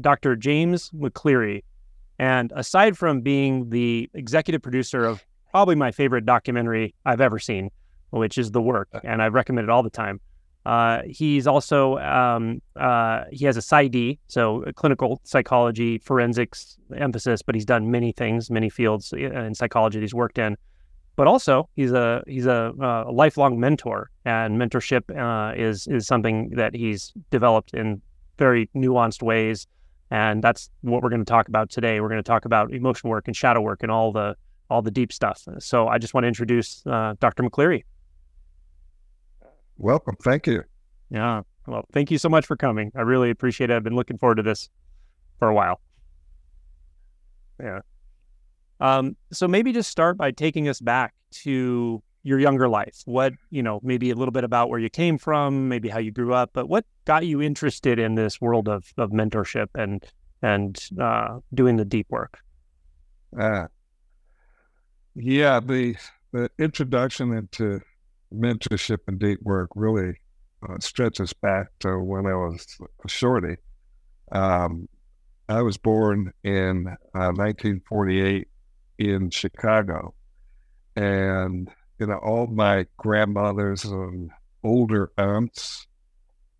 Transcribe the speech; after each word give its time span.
Dr. 0.00 0.36
James 0.36 0.90
McLeary. 0.90 1.62
And 2.18 2.52
aside 2.56 2.98
from 2.98 3.20
being 3.20 3.70
the 3.70 4.10
executive 4.14 4.62
producer 4.62 5.04
of 5.04 5.24
probably 5.50 5.76
my 5.76 5.92
favorite 5.92 6.26
documentary 6.26 6.94
I've 7.04 7.20
ever 7.20 7.38
seen, 7.38 7.70
which 8.10 8.38
is 8.38 8.50
The 8.50 8.60
Work, 8.60 8.88
and 9.04 9.22
I've 9.22 9.34
recommended 9.34 9.70
all 9.70 9.82
the 9.82 9.90
time, 9.90 10.20
uh, 10.66 11.02
he's 11.06 11.46
also 11.46 11.96
um, 11.98 12.60
uh, 12.76 13.24
he 13.30 13.46
has 13.46 13.56
a 13.56 13.60
PsyD, 13.60 14.18
so 14.26 14.62
a 14.64 14.72
clinical 14.72 15.20
psychology 15.24 15.98
forensics 15.98 16.76
emphasis, 16.96 17.40
but 17.40 17.54
he's 17.54 17.64
done 17.64 17.90
many 17.90 18.12
things, 18.12 18.50
many 18.50 18.68
fields 18.68 19.12
in 19.14 19.54
psychology 19.54 19.98
that 19.98 20.02
he's 20.02 20.14
worked 20.14 20.36
in. 20.36 20.56
But 21.16 21.26
also, 21.26 21.68
he's 21.74 21.92
a 21.92 22.22
he's 22.26 22.44
a, 22.44 22.74
uh, 22.80 23.04
a 23.06 23.12
lifelong 23.12 23.58
mentor, 23.58 24.10
and 24.26 24.60
mentorship 24.60 25.04
uh, 25.16 25.54
is 25.56 25.86
is 25.86 26.06
something 26.06 26.50
that 26.50 26.74
he's 26.74 27.14
developed 27.30 27.72
in 27.72 28.02
very 28.36 28.68
nuanced 28.76 29.22
ways 29.22 29.66
and 30.10 30.42
that's 30.42 30.70
what 30.80 31.02
we're 31.02 31.10
going 31.10 31.24
to 31.24 31.30
talk 31.30 31.48
about 31.48 31.70
today. 31.70 32.00
We're 32.00 32.08
going 32.08 32.22
to 32.22 32.28
talk 32.28 32.44
about 32.44 32.72
emotion 32.72 33.10
work 33.10 33.26
and 33.26 33.36
shadow 33.36 33.60
work 33.60 33.82
and 33.82 33.92
all 33.92 34.12
the 34.12 34.36
all 34.70 34.82
the 34.82 34.90
deep 34.90 35.12
stuff. 35.12 35.42
So 35.60 35.88
I 35.88 35.98
just 35.98 36.12
want 36.12 36.24
to 36.24 36.28
introduce 36.28 36.86
uh, 36.86 37.14
Dr. 37.20 37.42
McLeary. 37.42 37.84
Welcome. 39.78 40.16
Thank 40.22 40.46
you. 40.46 40.64
Yeah. 41.10 41.42
Well, 41.66 41.84
thank 41.92 42.10
you 42.10 42.18
so 42.18 42.28
much 42.28 42.46
for 42.46 42.56
coming. 42.56 42.92
I 42.94 43.02
really 43.02 43.30
appreciate 43.30 43.70
it. 43.70 43.76
I've 43.76 43.82
been 43.82 43.96
looking 43.96 44.18
forward 44.18 44.36
to 44.36 44.42
this 44.42 44.68
for 45.38 45.48
a 45.48 45.54
while. 45.54 45.80
Yeah. 47.60 47.80
Um, 48.80 49.16
so 49.32 49.48
maybe 49.48 49.72
just 49.72 49.90
start 49.90 50.16
by 50.16 50.30
taking 50.30 50.68
us 50.68 50.80
back 50.80 51.14
to 51.30 52.02
your 52.22 52.38
younger 52.38 52.68
life. 52.68 53.02
What, 53.04 53.32
you 53.50 53.62
know, 53.62 53.80
maybe 53.82 54.10
a 54.10 54.14
little 54.14 54.32
bit 54.32 54.44
about 54.44 54.68
where 54.68 54.78
you 54.78 54.90
came 54.90 55.18
from, 55.18 55.68
maybe 55.68 55.88
how 55.88 55.98
you 55.98 56.10
grew 56.10 56.34
up, 56.34 56.50
but 56.52 56.68
what 56.68 56.84
got 57.04 57.24
you 57.24 57.40
interested 57.40 57.98
in 57.98 58.14
this 58.14 58.40
world 58.40 58.68
of, 58.68 58.92
of 58.96 59.10
mentorship 59.10 59.68
and 59.74 60.04
and 60.40 60.78
uh, 61.00 61.40
doing 61.52 61.76
the 61.76 61.84
deep 61.84 62.06
work? 62.10 62.38
Uh, 63.38 63.66
yeah, 65.14 65.60
the 65.60 65.96
the 66.32 66.50
introduction 66.58 67.32
into 67.32 67.80
mentorship 68.32 68.98
and 69.06 69.18
deep 69.18 69.40
work 69.42 69.70
really 69.74 70.14
uh, 70.68 70.78
stretches 70.80 71.32
back 71.32 71.68
to 71.80 71.98
when 71.98 72.26
I 72.26 72.34
was 72.34 72.66
a 73.04 73.08
shorty. 73.08 73.56
Um, 74.32 74.88
I 75.48 75.62
was 75.62 75.78
born 75.78 76.32
in 76.44 76.84
1948 77.12 78.46
uh, 78.46 79.02
in 79.02 79.30
Chicago, 79.30 80.14
and 80.94 81.70
you 81.98 82.06
know, 82.06 82.18
all 82.18 82.46
my 82.46 82.86
grandmothers 82.96 83.84
and 83.84 84.30
older 84.62 85.10
aunts, 85.18 85.86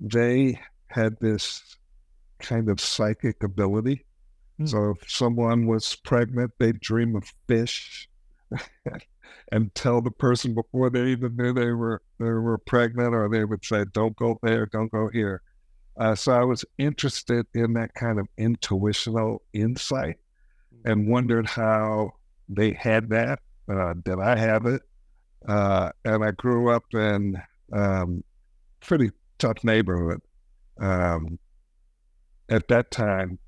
they 0.00 0.58
had 0.88 1.18
this 1.20 1.76
kind 2.38 2.68
of 2.68 2.80
psychic 2.80 3.42
ability. 3.42 4.04
Mm. 4.60 4.68
So 4.68 4.90
if 4.90 5.10
someone 5.10 5.66
was 5.66 5.94
pregnant, 5.96 6.52
they'd 6.58 6.80
dream 6.80 7.16
of 7.16 7.32
fish 7.46 8.08
and 9.52 9.74
tell 9.74 10.00
the 10.00 10.10
person 10.10 10.54
before 10.54 10.90
they 10.90 11.06
even 11.06 11.36
knew 11.36 11.52
they 11.52 11.72
were 11.72 12.02
they 12.18 12.26
were 12.26 12.58
pregnant, 12.58 13.14
or 13.14 13.28
they 13.28 13.44
would 13.44 13.64
say, 13.64 13.84
"Don't 13.92 14.16
go 14.16 14.38
there, 14.42 14.66
don't 14.66 14.90
go 14.90 15.08
here." 15.08 15.42
Uh, 15.96 16.14
so 16.14 16.32
I 16.32 16.44
was 16.44 16.64
interested 16.78 17.46
in 17.54 17.72
that 17.74 17.94
kind 17.94 18.18
of 18.18 18.28
intuitional 18.36 19.42
insight, 19.52 20.16
hmm. 20.70 20.90
and 20.90 21.08
wondered 21.08 21.46
how 21.46 22.12
they 22.48 22.72
had 22.72 23.10
that. 23.10 23.40
Uh, 23.68 23.94
did 24.02 24.18
I 24.18 24.36
have 24.36 24.66
it? 24.66 24.82
Uh, 25.48 25.90
and 26.04 26.22
I 26.22 26.32
grew 26.32 26.70
up 26.70 26.84
in 26.92 27.40
um, 27.72 28.22
pretty 28.80 29.10
tough 29.38 29.64
neighborhood. 29.64 30.20
Um, 30.78 31.38
at 32.50 32.68
that 32.68 32.90
time, 32.90 33.38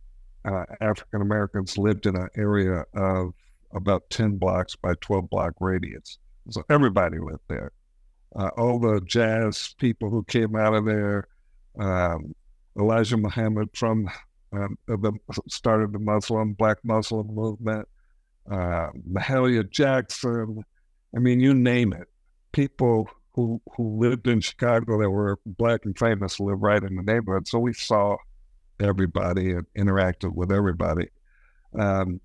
uh, 0.45 0.65
African 0.81 1.21
Americans 1.21 1.77
lived 1.77 2.07
in 2.07 2.17
an 2.17 2.29
area 2.37 2.85
of 2.95 3.35
about 3.75 4.09
10 4.11 4.39
blocks 4.39 4.75
by 4.77 4.95
12 5.03 5.29
block 5.29 5.55
radius. 5.61 6.19
So 6.49 6.63
everybody 6.71 7.19
lived 7.19 7.45
there. 7.49 7.73
Uh, 8.35 8.49
all 8.57 8.79
the 8.79 9.01
jazz 9.03 9.75
people 9.79 10.09
who 10.09 10.25
came 10.25 10.57
out 10.57 10.75
of 10.75 10.87
there, 10.87 11.29
um, 11.79 12.35
Elijah 12.79 13.17
Muhammad 13.17 13.69
from 13.75 14.09
um, 14.53 14.79
the 14.87 15.13
started 15.49 15.93
the 15.93 15.99
Muslim, 15.99 16.55
Black 16.55 16.79
Muslim 16.83 17.27
movement, 17.29 17.87
uh, 18.51 18.89
Mahalia 19.09 19.69
Jackson, 19.69 20.65
I 21.15 21.19
mean, 21.19 21.41
you 21.41 21.55
name 21.55 21.93
it. 21.93 22.09
People 22.53 23.09
who 23.35 23.61
who 23.77 23.99
lived 23.99 24.27
in 24.27 24.41
Chicago 24.41 25.01
that 25.01 25.11
were 25.11 25.39
black 25.47 25.85
and 25.85 25.99
famous 25.99 26.41
lived 26.41 26.63
right 26.63 26.83
in 26.83 26.97
the 26.97 27.03
neighborhood, 27.03 27.47
so 27.49 27.59
we 27.59 27.73
saw 27.73 28.17
everybody 28.81 29.53
and 29.53 29.67
interacted 29.77 30.35
with 30.35 30.51
everybody. 30.51 31.09
Um, 31.79 32.21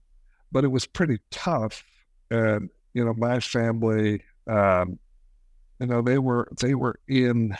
but 0.51 0.63
it 0.63 0.69
was 0.69 0.87
pretty 0.87 1.19
tough, 1.31 1.83
and 2.31 2.69
you 2.93 3.03
know, 3.03 3.13
my 3.13 3.39
family, 3.39 4.23
um, 4.47 4.97
you 5.79 5.87
know, 5.87 6.01
they 6.01 6.17
were 6.17 6.47
they 6.61 6.75
were 6.75 6.99
in. 7.07 7.55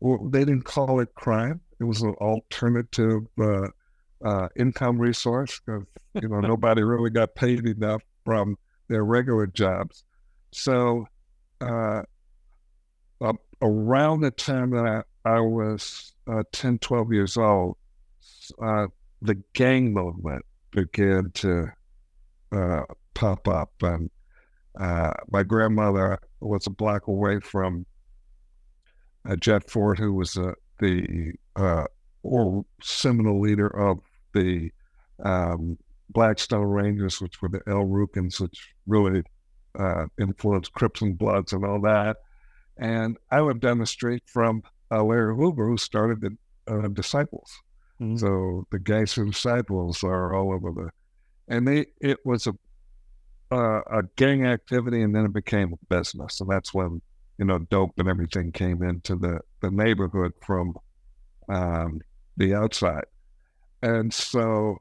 Well, 0.00 0.30
they 0.30 0.40
didn't 0.40 0.64
call 0.64 1.00
it 1.00 1.14
crime. 1.14 1.60
It 1.78 1.84
was 1.84 2.00
an 2.00 2.14
alternative 2.14 3.26
uh, 3.38 3.68
uh, 4.24 4.48
income 4.56 4.98
resource 4.98 5.60
because 5.64 5.84
you 6.20 6.28
know 6.28 6.40
nobody 6.40 6.82
really 6.82 7.10
got 7.10 7.34
paid 7.34 7.66
enough 7.66 8.02
from 8.24 8.56
their 8.88 9.04
regular 9.04 9.46
jobs. 9.46 10.04
So, 10.52 11.06
uh, 11.60 12.02
uh, 13.20 13.32
around 13.62 14.20
the 14.20 14.30
time 14.30 14.70
that 14.70 15.04
I, 15.24 15.28
I 15.28 15.40
was 15.40 16.12
uh, 16.26 16.42
10, 16.52 16.78
12 16.78 17.12
years 17.12 17.36
old, 17.36 17.76
uh, 18.62 18.86
the 19.22 19.36
gang 19.52 19.92
movement 19.92 20.44
began 20.70 21.30
to 21.34 21.68
uh, 22.52 22.82
pop 23.14 23.46
up. 23.46 23.72
And 23.82 24.10
uh, 24.78 25.12
my 25.30 25.42
grandmother 25.42 26.18
was 26.40 26.66
a 26.66 26.70
block 26.70 27.06
away 27.06 27.40
from 27.40 27.86
Jeff 29.38 29.68
Fort, 29.68 29.98
who 29.98 30.14
was 30.14 30.38
the 30.78 31.32
or 32.22 32.64
seminal 32.82 33.40
leader 33.40 33.68
of 33.68 34.00
the 34.34 34.70
um, 35.24 35.76
Blackstone 36.10 36.66
Rangers, 36.66 37.20
which 37.20 37.40
were 37.40 37.48
the 37.48 37.62
El 37.66 37.84
Rukns, 37.84 38.40
which 38.40 38.74
really 38.86 39.22
uh, 39.78 40.06
influenced 40.18 40.72
Crips 40.72 41.02
and 41.02 41.16
Bloods 41.16 41.52
and 41.52 41.64
all 41.64 41.80
that. 41.82 42.18
And 42.76 43.16
I 43.30 43.40
lived 43.40 43.60
down 43.60 43.78
the 43.78 43.86
street 43.86 44.22
from 44.26 44.62
uh, 44.90 45.02
Larry 45.02 45.34
Hoover, 45.34 45.66
who 45.66 45.76
started 45.76 46.20
the 46.20 46.36
uh, 46.66 46.88
Disciples. 46.88 47.50
Mm-hmm. 48.00 48.16
So 48.16 48.66
the 48.70 48.78
Gangster 48.78 49.24
Disciples 49.24 50.02
are 50.02 50.34
all 50.34 50.52
over 50.52 50.72
the, 50.72 50.90
and 51.54 51.68
they 51.68 51.86
it 52.00 52.18
was 52.24 52.46
a 52.46 52.54
uh, 53.52 53.80
a 53.90 54.02
gang 54.16 54.46
activity, 54.46 55.02
and 55.02 55.14
then 55.14 55.24
it 55.26 55.32
became 55.32 55.72
a 55.72 55.94
business, 55.94 56.40
and 56.40 56.48
that's 56.48 56.72
when 56.72 57.02
you 57.38 57.44
know 57.44 57.58
dope 57.58 57.92
and 57.98 58.08
everything 58.08 58.52
came 58.52 58.82
into 58.82 59.16
the 59.16 59.40
the 59.60 59.70
neighborhood 59.70 60.32
from 60.40 60.74
um, 61.50 62.00
the 62.38 62.54
outside, 62.54 63.04
and 63.82 64.14
so 64.14 64.78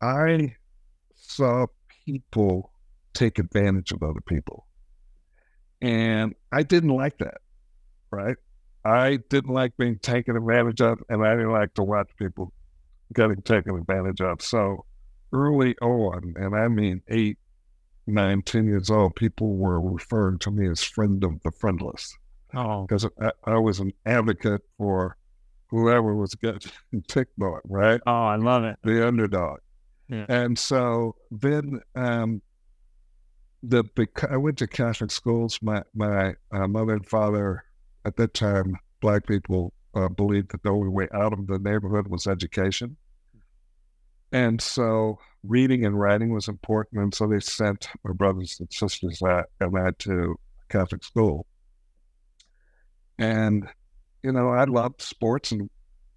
I 0.00 0.54
saw 1.14 1.66
people 2.06 2.70
take 3.14 3.38
advantage 3.38 3.92
of 3.92 4.02
other 4.02 4.20
people. 4.20 4.66
And 5.80 6.34
I 6.52 6.62
didn't 6.62 6.90
like 6.90 7.18
that, 7.18 7.38
right? 8.10 8.36
I 8.84 9.18
didn't 9.30 9.52
like 9.52 9.76
being 9.76 9.98
taken 9.98 10.36
advantage 10.36 10.80
of, 10.80 10.98
and 11.08 11.24
I 11.24 11.34
didn't 11.34 11.52
like 11.52 11.74
to 11.74 11.82
watch 11.82 12.10
people 12.18 12.52
getting 13.14 13.42
taken 13.42 13.76
advantage 13.76 14.20
of. 14.20 14.42
So 14.42 14.84
early 15.32 15.74
on, 15.78 16.34
and 16.36 16.54
I 16.54 16.68
mean 16.68 17.00
eight, 17.08 17.38
nine, 18.06 18.42
ten 18.42 18.66
years 18.66 18.90
old, 18.90 19.16
people 19.16 19.56
were 19.56 19.80
referring 19.80 20.38
to 20.40 20.50
me 20.50 20.68
as 20.68 20.82
friend 20.82 21.22
of 21.24 21.42
the 21.42 21.50
friendless. 21.50 22.16
Oh, 22.54 22.82
because 22.82 23.06
I, 23.20 23.32
I 23.44 23.58
was 23.58 23.80
an 23.80 23.92
advocate 24.06 24.62
for 24.78 25.16
whoever 25.68 26.14
was 26.14 26.34
getting 26.34 26.70
picked 27.08 27.40
on, 27.40 27.60
right? 27.64 28.00
Oh, 28.06 28.12
I 28.12 28.36
love 28.36 28.64
it. 28.64 28.78
The 28.84 29.06
underdog. 29.06 29.58
Yeah. 30.08 30.26
And 30.28 30.58
so 30.58 31.16
then 31.30 31.80
um, 31.94 32.42
the 33.68 33.84
I 34.30 34.36
went 34.36 34.58
to 34.58 34.66
Catholic 34.66 35.10
schools. 35.10 35.58
My 35.62 35.82
my 35.94 36.34
uh, 36.52 36.68
mother 36.68 36.94
and 36.94 37.06
father 37.06 37.64
at 38.04 38.16
that 38.16 38.34
time, 38.34 38.76
black 39.00 39.26
people 39.26 39.72
uh, 39.94 40.08
believed 40.08 40.52
that 40.52 40.62
the 40.62 40.70
only 40.70 40.88
way 40.88 41.08
out 41.14 41.32
of 41.32 41.46
the 41.46 41.58
neighborhood 41.58 42.08
was 42.08 42.26
education. 42.26 42.96
And 44.32 44.60
so 44.60 45.18
reading 45.44 45.84
and 45.84 45.98
writing 45.98 46.32
was 46.32 46.48
important. 46.48 47.02
And 47.02 47.14
so 47.14 47.26
they 47.26 47.40
sent 47.40 47.88
my 48.04 48.12
brothers 48.12 48.58
and 48.58 48.72
sisters 48.72 49.22
and 49.22 49.78
I 49.78 49.90
to 50.00 50.36
Catholic 50.68 51.04
school. 51.04 51.46
And, 53.18 53.68
you 54.24 54.32
know, 54.32 54.48
I 54.48 54.64
loved 54.64 55.00
sports 55.02 55.52
and 55.52 55.70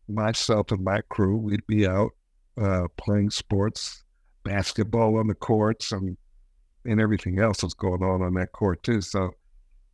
myself 0.08 0.72
and 0.72 0.84
my 0.84 1.02
crew, 1.10 1.38
we'd 1.38 1.68
be 1.68 1.86
out 1.88 2.12
uh, 2.60 2.88
playing 2.98 3.30
sports, 3.30 4.04
basketball 4.44 5.20
on 5.20 5.28
the 5.28 5.36
courts 5.36 5.92
and, 5.92 6.18
and 6.88 7.02
everything 7.02 7.40
else 7.40 7.62
that's 7.62 7.74
going 7.74 8.04
on 8.04 8.22
on 8.22 8.34
that 8.36 8.52
court 8.52 8.82
too. 8.84 9.02
So 9.02 9.32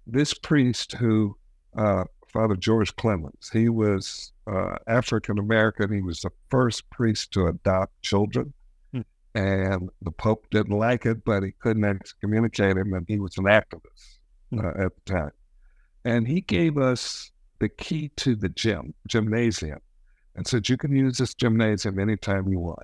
this 0.08 0.34
priest 0.34 0.94
who, 0.94 1.36
uh, 1.78 2.06
Father 2.28 2.56
George 2.56 2.96
Clements, 2.96 3.50
he 3.50 3.70
was 3.70 4.32
uh, 4.48 4.76
African 4.88 5.40
American. 5.40 5.94
He 5.94 6.02
was 6.02 6.22
the 6.22 6.32
first 6.50 6.90
priest 6.90 7.32
to 7.34 7.48
adopt 7.48 8.02
children. 8.02 8.54
Hmm. 8.92 9.02
And 9.36 9.90
the 10.02 10.12
Pope 10.12 10.48
didn't 10.50 10.78
like 10.78 11.06
it, 11.06 11.24
but 11.26 11.44
he 11.44 11.52
couldn't 11.60 11.86
excommunicate 11.86 12.78
him, 12.78 12.94
and 12.94 13.06
he 13.08 13.20
was 13.20 13.38
an 13.38 13.46
activist 13.46 14.18
hmm. 14.52 14.60
uh, 14.60 14.86
at 14.86 14.92
the 14.96 15.14
time. 15.14 15.32
And 16.06 16.28
he 16.28 16.42
gave 16.42 16.78
us 16.78 17.32
the 17.60 17.70
key 17.70 18.10
to 18.18 18.36
the 18.36 18.50
gym, 18.50 18.94
gymnasium, 19.08 19.80
and 20.36 20.46
said, 20.46 20.68
You 20.68 20.78
can 20.78 20.96
use 20.96 21.18
this 21.18 21.34
gymnasium 21.34 22.00
anytime 22.00 22.50
you 22.50 22.60
want. 22.60 22.84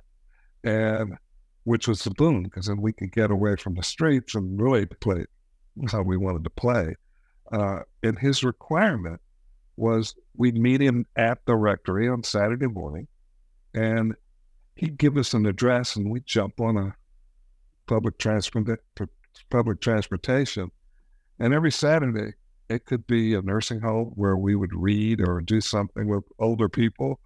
And 0.64 1.16
which 1.64 1.86
was 1.86 2.04
the 2.04 2.10
boon, 2.10 2.44
because 2.44 2.66
then 2.66 2.80
we 2.80 2.92
could 2.92 3.12
get 3.12 3.30
away 3.30 3.56
from 3.56 3.74
the 3.74 3.82
streets 3.82 4.34
and 4.34 4.60
really 4.60 4.86
play 4.86 5.24
how 5.90 6.02
we 6.02 6.16
wanted 6.16 6.44
to 6.44 6.50
play. 6.50 6.94
Uh, 7.52 7.80
and 8.02 8.18
his 8.18 8.44
requirement 8.44 9.20
was 9.76 10.14
we'd 10.36 10.56
meet 10.56 10.80
him 10.80 11.06
at 11.16 11.38
the 11.46 11.56
rectory 11.56 12.08
on 12.08 12.22
Saturday 12.22 12.66
morning, 12.66 13.08
and 13.74 14.14
he'd 14.76 14.98
give 14.98 15.16
us 15.16 15.34
an 15.34 15.46
address, 15.46 15.96
and 15.96 16.10
we'd 16.10 16.26
jump 16.26 16.60
on 16.60 16.76
a 16.76 16.94
public 17.86 18.18
transport 18.18 18.80
public 19.50 19.80
transportation. 19.80 20.70
And 21.38 21.54
every 21.54 21.72
Saturday, 21.72 22.34
it 22.68 22.84
could 22.84 23.06
be 23.06 23.34
a 23.34 23.42
nursing 23.42 23.80
home 23.80 24.12
where 24.14 24.36
we 24.36 24.54
would 24.54 24.74
read 24.74 25.20
or 25.26 25.40
do 25.40 25.60
something 25.60 26.06
with 26.06 26.24
older 26.38 26.68
people. 26.68 27.18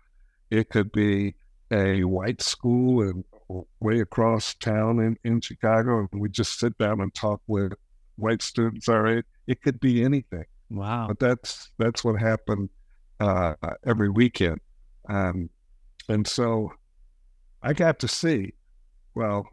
It 0.50 0.70
could 0.70 0.92
be 0.92 1.34
a 1.70 2.04
white 2.04 2.40
school 2.40 3.02
and 3.02 3.24
way 3.80 4.00
across 4.00 4.54
town 4.54 5.00
in, 5.00 5.18
in 5.24 5.40
Chicago, 5.40 6.08
and 6.10 6.20
we 6.20 6.28
just 6.28 6.58
sit 6.58 6.76
down 6.78 7.00
and 7.00 7.14
talk 7.14 7.40
with 7.46 7.72
white 8.16 8.42
students 8.42 8.88
All 8.88 9.00
right, 9.00 9.24
It 9.46 9.62
could 9.62 9.80
be 9.80 10.04
anything. 10.04 10.44
Wow. 10.70 11.06
But 11.08 11.18
that's 11.18 11.70
that's 11.78 12.02
what 12.04 12.20
happened 12.20 12.70
uh, 13.20 13.54
every 13.86 14.08
weekend, 14.08 14.60
um, 15.08 15.50
and 16.08 16.26
so 16.26 16.72
I 17.62 17.72
got 17.72 17.98
to 18.00 18.08
see. 18.08 18.54
Well, 19.14 19.46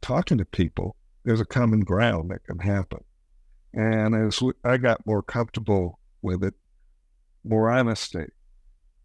talking 0.00 0.38
to 0.38 0.44
people, 0.44 0.94
there's 1.24 1.40
a 1.40 1.44
common 1.44 1.80
ground 1.80 2.30
that 2.30 2.44
can 2.44 2.58
happen, 2.58 3.02
and 3.74 4.14
as 4.14 4.40
I 4.64 4.76
got 4.76 5.04
more 5.06 5.22
comfortable 5.22 5.98
with 6.20 6.44
it, 6.44 6.54
more 7.44 7.70
honesty 7.70 8.26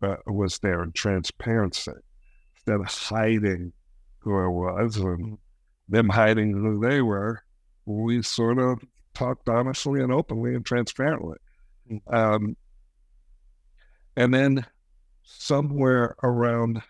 uh, 0.01 0.17
was 0.27 0.59
there 0.59 0.83
and 0.83 0.93
transparency 0.93 1.93
instead 2.67 2.81
of 2.81 2.87
hiding 2.87 3.71
who 4.19 4.37
I 4.37 4.47
was 4.47 4.97
and 4.97 5.19
mm. 5.19 5.37
them 5.87 6.09
hiding 6.09 6.53
who 6.53 6.79
they 6.85 7.01
were. 7.01 7.41
We 7.85 8.21
sort 8.21 8.59
of 8.59 8.79
talked 9.13 9.47
honestly 9.47 10.01
and 10.01 10.11
openly 10.11 10.53
and 10.53 10.65
transparently. 10.65 11.37
Mm. 11.89 12.13
Um, 12.13 12.57
and 14.17 14.33
then 14.33 14.65
somewhere 15.23 16.15
around 16.23 16.81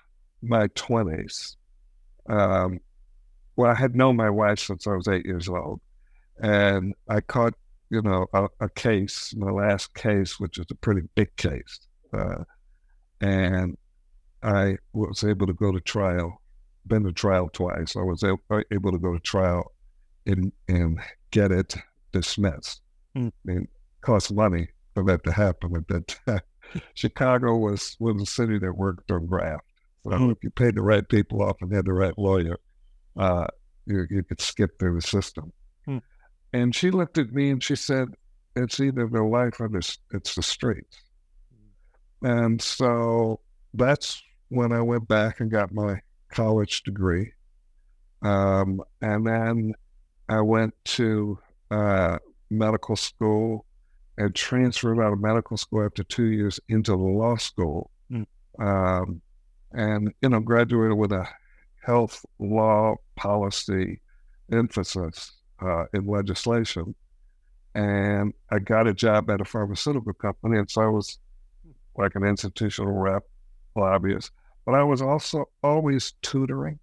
my 0.42 0.68
20s, 0.70 1.56
um, 2.28 2.80
well, 3.56 3.72
I 3.72 3.76
had 3.76 3.96
known 3.96 4.16
my 4.16 4.30
wife 4.30 4.60
since 4.60 4.88
I 4.88 4.94
was 4.94 5.08
eight 5.08 5.26
years 5.26 5.48
old. 5.48 5.82
And 6.40 6.94
I 7.10 7.22
caught, 7.22 7.54
you 7.90 8.02
know, 8.02 8.28
a, 8.34 8.48
a 8.62 8.70
case, 8.70 9.34
my 9.36 9.52
last 9.52 9.94
case, 9.94 10.40
which 10.40 10.58
was 10.58 10.68
a 10.72 10.76
pretty 10.76 11.02
big 11.16 11.36
case. 11.36 11.80
Uh, 12.14 12.44
and 13.22 13.76
I 14.48 14.78
was 14.94 15.26
able 15.26 15.46
to 15.46 15.54
go 15.54 15.74
to 15.74 15.82
trial, 15.82 16.42
been 16.86 17.04
to 17.04 17.12
trial 17.12 17.50
twice. 17.52 17.98
I 17.98 18.02
was 18.02 18.24
able 18.24 18.92
to 18.92 18.98
go 18.98 19.14
to 19.14 19.20
trial 19.20 19.74
and, 20.26 20.54
and 20.70 21.00
get 21.32 21.52
it 21.52 21.76
dismissed. 22.14 22.82
Mm. 23.16 23.34
It 23.46 23.70
cost 24.00 24.34
money 24.34 24.70
for 24.94 25.04
that 25.04 25.26
to 25.26 25.34
happen 25.34 25.76
at 25.76 25.88
that 25.90 26.08
time. 26.26 26.40
Chicago 26.94 27.58
was, 27.58 27.98
was 28.00 28.22
a 28.22 28.26
city 28.26 28.58
that 28.60 28.72
worked 28.72 29.12
on 29.12 29.26
graft. 29.26 29.66
So 30.04 30.12
mm. 30.12 30.32
if 30.32 30.38
you 30.42 30.50
paid 30.50 30.76
the 30.76 30.82
right 30.82 31.08
people 31.08 31.44
off 31.44 31.58
and 31.60 31.74
had 31.74 31.86
the 31.86 31.94
right 31.94 32.18
lawyer, 32.18 32.58
uh, 33.18 33.48
you, 33.86 34.08
you 34.10 34.24
could 34.24 34.40
skip 34.40 34.80
through 34.80 34.96
the 34.96 35.02
system. 35.02 35.52
Mm. 35.90 36.02
And 36.54 36.74
she 36.74 36.90
looked 36.90 37.18
at 37.18 37.34
me 37.34 37.50
and 37.50 37.62
she 37.62 37.76
said, 37.76 38.14
it's 38.56 38.80
either 38.80 39.08
the 39.08 39.24
life 39.24 39.60
or 39.60 39.68
the, 39.68 39.98
it's 40.14 40.36
the 40.36 40.42
streets. 40.42 41.02
And 42.22 42.62
so 42.62 43.42
that's 43.74 44.24
when 44.50 44.72
I 44.72 44.82
went 44.82 45.08
back 45.08 45.40
and 45.40 45.52
got 45.52 45.74
my 45.74 46.02
college 46.32 46.84
degree. 46.84 47.32
Um, 48.22 48.82
and 49.02 49.26
then 49.26 49.74
I 50.30 50.42
went 50.42 50.74
to 50.86 51.40
uh, 51.72 52.18
medical 52.50 52.96
school 52.96 53.66
and 54.18 54.34
transferred 54.34 55.00
out 55.00 55.14
of 55.14 55.22
medical 55.22 55.58
school 55.58 55.86
after 55.86 56.04
two 56.04 56.26
years 56.26 56.60
into 56.70 56.92
the 56.92 56.98
law 56.98 57.36
school. 57.36 57.92
Mm. 58.12 58.26
Um, 58.60 59.22
and, 59.74 60.14
you 60.22 60.30
know, 60.30 60.40
graduated 60.40 60.98
with 60.98 61.12
a 61.12 61.28
health 61.84 62.26
law 62.40 62.96
policy 63.16 64.02
emphasis 64.52 65.34
uh, 65.62 65.84
in 65.94 66.08
legislation. 66.08 66.96
And 67.76 68.34
I 68.52 68.60
got 68.60 68.88
a 68.88 68.94
job 68.94 69.30
at 69.30 69.42
a 69.42 69.46
pharmaceutical 69.46 70.14
company. 70.14 70.58
And 70.58 70.70
so 70.72 70.82
I 70.82 70.88
was 70.88 71.20
like 71.96 72.16
an 72.16 72.24
institutional 72.24 72.94
rep, 72.94 73.24
lobbyist. 73.76 74.32
But 74.68 74.76
I 74.76 74.84
was 74.84 75.02
also 75.02 75.46
always 75.64 76.12
tutoring, 76.22 76.78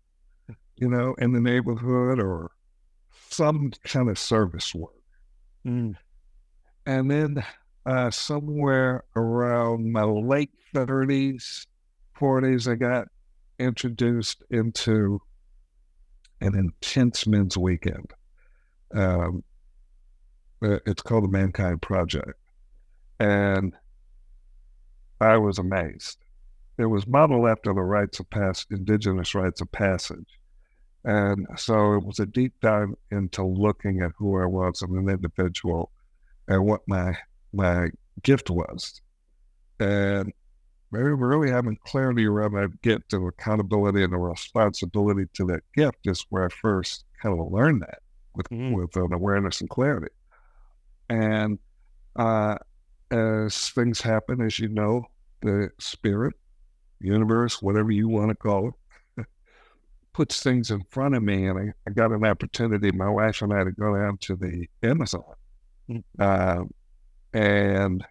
you 0.78 0.88
know, 0.88 1.14
in 1.18 1.34
the 1.34 1.40
neighborhood 1.40 2.18
or 2.18 2.50
some 3.28 3.72
kind 3.84 4.08
of 4.08 4.18
service 4.18 4.74
work. 4.74 5.02
Mm. 5.66 5.94
And 6.86 7.10
then 7.10 7.44
uh, 7.84 8.10
somewhere 8.10 9.04
around 9.16 9.92
my 9.92 10.02
late 10.02 10.48
30s, 10.74 11.66
40s, 12.18 12.72
I 12.72 12.76
got 12.76 13.08
introduced 13.58 14.42
into 14.48 15.20
an 16.40 16.54
intense 16.54 17.26
men's 17.26 17.58
weekend. 17.58 18.14
Um, 18.94 19.44
uh, 20.62 20.78
it's 20.86 21.02
called 21.02 21.24
the 21.24 21.28
Mankind 21.28 21.82
Project. 21.82 22.40
And 23.20 23.74
I 25.20 25.36
was 25.36 25.58
amazed. 25.58 26.23
It 26.76 26.86
was 26.86 27.06
modeled 27.06 27.48
after 27.48 27.72
the 27.72 27.80
rites 27.80 28.20
of 28.20 28.28
passage, 28.30 28.66
indigenous 28.70 29.34
rites 29.34 29.60
of 29.60 29.70
passage. 29.70 30.38
And 31.04 31.46
so 31.56 31.94
it 31.94 32.04
was 32.04 32.18
a 32.18 32.26
deep 32.26 32.54
dive 32.60 32.88
into 33.10 33.44
looking 33.44 34.00
at 34.00 34.12
who 34.16 34.40
I 34.40 34.46
was 34.46 34.82
as 34.82 34.90
an 34.90 35.08
individual 35.08 35.90
and 36.48 36.64
what 36.64 36.80
my 36.88 37.16
my 37.52 37.90
gift 38.22 38.50
was. 38.50 39.00
And 39.78 40.32
maybe 40.90 41.08
really 41.08 41.50
having 41.50 41.76
clarity 41.84 42.26
around 42.26 42.52
that 42.52 42.80
gift 42.82 43.12
and 43.12 43.28
accountability 43.28 44.02
and 44.02 44.12
the 44.12 44.18
responsibility 44.18 45.26
to 45.34 45.44
that 45.46 45.62
gift 45.74 45.98
is 46.04 46.24
where 46.30 46.46
I 46.46 46.48
first 46.48 47.04
kind 47.20 47.38
of 47.38 47.52
learned 47.52 47.82
that 47.82 47.98
with 48.34 48.48
mm-hmm. 48.48 48.74
with 48.74 48.96
an 48.96 49.12
awareness 49.12 49.60
and 49.60 49.70
clarity. 49.70 50.12
And 51.08 51.58
uh, 52.16 52.56
as 53.10 53.70
things 53.70 54.00
happen, 54.00 54.40
as 54.40 54.58
you 54.58 54.68
know, 54.68 55.04
the 55.42 55.70
spirit, 55.78 56.34
universe, 57.00 57.60
whatever 57.60 57.90
you 57.90 58.08
want 58.08 58.30
to 58.30 58.34
call 58.34 58.68
it, 59.16 59.26
puts 60.12 60.42
things 60.42 60.70
in 60.70 60.82
front 60.90 61.14
of 61.14 61.22
me. 61.22 61.46
And 61.46 61.58
I, 61.58 61.72
I, 61.86 61.92
got 61.92 62.12
an 62.12 62.24
opportunity, 62.24 62.92
my 62.92 63.08
wife 63.08 63.42
and 63.42 63.52
I, 63.52 63.64
to 63.64 63.72
go 63.72 63.96
down 63.96 64.18
to 64.18 64.36
the 64.36 64.66
Amazon. 64.82 65.24
Mm. 65.90 66.02
Uh, 66.18 66.64
and 67.32 68.04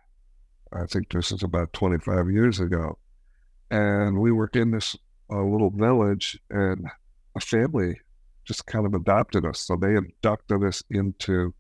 I 0.73 0.85
think 0.85 1.09
this 1.09 1.31
is 1.31 1.43
about 1.43 1.73
25 1.73 2.29
years 2.29 2.59
ago. 2.59 2.97
And 3.71 4.19
we 4.19 4.31
were 4.31 4.49
in 4.53 4.71
this 4.71 4.95
uh, 5.31 5.41
little 5.41 5.71
village, 5.71 6.39
and 6.49 6.85
a 7.35 7.39
family 7.39 7.99
just 8.45 8.65
kind 8.65 8.85
of 8.85 8.93
adopted 8.93 9.45
us. 9.45 9.61
So 9.61 9.75
they 9.75 9.95
inducted 9.95 10.63
us 10.63 10.83
into 10.89 11.53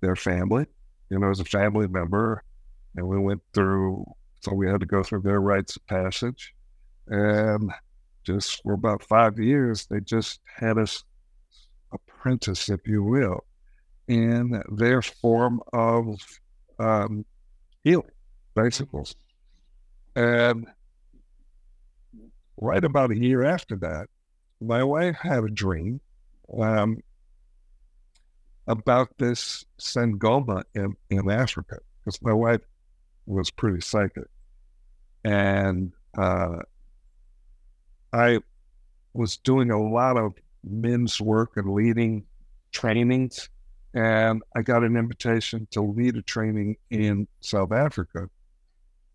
their 0.00 0.16
family, 0.16 0.66
you 1.10 1.18
know, 1.18 1.30
as 1.30 1.40
a 1.40 1.44
family 1.44 1.86
member. 1.88 2.42
And 2.96 3.06
we 3.06 3.18
went 3.18 3.42
through 3.54 4.04
so 4.46 4.54
we 4.54 4.68
had 4.68 4.78
to 4.78 4.86
go 4.86 5.02
through 5.02 5.22
their 5.22 5.40
rites 5.40 5.74
of 5.74 5.84
passage. 5.88 6.54
And 7.08 7.70
just 8.24 8.62
for 8.62 8.72
about 8.72 9.02
five 9.02 9.38
years, 9.38 9.86
they 9.86 10.00
just 10.00 10.40
had 10.44 10.78
us 10.78 11.04
apprentice, 11.92 12.68
if 12.68 12.86
you 12.86 13.02
will, 13.02 13.44
in 14.08 14.62
their 14.70 15.02
form 15.02 15.60
of 15.72 16.20
um, 16.78 17.24
healing, 17.84 18.10
basically. 18.54 19.04
And 20.14 20.66
right 22.56 22.84
about 22.84 23.10
a 23.10 23.18
year 23.18 23.44
after 23.44 23.76
that, 23.76 24.08
my 24.60 24.82
wife 24.82 25.16
had 25.16 25.44
a 25.44 25.48
dream 25.48 26.00
um, 26.58 27.02
about 28.66 29.08
this 29.18 29.64
Sangoma 29.78 30.64
in, 30.74 30.96
in 31.10 31.30
Africa 31.30 31.78
because 31.98 32.20
my 32.22 32.32
wife 32.32 32.60
was 33.26 33.50
pretty 33.50 33.80
psychic. 33.80 34.28
And 35.24 35.92
uh, 36.16 36.60
I 38.16 38.40
was 39.12 39.36
doing 39.36 39.70
a 39.70 39.82
lot 39.82 40.16
of 40.16 40.32
men's 40.64 41.20
work 41.20 41.52
and 41.56 41.72
leading 41.74 42.24
trainings. 42.72 43.50
And 43.92 44.42
I 44.54 44.62
got 44.62 44.84
an 44.84 44.96
invitation 44.96 45.68
to 45.72 45.82
lead 45.82 46.16
a 46.16 46.22
training 46.22 46.76
in 46.90 47.28
South 47.40 47.72
Africa. 47.72 48.28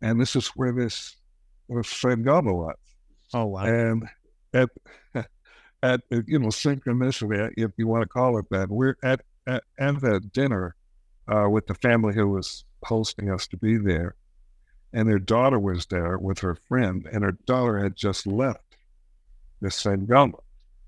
And 0.01 0.21
this 0.21 0.35
is 0.35 0.47
where 0.49 0.71
this 0.71 1.17
was 1.67 1.87
Sangoma 1.87 2.53
was. 2.53 2.75
Oh, 3.33 3.45
wow. 3.45 3.63
And 3.63 4.07
at, 4.53 4.69
at, 5.83 6.01
you 6.11 6.39
know, 6.39 6.49
synchronicity, 6.49 7.53
if 7.57 7.71
you 7.77 7.87
want 7.87 8.03
to 8.03 8.07
call 8.07 8.37
it 8.37 8.45
that, 8.51 8.69
we're 8.69 8.97
at, 9.03 9.21
at, 9.47 9.63
at 9.79 10.01
the 10.01 10.19
dinner 10.19 10.75
uh, 11.27 11.49
with 11.49 11.65
the 11.65 11.75
family 11.75 12.13
who 12.13 12.27
was 12.27 12.65
hosting 12.83 13.31
us 13.31 13.47
to 13.47 13.57
be 13.57 13.77
there. 13.77 14.15
And 14.93 15.07
their 15.07 15.19
daughter 15.19 15.57
was 15.57 15.85
there 15.87 16.17
with 16.17 16.39
her 16.39 16.57
friend, 16.67 17.07
and 17.11 17.23
her 17.23 17.37
daughter 17.45 17.79
had 17.79 17.95
just 17.95 18.27
left 18.27 18.70
the 19.61 19.69
Sangoma, 19.69 20.39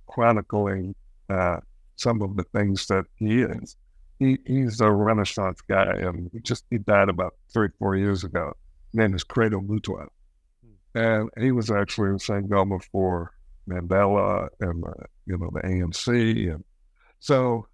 chronicling 0.08 0.96
uh, 1.30 1.58
some 1.96 2.22
of 2.22 2.36
the 2.36 2.44
things 2.44 2.88
that 2.88 3.06
he 3.16 3.42
is. 3.42 3.76
He, 4.20 4.38
he's 4.46 4.80
a 4.82 4.92
Renaissance 4.92 5.62
guy, 5.62 5.94
and 5.94 6.30
he 6.32 6.40
just 6.40 6.66
he 6.70 6.78
died 6.78 7.10
about 7.10 7.36
three, 7.52 7.70
four 7.80 7.96
years 7.96 8.24
ago. 8.24 8.54
His 8.92 9.00
name 9.00 9.14
is 9.16 9.24
Credo 9.24 9.60
Mutwa. 9.60 10.08
And 10.96 11.30
he 11.40 11.52
was 11.52 11.72
actually 11.72 12.10
in 12.10 12.18
Sangoma 12.18 12.84
for 12.92 13.32
Mandela 13.68 14.50
and, 14.60 14.84
uh, 14.86 14.92
you 15.26 15.38
know, 15.38 15.50
the 15.52 15.62
ANC. 15.62 16.54
And 16.54 16.64
so 17.20 17.68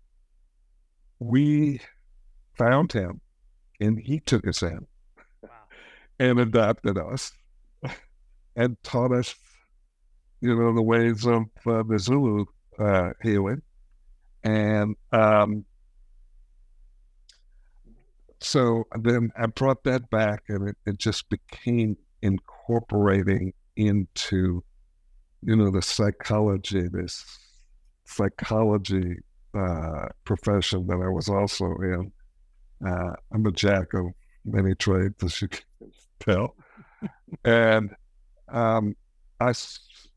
we 1.19 1.81
found 2.57 2.93
him 2.93 3.19
and 3.79 3.99
he 3.99 4.19
took 4.19 4.47
us 4.47 4.61
in 4.61 4.87
wow. 5.41 5.49
and 6.19 6.39
adopted 6.39 6.97
us 6.97 7.31
and 8.55 8.81
taught 8.83 9.11
us, 9.11 9.35
you 10.41 10.55
know, 10.55 10.73
the 10.73 10.81
ways 10.81 11.25
of 11.25 11.43
uh, 11.65 11.83
the 11.83 11.99
Zulu 11.99 12.45
uh, 12.77 13.11
healing. 13.21 13.61
And 14.43 14.95
um, 15.11 15.65
so 18.39 18.85
then 19.01 19.31
I 19.37 19.47
brought 19.47 19.83
that 19.83 20.09
back 20.09 20.43
and 20.47 20.69
it, 20.69 20.77
it 20.85 20.97
just 20.97 21.29
became 21.29 21.97
incorporating 22.21 23.53
into, 23.75 24.63
you 25.43 25.55
know, 25.55 25.71
the 25.71 25.81
psychology, 25.81 26.87
this 26.87 27.25
psychology 28.05 29.17
uh, 29.53 30.07
profession 30.23 30.87
that 30.87 31.01
I 31.03 31.09
was 31.09 31.27
also 31.29 31.65
in. 31.81 32.11
Uh, 32.85 33.13
I'm 33.33 33.45
a 33.45 33.51
jack 33.51 33.93
of 33.93 34.05
many 34.45 34.73
trades, 34.75 35.21
as 35.23 35.41
you 35.41 35.49
can 35.49 35.63
tell. 36.19 36.55
and 37.43 37.93
um, 38.47 38.95
I 39.39 39.53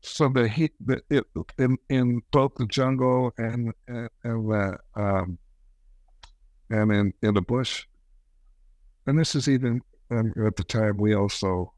so 0.03 0.27
the 0.27 0.47
heat 0.47 0.73
the, 0.85 1.01
it, 1.09 1.25
in 1.57 1.77
in 1.89 2.21
both 2.31 2.55
the 2.55 2.67
jungle 2.67 3.31
and 3.37 3.73
and, 3.87 4.09
and 4.23 4.49
the 4.49 4.77
um, 4.95 5.37
and 6.69 6.91
in 6.91 7.13
in 7.21 7.33
the 7.33 7.41
bush, 7.41 7.85
and 9.07 9.17
this 9.17 9.33
is 9.33 9.47
even 9.47 9.81
um, 10.11 10.33
at 10.45 10.57
the 10.57 10.63
time 10.63 10.97
we 10.97 11.15
also 11.15 11.73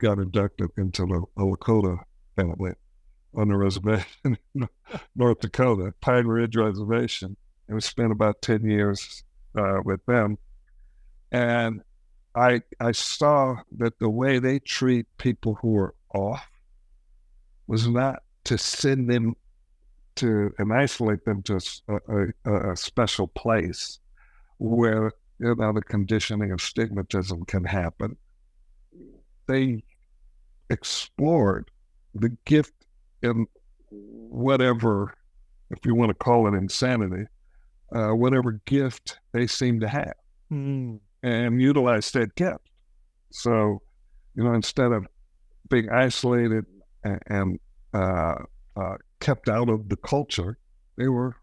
got 0.00 0.18
inducted 0.18 0.70
into 0.78 1.04
the, 1.06 1.22
Lakota 1.36 1.98
family 2.36 2.72
on 3.34 3.48
the 3.48 3.56
reservation, 3.56 4.38
North 5.14 5.40
Dakota, 5.40 5.92
Pine 6.00 6.26
Ridge 6.26 6.56
Reservation, 6.56 7.36
and 7.68 7.74
we 7.74 7.80
spent 7.82 8.12
about 8.12 8.40
ten 8.40 8.64
years 8.64 9.22
uh, 9.56 9.80
with 9.84 10.04
them, 10.06 10.38
and 11.32 11.82
I 12.34 12.62
I 12.80 12.92
saw 12.92 13.56
that 13.76 13.98
the 13.98 14.08
way 14.08 14.38
they 14.38 14.58
treat 14.58 15.06
people 15.18 15.58
who 15.60 15.76
are 15.76 15.94
off 16.14 16.48
was 17.68 17.86
not 17.86 18.22
to 18.44 18.58
send 18.58 19.08
them 19.08 19.36
to 20.16 20.52
and 20.58 20.72
isolate 20.72 21.24
them 21.24 21.42
to 21.42 21.60
a, 21.88 22.50
a, 22.50 22.72
a 22.72 22.76
special 22.76 23.28
place 23.28 24.00
where 24.56 25.12
you 25.38 25.54
know 25.54 25.72
the 25.72 25.82
conditioning 25.82 26.50
of 26.50 26.58
stigmatism 26.58 27.46
can 27.46 27.62
happen. 27.62 28.16
They 29.46 29.84
explored 30.70 31.70
the 32.14 32.36
gift 32.44 32.72
in 33.22 33.46
whatever, 33.90 35.14
if 35.70 35.78
you 35.84 35.94
want 35.94 36.10
to 36.10 36.14
call 36.14 36.46
it 36.48 36.56
insanity, 36.56 37.26
uh, 37.94 38.10
whatever 38.10 38.60
gift 38.66 39.18
they 39.32 39.46
seem 39.46 39.80
to 39.80 39.88
have, 39.88 40.14
mm. 40.52 40.98
and 41.22 41.62
utilized 41.62 42.14
that 42.14 42.34
gift. 42.34 42.68
So, 43.30 43.80
you 44.34 44.44
know, 44.44 44.52
instead 44.52 44.92
of 44.92 45.06
being 45.70 45.88
isolated 45.90 46.66
and, 47.04 47.20
and 47.26 47.60
uh, 47.94 48.34
uh, 48.76 48.96
kept 49.20 49.48
out 49.48 49.68
of 49.68 49.88
the 49.88 49.96
culture, 49.96 50.58
they 50.96 51.08
were 51.08 51.36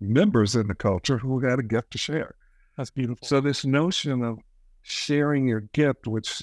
members 0.00 0.56
in 0.56 0.66
the 0.68 0.74
culture 0.74 1.18
who 1.18 1.40
had 1.40 1.58
a 1.58 1.62
gift 1.62 1.90
to 1.92 1.98
share. 1.98 2.34
That's 2.76 2.90
beautiful. 2.90 3.26
So 3.26 3.40
this 3.40 3.64
notion 3.64 4.22
of 4.22 4.38
sharing 4.82 5.46
your 5.46 5.60
gift, 5.72 6.06
which 6.06 6.42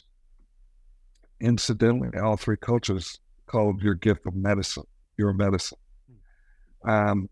incidentally 1.39 2.17
all 2.19 2.37
three 2.37 2.57
cultures 2.57 3.19
called 3.47 3.81
your 3.81 3.95
gift 3.95 4.25
of 4.25 4.35
medicine, 4.35 4.83
your 5.17 5.33
medicine. 5.33 5.77
Hmm. 6.83 6.89
Um, 6.89 7.29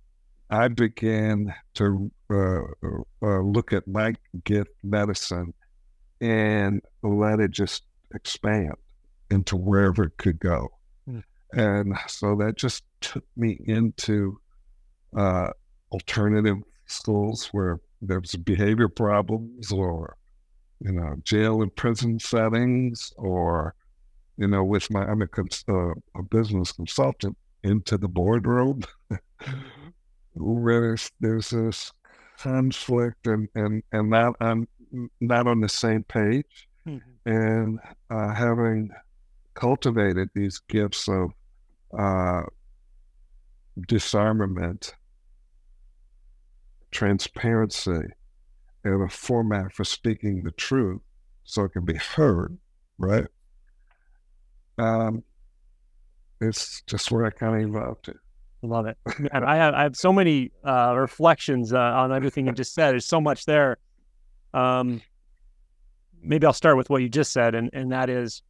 I 0.49 0.67
began 0.67 1.53
to 1.75 2.11
uh, 2.29 2.61
uh, 3.21 3.41
look 3.41 3.73
at 3.73 3.87
my 3.87 4.15
gift 4.43 4.71
medicine 4.83 5.53
and 6.21 6.81
let 7.03 7.39
it 7.39 7.51
just 7.51 7.83
expand 8.13 8.75
into 9.29 9.55
wherever 9.55 10.03
it 10.05 10.17
could 10.17 10.39
go. 10.39 10.69
Mm. 11.09 11.23
And 11.53 11.97
so 12.07 12.35
that 12.35 12.57
just 12.57 12.83
took 13.01 13.25
me 13.35 13.59
into 13.65 14.39
uh, 15.17 15.49
alternative 15.91 16.57
schools 16.87 17.47
where 17.51 17.79
there's 18.01 18.35
behavior 18.35 18.89
problems 18.89 19.71
or, 19.71 20.17
you 20.79 20.91
know, 20.91 21.15
jail 21.23 21.61
and 21.61 21.75
prison 21.75 22.19
settings 22.19 23.13
or, 23.17 23.75
you 24.37 24.47
know, 24.47 24.63
with 24.63 24.89
my, 24.91 25.05
I'm 25.05 25.21
a, 25.21 25.27
cons- 25.27 25.63
uh, 25.69 25.91
a 26.15 26.23
business 26.29 26.71
consultant 26.71 27.37
into 27.63 27.97
the 27.97 28.07
boardroom 28.07 28.81
where 30.33 30.81
there's, 30.81 31.11
there's 31.19 31.49
this 31.49 31.91
conflict 32.37 33.25
and, 33.27 33.47
and, 33.55 33.81
and 33.91 34.09
not 34.09 34.35
on, 34.41 34.67
not 35.21 35.47
on 35.47 35.61
the 35.61 35.69
same 35.69 36.03
page. 36.03 36.67
Mm-hmm. 36.87 37.29
And 37.29 37.79
uh, 38.11 38.33
having 38.33 38.91
cultivated 39.55 40.29
these 40.35 40.59
gifts 40.59 41.07
of 41.07 41.31
uh, 41.97 42.43
disarmament, 43.87 44.93
transparency, 46.91 48.03
and 48.83 49.03
a 49.03 49.09
format 49.09 49.73
for 49.73 49.83
speaking 49.83 50.43
the 50.43 50.51
truth 50.51 51.01
so 51.43 51.63
it 51.63 51.69
can 51.69 51.85
be 51.85 51.95
heard, 51.95 52.57
right? 52.97 53.25
Um, 54.77 55.23
it's 56.41 56.81
just 56.85 57.11
where 57.11 57.25
I 57.25 57.29
kind 57.31 57.55
of 57.63 57.69
evolved 57.69 58.05
to. 58.05 58.15
Love 58.61 58.87
it. 58.87 58.97
Man, 59.19 59.43
I 59.43 59.55
have 59.55 59.73
I 59.73 59.83
have 59.83 59.95
so 59.95 60.11
many 60.11 60.51
uh, 60.63 60.95
reflections 60.97 61.71
uh, 61.71 61.79
on 61.79 62.11
everything 62.11 62.47
you 62.47 62.51
just 62.51 62.73
said. 62.73 62.91
There's 62.91 63.05
so 63.05 63.21
much 63.21 63.45
there. 63.45 63.77
Um, 64.53 65.01
maybe 66.21 66.45
I'll 66.47 66.53
start 66.53 66.77
with 66.77 66.89
what 66.89 67.01
you 67.01 67.09
just 67.09 67.31
said, 67.31 67.53
and 67.55 67.69
and 67.73 67.91
that 67.91 68.09
is 68.09 68.41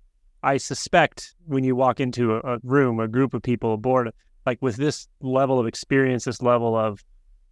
I 0.46 0.58
suspect 0.58 1.34
when 1.48 1.64
you 1.64 1.76
walk 1.76 2.00
into 2.00 2.36
a, 2.36 2.40
a 2.40 2.60
room, 2.64 3.00
a 3.00 3.08
group 3.08 3.34
of 3.34 3.42
people, 3.42 3.74
aboard, 3.74 4.12
like 4.46 4.62
with 4.62 4.76
this 4.76 5.08
level 5.20 5.60
of 5.60 5.66
experience, 5.66 6.26
this 6.26 6.40
level 6.40 6.78
of 6.78 7.04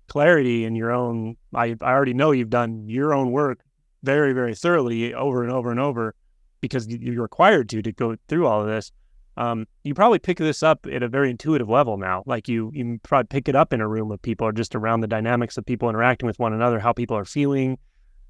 clarity 0.08 0.64
in 0.64 0.76
your 0.76 0.92
own, 0.92 1.36
I, 1.56 1.76
I 1.82 1.92
already 1.92 2.14
know 2.14 2.30
you've 2.30 2.52
done 2.52 2.88
your 2.88 3.16
own 3.16 3.32
work 3.32 3.62
very, 4.04 4.32
very 4.34 4.54
thoroughly 4.54 5.12
over 5.12 5.42
and 5.42 5.52
over 5.52 5.72
and 5.72 5.80
over 5.80 6.14
because 6.62 6.88
you're 6.88 7.20
required 7.20 7.68
to 7.70 7.82
to 7.82 7.92
go 7.92 8.16
through 8.28 8.46
all 8.46 8.62
of 8.62 8.68
this. 8.68 8.92
Um, 9.38 9.66
you 9.84 9.96
probably 9.96 10.20
pick 10.20 10.38
this 10.38 10.62
up 10.62 10.86
at 10.86 11.02
a 11.02 11.08
very 11.08 11.32
intuitive 11.32 11.68
level 11.68 11.98
now. 11.98 12.22
Like 12.28 12.48
you, 12.48 12.70
you 12.76 13.00
probably 13.02 13.28
pick 13.28 13.50
it 13.50 13.56
up 13.56 13.74
in 13.74 13.82
a 13.82 13.88
room 13.88 14.12
of 14.12 14.22
people 14.22 14.46
or 14.46 14.52
just 14.52 14.76
around 14.76 15.02
the 15.02 15.08
dynamics 15.08 15.58
of 15.58 15.66
people 15.66 15.90
interacting 15.90 16.28
with 16.28 16.38
one 16.38 16.54
another, 16.54 16.80
how 16.80 16.94
people 16.94 17.18
are 17.18 17.26
feeling, 17.26 17.80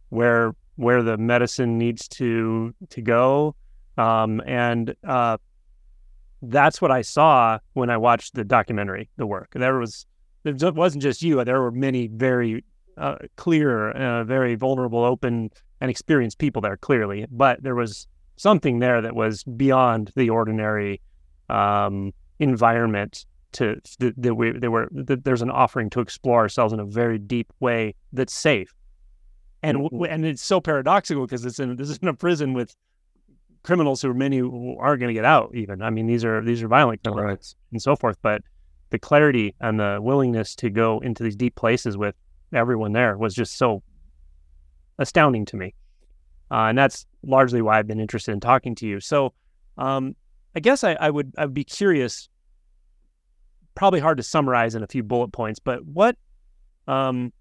where 0.08 0.56
where 0.78 1.04
the 1.04 1.18
medicine 1.18 1.78
needs 1.78 2.08
to 2.08 2.74
to 2.92 3.02
go. 3.02 3.56
Um, 3.98 4.42
and 4.46 4.96
uh, 5.04 5.38
that's 6.42 6.82
what 6.82 6.92
I 6.92 7.02
saw 7.02 7.60
when 7.74 7.90
I 7.90 7.98
watched 7.98 8.36
the 8.36 8.44
documentary, 8.44 9.10
The 9.18 9.26
Work. 9.26 9.52
There 9.54 9.78
was, 9.78 10.06
it 10.44 10.76
wasn't 10.76 11.04
just 11.04 11.22
you. 11.22 11.44
There 11.44 11.62
were 11.62 11.72
many 11.72 12.08
very 12.08 12.64
uh, 12.98 13.16
clear, 13.38 13.92
uh, 13.92 14.24
very 14.24 14.56
vulnerable, 14.56 15.04
open, 15.04 15.52
and 15.82 15.90
experienced 15.92 16.38
people 16.38 16.62
there, 16.62 16.78
clearly. 16.78 17.26
But 17.32 17.62
there 17.64 17.76
was 17.76 18.08
something 18.36 18.80
there 18.80 19.02
that 19.02 19.16
was 19.16 19.44
beyond 19.44 20.12
the 20.16 20.30
ordinary 20.30 21.02
um, 21.50 22.14
environment 22.40 23.26
to 23.54 23.80
that 24.00 24.36
we 24.36 24.52
they 24.52 24.68
were 24.68 24.90
that 24.92 25.24
there's 25.24 25.44
an 25.44 25.52
offering 25.52 25.90
to 25.92 26.00
explore 26.00 26.40
ourselves 26.40 26.74
in 26.74 26.80
a 26.80 26.86
very 26.86 27.20
deep 27.20 27.54
way 27.60 27.94
that's 28.12 28.34
safe 28.34 28.74
and 29.62 29.78
mm-hmm. 29.78 30.04
and 30.06 30.26
it's 30.26 30.44
so 30.44 30.60
paradoxical 30.60 31.26
because 31.26 31.46
it's 31.46 31.60
in 31.60 31.76
this 31.76 31.90
is 31.90 31.98
in 32.00 32.08
a 32.08 32.14
prison 32.14 32.54
with 32.54 32.76
criminals 33.64 34.02
who 34.02 34.14
many 34.14 34.42
aren't 34.42 35.00
going 35.00 35.08
to 35.08 35.14
get 35.14 35.26
out 35.26 35.52
even. 35.56 35.82
I 35.82 35.90
mean 35.90 36.08
these 36.08 36.24
are 36.26 36.44
these 36.44 36.62
are 36.64 36.68
violent 36.68 37.04
criminals 37.04 37.26
right. 37.26 37.56
and 37.72 37.82
so 37.82 37.96
forth 37.96 38.18
but 38.22 38.42
the 38.90 39.00
clarity 39.00 39.56
and 39.60 39.80
the 39.80 40.00
willingness 40.02 40.56
to 40.56 40.70
go 40.70 41.00
into 41.00 41.24
these 41.24 41.36
deep 41.36 41.56
places 41.56 41.98
with 41.98 42.16
everyone 42.54 42.94
there 42.94 43.18
was 43.18 43.34
just 43.34 43.58
so 43.58 43.82
astounding 45.00 45.46
to 45.46 45.56
me. 45.58 45.74
Uh, 46.52 46.66
and 46.66 46.78
that's 46.78 47.06
largely 47.24 47.62
why 47.62 47.80
i've 47.80 47.88
been 47.88 48.00
interested 48.00 48.32
in 48.32 48.40
talking 48.40 48.76
to 48.76 48.88
you. 48.88 49.00
So 49.00 49.34
um, 49.78 50.16
i 50.56 50.60
guess 50.60 50.84
I, 50.84 50.94
I 50.94 51.10
would 51.10 51.34
i 51.38 51.46
would 51.46 51.54
be 51.54 51.64
curious 51.64 52.30
probably 53.76 54.00
hard 54.00 54.18
to 54.18 54.24
summarize 54.24 54.76
in 54.76 54.84
a 54.84 54.88
few 54.88 55.04
bullet 55.04 55.30
points, 55.30 55.60
but 55.60 55.86
what 55.86 56.16
um, 56.88 57.32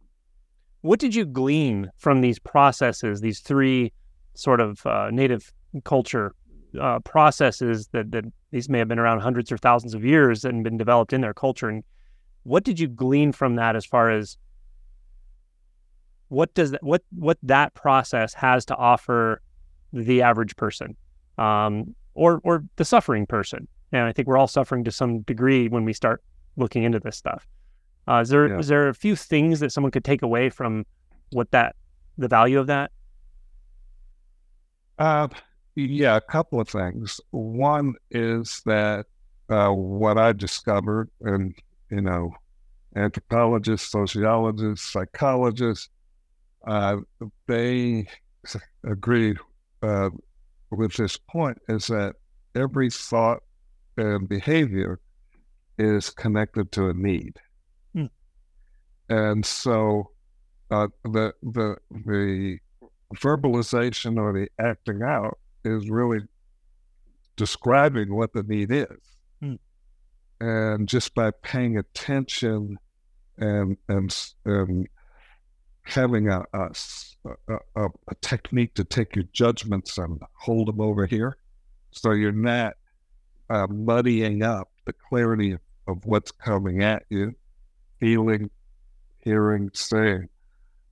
what 0.82 0.98
did 0.98 1.14
you 1.14 1.24
glean 1.24 1.90
from 1.96 2.20
these 2.20 2.38
processes, 2.38 3.20
these 3.20 3.40
three 3.40 3.92
sort 4.34 4.60
of 4.60 4.84
uh, 4.86 5.10
native 5.12 5.52
culture 5.84 6.34
uh, 6.80 6.98
processes 7.00 7.88
that, 7.92 8.10
that 8.12 8.24
these 8.50 8.68
may 8.68 8.78
have 8.78 8.88
been 8.88 8.98
around 8.98 9.20
hundreds 9.20 9.52
or 9.52 9.58
thousands 9.58 9.94
of 9.94 10.04
years 10.04 10.44
and 10.44 10.64
been 10.64 10.76
developed 10.76 11.12
in 11.12 11.20
their 11.20 11.34
culture? 11.34 11.68
And 11.68 11.84
what 12.44 12.64
did 12.64 12.78
you 12.78 12.88
glean 12.88 13.32
from 13.32 13.56
that 13.56 13.76
as 13.76 13.84
far 13.84 14.10
as 14.10 14.36
what 16.28 16.54
does 16.54 16.70
that, 16.70 16.82
what 16.82 17.02
what 17.10 17.38
that 17.42 17.74
process 17.74 18.32
has 18.32 18.64
to 18.64 18.76
offer 18.76 19.42
the 19.92 20.22
average 20.22 20.56
person 20.56 20.96
um, 21.36 21.94
or 22.14 22.40
or 22.42 22.64
the 22.76 22.84
suffering 22.84 23.26
person? 23.26 23.68
And 23.92 24.04
I 24.04 24.12
think 24.12 24.26
we're 24.26 24.38
all 24.38 24.48
suffering 24.48 24.84
to 24.84 24.90
some 24.90 25.20
degree 25.20 25.68
when 25.68 25.84
we 25.84 25.92
start 25.92 26.22
looking 26.56 26.84
into 26.84 26.98
this 26.98 27.16
stuff. 27.16 27.46
Uh, 28.08 28.20
is 28.20 28.30
there 28.30 28.48
yeah. 28.48 28.58
is 28.58 28.68
there 28.68 28.88
a 28.88 28.94
few 28.94 29.14
things 29.14 29.60
that 29.60 29.72
someone 29.72 29.90
could 29.90 30.04
take 30.04 30.22
away 30.22 30.48
from 30.48 30.86
what 31.32 31.50
that 31.50 31.76
the 32.16 32.28
value 32.28 32.58
of 32.58 32.66
that? 32.66 32.90
Uh, 34.98 35.28
yeah, 35.74 36.16
a 36.16 36.20
couple 36.20 36.60
of 36.60 36.68
things. 36.68 37.20
One 37.30 37.94
is 38.10 38.62
that 38.66 39.06
uh, 39.48 39.70
what 39.70 40.18
I 40.18 40.32
discovered, 40.32 41.10
and 41.20 41.54
you 41.90 42.00
know, 42.00 42.34
anthropologists, 42.96 43.90
sociologists, 43.90 44.92
psychologists, 44.92 45.88
uh, 46.66 46.96
they 47.46 48.06
agree 48.84 49.36
uh, 49.82 50.10
with 50.70 50.94
this 50.94 51.16
point 51.16 51.58
is 51.68 51.86
that 51.88 52.16
every 52.54 52.90
thought 52.90 53.42
and 53.96 54.28
behavior 54.28 55.00
is 55.78 56.10
connected 56.10 56.70
to 56.72 56.88
a 56.88 56.94
need. 56.94 57.38
Hmm. 57.94 58.06
And 59.08 59.44
so 59.44 60.10
uh, 60.70 60.88
the, 61.04 61.34
the, 61.42 61.76
the 61.90 62.58
verbalization 63.16 64.18
or 64.18 64.32
the 64.32 64.48
acting 64.58 65.02
out 65.02 65.38
is 65.64 65.88
really 65.88 66.20
describing 67.36 68.14
what 68.14 68.32
the 68.32 68.42
need 68.42 68.70
is. 68.70 68.86
Hmm. 69.40 69.54
And 70.40 70.88
just 70.88 71.14
by 71.14 71.30
paying 71.42 71.78
attention 71.78 72.78
and, 73.38 73.76
and, 73.88 74.16
and 74.44 74.88
having 75.84 76.28
a, 76.28 76.44
a, 76.52 76.70
a, 77.76 77.88
a 78.08 78.14
technique 78.20 78.74
to 78.74 78.84
take 78.84 79.16
your 79.16 79.24
judgments 79.32 79.98
and 79.98 80.20
hold 80.34 80.68
them 80.68 80.80
over 80.80 81.06
here. 81.06 81.36
So 81.90 82.12
you're 82.12 82.32
not 82.32 82.74
uh, 83.50 83.66
muddying 83.68 84.42
up 84.42 84.70
the 84.86 84.92
clarity 84.92 85.52
of, 85.52 85.60
of, 85.86 86.04
what's 86.06 86.30
coming 86.30 86.82
at 86.82 87.04
you, 87.10 87.34
feeling, 88.00 88.50
hearing, 89.18 89.70
saying, 89.74 90.28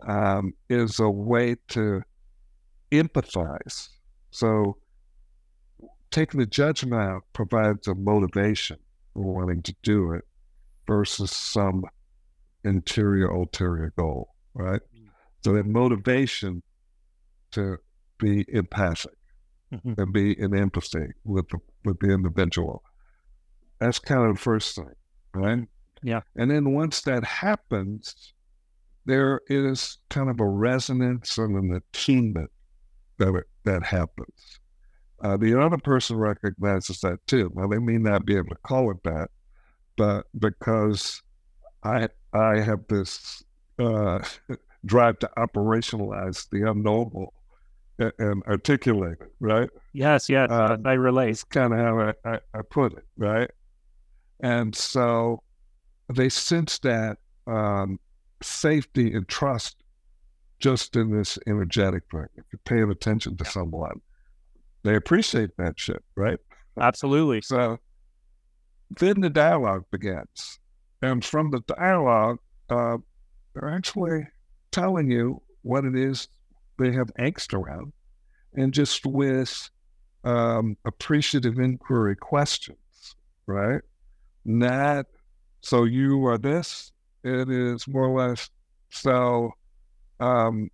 um, 0.06 0.52
is 0.68 1.00
a 1.00 1.08
way 1.08 1.56
to 1.68 2.02
empathize. 2.92 3.88
So 4.30 4.76
taking 6.10 6.40
the 6.40 6.46
judgment 6.46 7.00
out 7.00 7.22
provides 7.32 7.88
a 7.88 7.94
motivation 7.94 8.78
for 9.14 9.22
wanting 9.22 9.62
to 9.62 9.74
do 9.82 10.12
it 10.12 10.24
versus 10.86 11.30
some 11.30 11.84
interior 12.64 13.28
ulterior 13.28 13.92
goal, 13.96 14.34
right? 14.54 14.80
Mm-hmm. 14.94 15.08
So 15.42 15.52
that 15.54 15.66
motivation 15.66 16.62
to 17.52 17.78
be 18.18 18.44
empathic 18.48 19.16
mm-hmm. 19.72 20.00
and 20.00 20.12
be 20.12 20.38
in 20.38 20.56
empathy 20.56 21.08
with 21.24 21.48
the, 21.48 21.58
with 21.84 21.98
the 22.00 22.10
individual. 22.12 22.82
That's 23.78 23.98
kind 23.98 24.28
of 24.28 24.36
the 24.36 24.40
first 24.40 24.76
thing, 24.76 24.92
right? 25.34 25.66
Yeah. 26.02 26.20
And 26.36 26.50
then 26.50 26.72
once 26.72 27.00
that 27.02 27.24
happens, 27.24 28.34
there 29.06 29.40
is 29.48 29.98
kind 30.10 30.28
of 30.28 30.40
a 30.40 30.46
resonance 30.46 31.38
and 31.38 31.56
an 31.56 31.74
attunement 31.74 32.50
that 33.18 33.34
it, 33.34 33.48
that 33.64 33.82
happens. 33.82 34.60
Uh, 35.22 35.36
the 35.36 35.60
other 35.60 35.78
person 35.78 36.16
recognizes 36.16 37.00
that 37.00 37.18
too. 37.26 37.52
Now 37.54 37.66
they 37.66 37.78
may 37.78 37.98
not 37.98 38.24
be 38.24 38.36
able 38.36 38.50
to 38.50 38.60
call 38.62 38.90
it 38.90 39.02
that, 39.04 39.30
but 39.96 40.26
because 40.38 41.22
I 41.82 42.08
I 42.32 42.60
have 42.60 42.86
this 42.88 43.42
uh, 43.78 44.20
drive 44.86 45.18
to 45.20 45.30
operationalize 45.36 46.48
the 46.50 46.70
unknowable 46.70 47.34
and, 47.98 48.12
and 48.18 48.42
articulate 48.44 49.18
it, 49.20 49.32
right? 49.40 49.68
Yes, 49.92 50.28
yes, 50.28 50.50
uh, 50.50 50.76
I 50.84 50.92
relate. 50.92 51.26
That's 51.26 51.44
kind 51.44 51.74
of 51.74 51.78
how 51.78 52.00
I, 52.00 52.14
I, 52.24 52.38
I 52.54 52.62
put 52.62 52.92
it, 52.94 53.04
right? 53.16 53.50
And 54.40 54.74
so 54.74 55.42
they 56.12 56.28
sense 56.28 56.78
that 56.78 57.18
um, 57.46 57.98
safety 58.42 59.12
and 59.12 59.28
trust 59.28 59.79
just 60.60 60.96
in 60.96 61.10
this 61.10 61.38
energetic 61.46 62.04
thing. 62.10 62.26
If 62.36 62.44
you're 62.52 62.60
paying 62.64 62.90
attention 62.90 63.36
to 63.38 63.44
someone, 63.44 64.00
they 64.82 64.94
appreciate 64.94 65.50
that 65.58 65.78
shit, 65.78 66.02
right? 66.16 66.38
Absolutely. 66.78 67.40
So 67.42 67.78
then 68.98 69.20
the 69.20 69.30
dialogue 69.30 69.84
begins. 69.90 70.58
And 71.02 71.24
from 71.24 71.50
the 71.50 71.60
dialogue, 71.60 72.38
uh, 72.68 72.98
they're 73.54 73.70
actually 73.70 74.26
telling 74.70 75.10
you 75.10 75.42
what 75.62 75.84
it 75.84 75.96
is 75.96 76.28
they 76.78 76.92
have 76.92 77.10
angst 77.18 77.54
around. 77.54 77.92
And 78.54 78.72
just 78.72 79.06
with 79.06 79.70
um, 80.24 80.76
appreciative 80.84 81.58
inquiry 81.58 82.16
questions, 82.16 82.76
right? 83.46 83.80
not 84.44 85.06
so 85.60 85.84
you 85.84 86.24
are 86.26 86.38
this. 86.38 86.92
It 87.22 87.50
is 87.50 87.86
more 87.86 88.06
or 88.06 88.28
less 88.28 88.48
so 88.90 89.52
um, 90.20 90.70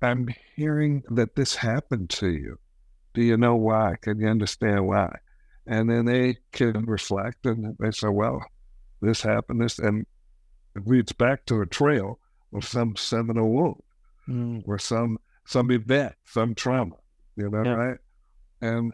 I'm 0.00 0.28
hearing 0.56 1.02
that 1.10 1.36
this 1.36 1.56
happened 1.56 2.10
to 2.10 2.28
you. 2.28 2.58
Do 3.14 3.22
you 3.22 3.36
know 3.36 3.56
why? 3.56 3.96
Can 4.00 4.20
you 4.20 4.28
understand 4.28 4.86
why? 4.86 5.18
And 5.66 5.88
then 5.88 6.06
they 6.06 6.38
can 6.52 6.84
reflect 6.86 7.46
and 7.46 7.76
they 7.78 7.90
say, 7.90 8.08
well, 8.08 8.44
this 9.00 9.22
happened, 9.22 9.60
this, 9.60 9.78
and 9.78 10.06
it 10.74 10.86
leads 10.86 11.12
back 11.12 11.46
to 11.46 11.60
a 11.60 11.66
trail 11.66 12.18
of 12.54 12.64
some 12.64 12.96
seminal 12.96 13.50
wound 13.50 13.82
mm. 14.28 14.62
or 14.66 14.78
some 14.78 15.18
some 15.44 15.70
event, 15.70 16.14
some 16.24 16.54
trauma, 16.54 16.94
you 17.36 17.50
know, 17.50 17.64
yeah. 17.64 17.72
right? 17.72 17.98
And 18.60 18.92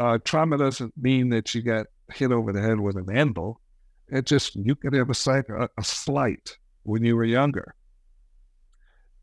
uh, 0.00 0.18
trauma 0.24 0.56
doesn't 0.56 0.94
mean 0.96 1.28
that 1.30 1.54
you 1.54 1.62
got 1.62 1.86
hit 2.12 2.32
over 2.32 2.52
the 2.52 2.62
head 2.62 2.80
with 2.80 2.96
an 2.96 3.14
anvil. 3.14 3.60
It 4.08 4.24
just, 4.24 4.56
you 4.56 4.74
could 4.74 4.94
have 4.94 5.10
a, 5.10 5.44
a, 5.50 5.68
a 5.76 5.84
slight 5.84 6.56
when 6.84 7.04
you 7.04 7.16
were 7.16 7.24
younger. 7.24 7.74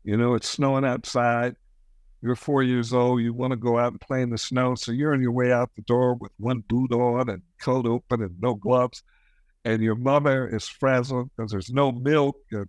You 0.06 0.16
know, 0.16 0.34
it's 0.34 0.48
snowing 0.48 0.84
outside. 0.84 1.56
You're 2.22 2.36
four 2.36 2.62
years 2.62 2.92
old. 2.92 3.20
You 3.20 3.34
want 3.34 3.50
to 3.50 3.56
go 3.56 3.76
out 3.76 3.90
and 3.90 4.00
play 4.00 4.22
in 4.22 4.30
the 4.30 4.38
snow. 4.38 4.76
So 4.76 4.92
you're 4.92 5.12
on 5.12 5.20
your 5.20 5.32
way 5.32 5.50
out 5.50 5.74
the 5.74 5.82
door 5.82 6.14
with 6.14 6.30
one 6.38 6.60
boot 6.68 6.92
on 6.92 7.28
and 7.28 7.42
coat 7.60 7.86
open 7.86 8.22
and 8.22 8.40
no 8.40 8.54
gloves. 8.54 9.02
And 9.64 9.82
your 9.82 9.96
mother 9.96 10.46
is 10.46 10.68
frazzled 10.68 11.30
because 11.36 11.50
there's 11.50 11.70
no 11.70 11.90
milk. 11.90 12.36
And 12.52 12.68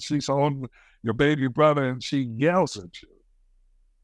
she's 0.00 0.28
on 0.28 0.66
your 1.02 1.14
baby 1.14 1.48
brother 1.48 1.88
and 1.88 2.00
she 2.00 2.20
yells 2.20 2.76
at 2.76 3.02
you. 3.02 3.08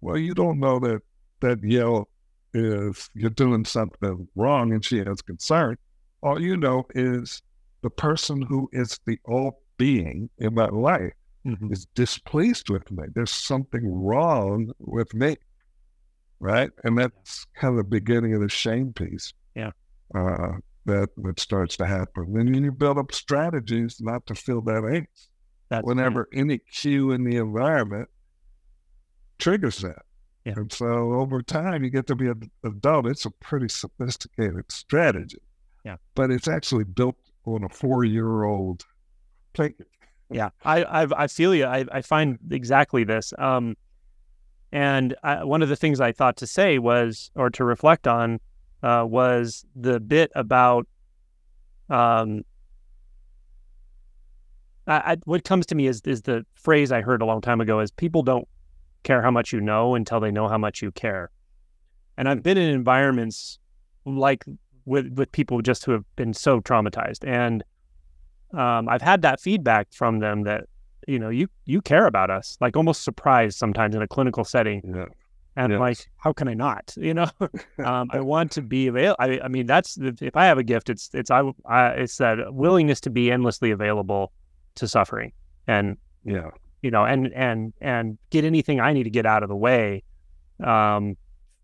Well, 0.00 0.18
you 0.18 0.34
don't 0.34 0.58
know 0.58 0.80
that 0.80 1.00
that 1.42 1.62
yell 1.62 2.08
is 2.54 3.08
you're 3.14 3.30
doing 3.30 3.64
something 3.64 4.26
wrong 4.34 4.72
and 4.72 4.84
she 4.84 4.98
has 4.98 5.22
concern, 5.22 5.76
all 6.24 6.40
you 6.40 6.56
know 6.56 6.87
is 6.96 7.40
the 7.82 7.90
person 7.90 8.42
who 8.42 8.68
is 8.72 8.98
the 9.06 9.18
all 9.26 9.62
being 9.76 10.28
in 10.38 10.54
my 10.54 10.66
life 10.66 11.12
mm-hmm. 11.46 11.72
is 11.72 11.87
displeased 11.94 12.70
with 12.70 12.90
me. 12.90 13.04
There's 13.14 13.30
something 13.30 13.87
wrong 13.87 14.72
with 14.78 15.12
me. 15.14 15.37
Right. 16.40 16.70
And 16.83 16.98
that's 16.98 17.46
kind 17.54 17.72
of 17.72 17.78
the 17.78 17.90
beginning 17.90 18.35
of 18.35 18.40
the 18.40 18.48
shame 18.48 18.92
piece. 18.92 19.33
Yeah. 19.54 19.70
Uh, 20.14 20.52
that 20.87 21.09
that 21.16 21.40
starts 21.40 21.76
to 21.78 21.87
happen. 21.87 22.33
Then 22.33 22.52
you 22.52 22.70
build 22.70 22.98
up 22.98 23.12
strategies 23.12 24.00
not 24.00 24.26
to 24.26 24.35
feel 24.35 24.61
that 24.62 24.83
angst. 24.83 25.28
That's 25.70 25.85
Whenever 25.85 26.28
any 26.35 26.59
cue 26.59 27.12
in 27.12 27.24
the 27.24 27.37
environment 27.37 28.09
triggers 29.38 29.78
that. 29.78 30.02
Yeah. 30.44 30.54
And 30.57 30.72
so 30.72 31.14
over 31.14 31.42
time, 31.42 31.85
you 31.85 31.90
get 31.90 32.07
to 32.09 32.14
be 32.14 32.28
an 32.28 32.50
adult. 32.64 33.07
It's 33.07 33.24
a 33.24 33.30
pretty 33.30 33.68
sophisticated 33.68 34.70
strategy. 34.70 35.38
Yeah. 35.85 35.96
But 36.14 36.30
it's 36.30 36.48
actually 36.48 36.85
built 36.85 37.16
on 37.46 37.64
a 37.64 37.68
four 37.68 38.04
year 38.04 38.44
old 38.44 38.85
blanket. 39.54 39.87
Yeah. 40.30 40.50
I, 40.64 40.82
I, 40.84 41.24
I 41.24 41.26
feel 41.26 41.54
you. 41.54 41.64
I, 41.64 41.84
I 41.92 42.02
find 42.02 42.38
exactly 42.50 43.04
this. 43.04 43.32
Um, 43.38 43.76
and 44.72 45.14
I, 45.22 45.44
one 45.44 45.62
of 45.62 45.68
the 45.68 45.76
things 45.76 46.00
I 46.00 46.12
thought 46.12 46.37
to 46.38 46.46
say 46.46 46.78
was, 46.78 47.30
or 47.34 47.50
to 47.50 47.64
reflect 47.64 48.08
on, 48.08 48.40
uh, 48.82 49.04
was 49.06 49.64
the 49.76 50.00
bit 50.00 50.30
about 50.34 50.87
um, 51.90 52.42
I, 54.87 55.12
I, 55.12 55.16
what 55.24 55.44
comes 55.44 55.66
to 55.66 55.74
me 55.74 55.87
is 55.87 56.00
is 56.02 56.22
the 56.22 56.44
phrase 56.54 56.92
I 56.92 57.00
heard 57.00 57.22
a 57.22 57.24
long 57.24 57.40
time 57.40 57.60
ago 57.60 57.80
is 57.80 57.90
people 57.90 58.22
don't 58.22 58.48
care 59.02 59.22
how 59.22 59.30
much 59.30 59.52
you 59.52 59.60
know 59.60 59.94
until 59.94 60.20
they 60.20 60.30
know 60.30 60.48
how 60.48 60.58
much 60.58 60.82
you 60.82 60.90
care. 60.90 61.30
And 62.16 62.28
I've 62.28 62.42
been 62.42 62.58
in 62.58 62.70
environments 62.70 63.58
like 64.04 64.44
with 64.84 65.12
with 65.14 65.32
people 65.32 65.60
just 65.62 65.84
who 65.84 65.92
have 65.92 66.04
been 66.16 66.34
so 66.34 66.60
traumatized, 66.60 67.26
and 67.26 67.64
um, 68.56 68.88
I've 68.88 69.02
had 69.02 69.22
that 69.22 69.40
feedback 69.40 69.88
from 69.92 70.18
them 70.20 70.44
that 70.44 70.64
you 71.06 71.18
know 71.18 71.28
you 71.28 71.48
you 71.66 71.80
care 71.82 72.06
about 72.06 72.30
us, 72.30 72.56
like 72.60 72.76
almost 72.76 73.02
surprised 73.04 73.58
sometimes 73.58 73.94
in 73.94 74.02
a 74.02 74.08
clinical 74.08 74.44
setting. 74.44 74.82
Yeah. 74.94 75.06
And 75.56 75.70
Yes. 75.74 75.78
like, 75.80 75.98
how 76.16 76.32
can 76.32 76.48
I 76.48 76.54
not? 76.54 76.92
You 77.08 77.14
know, 77.14 77.28
um, 77.84 78.08
I 78.10 78.20
want 78.20 78.50
to 78.52 78.62
be 78.62 78.88
available. 78.88 79.16
I, 79.20 79.38
I 79.44 79.48
mean, 79.48 79.66
that's 79.66 79.96
if 79.98 80.36
I 80.36 80.46
have 80.46 80.58
a 80.58 80.64
gift, 80.64 80.90
it's 80.90 81.10
it's 81.14 81.30
I, 81.30 81.42
I 81.66 81.88
it's 81.90 82.16
that 82.18 82.52
willingness 82.54 83.00
to 83.02 83.10
be 83.10 83.30
endlessly 83.30 83.70
available 83.70 84.32
to 84.76 84.88
suffering, 84.88 85.32
and 85.68 85.96
Yeah. 86.24 86.50
you 86.82 86.90
know, 86.90 87.04
and 87.04 87.32
and 87.34 87.72
and 87.80 88.18
get 88.30 88.44
anything 88.44 88.80
I 88.80 88.92
need 88.92 89.04
to 89.04 89.10
get 89.10 89.26
out 89.26 89.42
of 89.44 89.48
the 89.48 89.54
way, 89.56 90.02
um, 90.62 91.16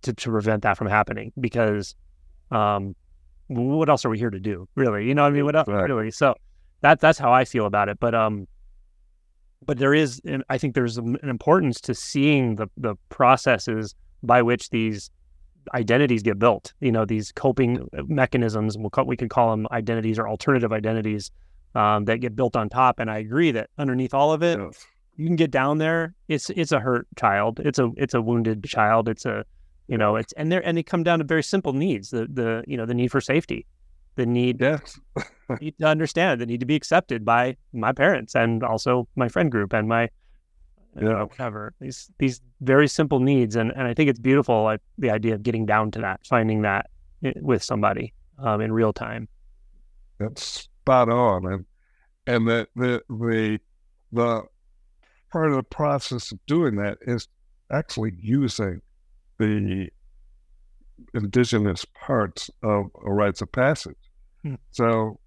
to 0.02 0.12
to 0.12 0.30
prevent 0.30 0.62
that 0.62 0.76
from 0.76 0.86
happening. 0.86 1.32
Because, 1.40 1.94
um, 2.52 2.94
what 3.48 3.88
else 3.88 4.04
are 4.04 4.10
we 4.10 4.18
here 4.18 4.30
to 4.30 4.38
do, 4.40 4.68
really? 4.76 5.06
You 5.08 5.14
know, 5.16 5.22
what 5.22 5.32
I 5.32 5.34
mean, 5.34 5.44
what 5.44 5.56
else, 5.56 5.66
Exactly. 5.68 5.88
really? 5.92 6.10
So, 6.12 6.34
that 6.80 7.00
that's 7.00 7.18
how 7.18 7.32
I 7.32 7.44
feel 7.44 7.66
about 7.66 7.88
it. 7.88 7.98
But 8.00 8.14
um, 8.14 8.46
but 9.64 9.78
there 9.78 9.94
is, 9.94 10.20
I 10.48 10.58
think 10.58 10.74
there's 10.74 10.96
an 10.96 11.18
importance 11.22 11.80
to 11.82 11.94
seeing 11.94 12.56
the 12.56 12.68
the 12.76 12.96
processes 13.08 13.94
by 14.22 14.42
which 14.42 14.70
these 14.70 15.10
identities 15.74 16.22
get 16.22 16.38
built. 16.38 16.72
You 16.80 16.92
know, 16.92 17.04
these 17.04 17.32
coping 17.32 17.88
mechanisms. 18.06 18.78
We'll 18.78 18.90
call, 18.90 19.06
we 19.06 19.16
can 19.16 19.28
call 19.28 19.50
them 19.50 19.66
identities 19.70 20.18
or 20.18 20.28
alternative 20.28 20.72
identities 20.72 21.30
um, 21.74 22.04
that 22.06 22.18
get 22.18 22.34
built 22.34 22.56
on 22.56 22.68
top. 22.68 22.98
And 22.98 23.10
I 23.10 23.18
agree 23.18 23.52
that 23.52 23.70
underneath 23.78 24.14
all 24.14 24.32
of 24.32 24.42
it, 24.42 24.58
you 25.16 25.26
can 25.26 25.36
get 25.36 25.50
down 25.50 25.78
there. 25.78 26.14
It's 26.28 26.50
it's 26.50 26.72
a 26.72 26.80
hurt 26.80 27.06
child. 27.16 27.60
It's 27.60 27.78
a 27.78 27.90
it's 27.96 28.14
a 28.14 28.22
wounded 28.22 28.64
child. 28.64 29.08
It's 29.08 29.26
a 29.26 29.44
you 29.88 29.98
know 29.98 30.16
it's 30.16 30.32
and 30.34 30.50
they 30.50 30.62
and 30.62 30.76
they 30.76 30.82
come 30.82 31.02
down 31.02 31.18
to 31.18 31.24
very 31.24 31.42
simple 31.42 31.72
needs. 31.72 32.10
The 32.10 32.26
the 32.32 32.64
you 32.66 32.76
know 32.76 32.86
the 32.86 32.94
need 32.94 33.08
for 33.08 33.20
safety, 33.20 33.66
the 34.16 34.26
need 34.26 34.60
Yes. 34.60 34.98
need 35.60 35.74
to 35.78 35.86
understand, 35.86 36.40
the 36.40 36.46
need 36.46 36.60
to 36.60 36.66
be 36.66 36.76
accepted 36.76 37.24
by 37.24 37.56
my 37.72 37.92
parents 37.92 38.34
and 38.34 38.62
also 38.62 39.08
my 39.16 39.28
friend 39.28 39.50
group 39.50 39.72
and 39.72 39.88
my 39.88 40.08
you 40.96 41.08
know, 41.08 41.26
whatever 41.26 41.72
these 41.80 42.10
these 42.18 42.40
very 42.60 42.88
simple 42.88 43.20
needs. 43.20 43.56
And 43.56 43.70
and 43.72 43.82
I 43.82 43.94
think 43.94 44.10
it's 44.10 44.18
beautiful 44.18 44.64
like 44.64 44.80
the 44.98 45.10
idea 45.10 45.34
of 45.34 45.42
getting 45.42 45.66
down 45.66 45.90
to 45.92 46.00
that, 46.00 46.20
finding 46.26 46.62
that 46.62 46.90
with 47.36 47.62
somebody 47.62 48.12
um, 48.38 48.60
in 48.60 48.72
real 48.72 48.92
time. 48.92 49.28
That's 50.18 50.42
spot 50.42 51.08
on. 51.08 51.46
And 51.46 51.64
and 52.26 52.48
the 52.48 52.68
the 52.74 53.02
the 53.08 53.60
the 54.12 54.42
part 55.30 55.50
of 55.50 55.56
the 55.56 55.62
process 55.62 56.32
of 56.32 56.38
doing 56.46 56.76
that 56.76 56.98
is 57.02 57.28
actually 57.70 58.12
using 58.18 58.80
the 59.38 59.88
indigenous 61.14 61.84
parts 61.84 62.50
of 62.62 62.86
a 63.04 63.12
rites 63.12 63.40
of 63.42 63.50
passage. 63.52 63.96
Hmm. 64.42 64.54
So, 64.70 65.18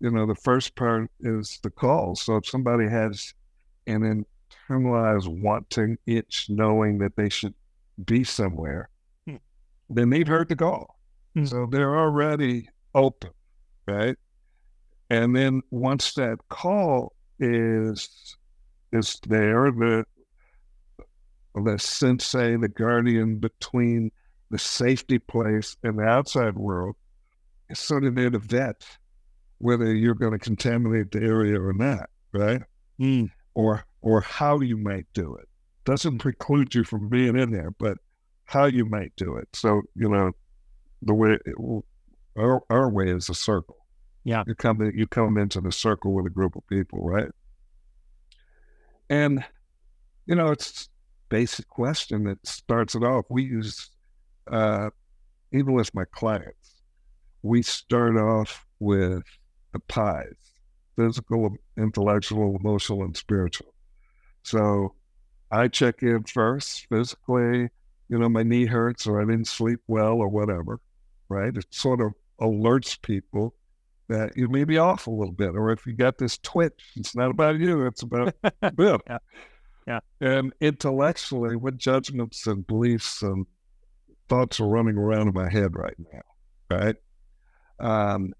you 0.00 0.10
know, 0.10 0.26
the 0.26 0.34
first 0.34 0.74
part 0.76 1.10
is 1.20 1.58
the 1.62 1.70
call. 1.70 2.16
So 2.16 2.36
if 2.36 2.46
somebody 2.46 2.88
has 2.88 3.34
an 3.86 4.24
internalized 4.70 5.28
wanting 5.28 5.98
itch, 6.06 6.46
knowing 6.48 6.98
that 6.98 7.16
they 7.16 7.28
should 7.28 7.54
be 8.04 8.24
somewhere, 8.24 8.88
Hmm. 9.26 9.36
then 9.90 10.10
they've 10.10 10.26
heard 10.26 10.48
the 10.48 10.56
call. 10.56 10.98
Hmm. 11.34 11.44
So 11.44 11.66
they're 11.66 11.96
already 11.98 12.68
open, 12.94 13.30
right? 13.86 14.16
And 15.10 15.36
then 15.36 15.62
once 15.70 16.14
that 16.14 16.38
call 16.48 17.12
is 17.38 18.36
is 18.92 19.18
there, 19.26 19.70
the 19.70 20.04
the 21.54 21.78
sensei, 21.78 22.56
the 22.56 22.68
guardian 22.68 23.38
between 23.38 24.10
the 24.52 24.58
safety 24.58 25.18
place 25.18 25.76
in 25.82 25.96
the 25.96 26.04
outside 26.04 26.56
world, 26.56 26.94
is 27.70 27.78
sort 27.78 28.04
of 28.04 28.14
there 28.14 28.30
to 28.30 28.38
vet 28.38 28.84
whether 29.58 29.94
you're 29.94 30.14
going 30.14 30.32
to 30.32 30.38
contaminate 30.38 31.10
the 31.10 31.22
area 31.22 31.58
or 31.58 31.72
not, 31.72 32.10
right? 32.32 32.62
Hmm. 32.98 33.26
Or 33.54 33.84
or 34.02 34.20
how 34.20 34.60
you 34.60 34.76
might 34.76 35.06
do 35.14 35.34
it. 35.36 35.48
Doesn't 35.84 36.18
preclude 36.18 36.74
you 36.74 36.84
from 36.84 37.08
being 37.08 37.36
in 37.36 37.50
there, 37.50 37.70
but 37.78 37.96
how 38.44 38.66
you 38.66 38.84
might 38.84 39.16
do 39.16 39.36
it. 39.36 39.48
So 39.54 39.82
you 39.96 40.08
know, 40.08 40.32
the 41.00 41.14
way 41.14 41.38
our 42.36 42.62
our 42.68 42.90
way 42.90 43.08
is 43.08 43.28
a 43.30 43.34
circle. 43.34 43.78
Yeah. 44.24 44.44
you 44.46 44.54
come 44.54 44.92
you 44.94 45.06
come 45.06 45.38
into 45.38 45.60
the 45.60 45.72
circle 45.72 46.12
with 46.12 46.26
a 46.26 46.30
group 46.30 46.56
of 46.56 46.66
people, 46.68 47.00
right? 47.02 47.30
And 49.08 49.44
you 50.26 50.34
know, 50.34 50.50
it's 50.50 50.90
basic 51.30 51.66
question 51.68 52.24
that 52.24 52.46
starts 52.46 52.94
it 52.94 53.02
off. 53.02 53.24
We 53.30 53.44
use 53.44 53.91
uh, 54.50 54.90
even 55.52 55.74
with 55.74 55.94
my 55.94 56.04
clients, 56.12 56.82
we 57.42 57.62
start 57.62 58.16
off 58.16 58.66
with 58.78 59.22
the 59.72 59.78
pies: 59.80 60.34
physical, 60.96 61.56
intellectual, 61.76 62.56
emotional, 62.56 63.02
and 63.02 63.16
spiritual. 63.16 63.74
So 64.42 64.94
I 65.50 65.68
check 65.68 66.02
in 66.02 66.24
first 66.24 66.86
physically. 66.88 67.68
You 68.08 68.18
know, 68.18 68.28
my 68.28 68.42
knee 68.42 68.66
hurts, 68.66 69.06
or 69.06 69.20
I 69.20 69.24
didn't 69.24 69.46
sleep 69.46 69.80
well, 69.86 70.14
or 70.14 70.28
whatever. 70.28 70.80
Right? 71.28 71.56
It 71.56 71.66
sort 71.70 72.00
of 72.00 72.12
alerts 72.40 73.00
people 73.00 73.54
that 74.08 74.36
you 74.36 74.48
may 74.48 74.64
be 74.64 74.76
off 74.78 75.06
a 75.06 75.10
little 75.10 75.32
bit, 75.32 75.54
or 75.54 75.70
if 75.70 75.86
you 75.86 75.94
got 75.94 76.18
this 76.18 76.36
twitch, 76.38 76.92
it's 76.96 77.16
not 77.16 77.30
about 77.30 77.58
you; 77.58 77.86
it's 77.86 78.02
about 78.02 78.34
them. 78.76 79.00
Yeah. 79.06 79.18
Yeah. 79.86 80.00
And 80.20 80.52
intellectually, 80.60 81.56
what 81.56 81.76
judgments 81.76 82.46
and 82.46 82.66
beliefs 82.66 83.22
and 83.22 83.46
thoughts 84.28 84.60
are 84.60 84.68
running 84.68 84.96
around 84.96 85.28
in 85.28 85.34
my 85.34 85.50
head 85.50 85.74
right 85.76 85.96
now, 86.12 86.76
right? 86.76 86.96
Um, 87.78 88.32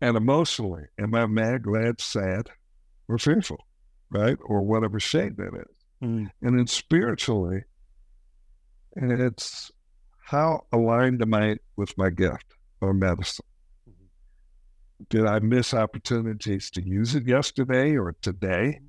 and 0.00 0.16
emotionally, 0.16 0.84
am 0.98 1.14
I 1.14 1.26
mad, 1.26 1.62
glad, 1.62 2.00
sad, 2.00 2.50
or 3.08 3.18
fearful, 3.18 3.64
right? 4.10 4.36
Or 4.44 4.62
whatever 4.62 5.00
shade 5.00 5.36
that 5.38 5.54
is. 5.54 5.76
Mm. 6.02 6.30
And 6.42 6.58
then 6.58 6.66
spiritually, 6.66 7.64
it's 8.96 9.70
how 10.24 10.66
aligned 10.72 11.22
am 11.22 11.34
I 11.34 11.56
with 11.76 11.96
my 11.96 12.10
gift 12.10 12.54
or 12.80 12.92
medicine? 12.92 13.44
Did 15.08 15.26
I 15.26 15.38
miss 15.38 15.74
opportunities 15.74 16.70
to 16.72 16.82
use 16.82 17.14
it 17.14 17.26
yesterday 17.26 17.96
or 17.96 18.14
today? 18.20 18.80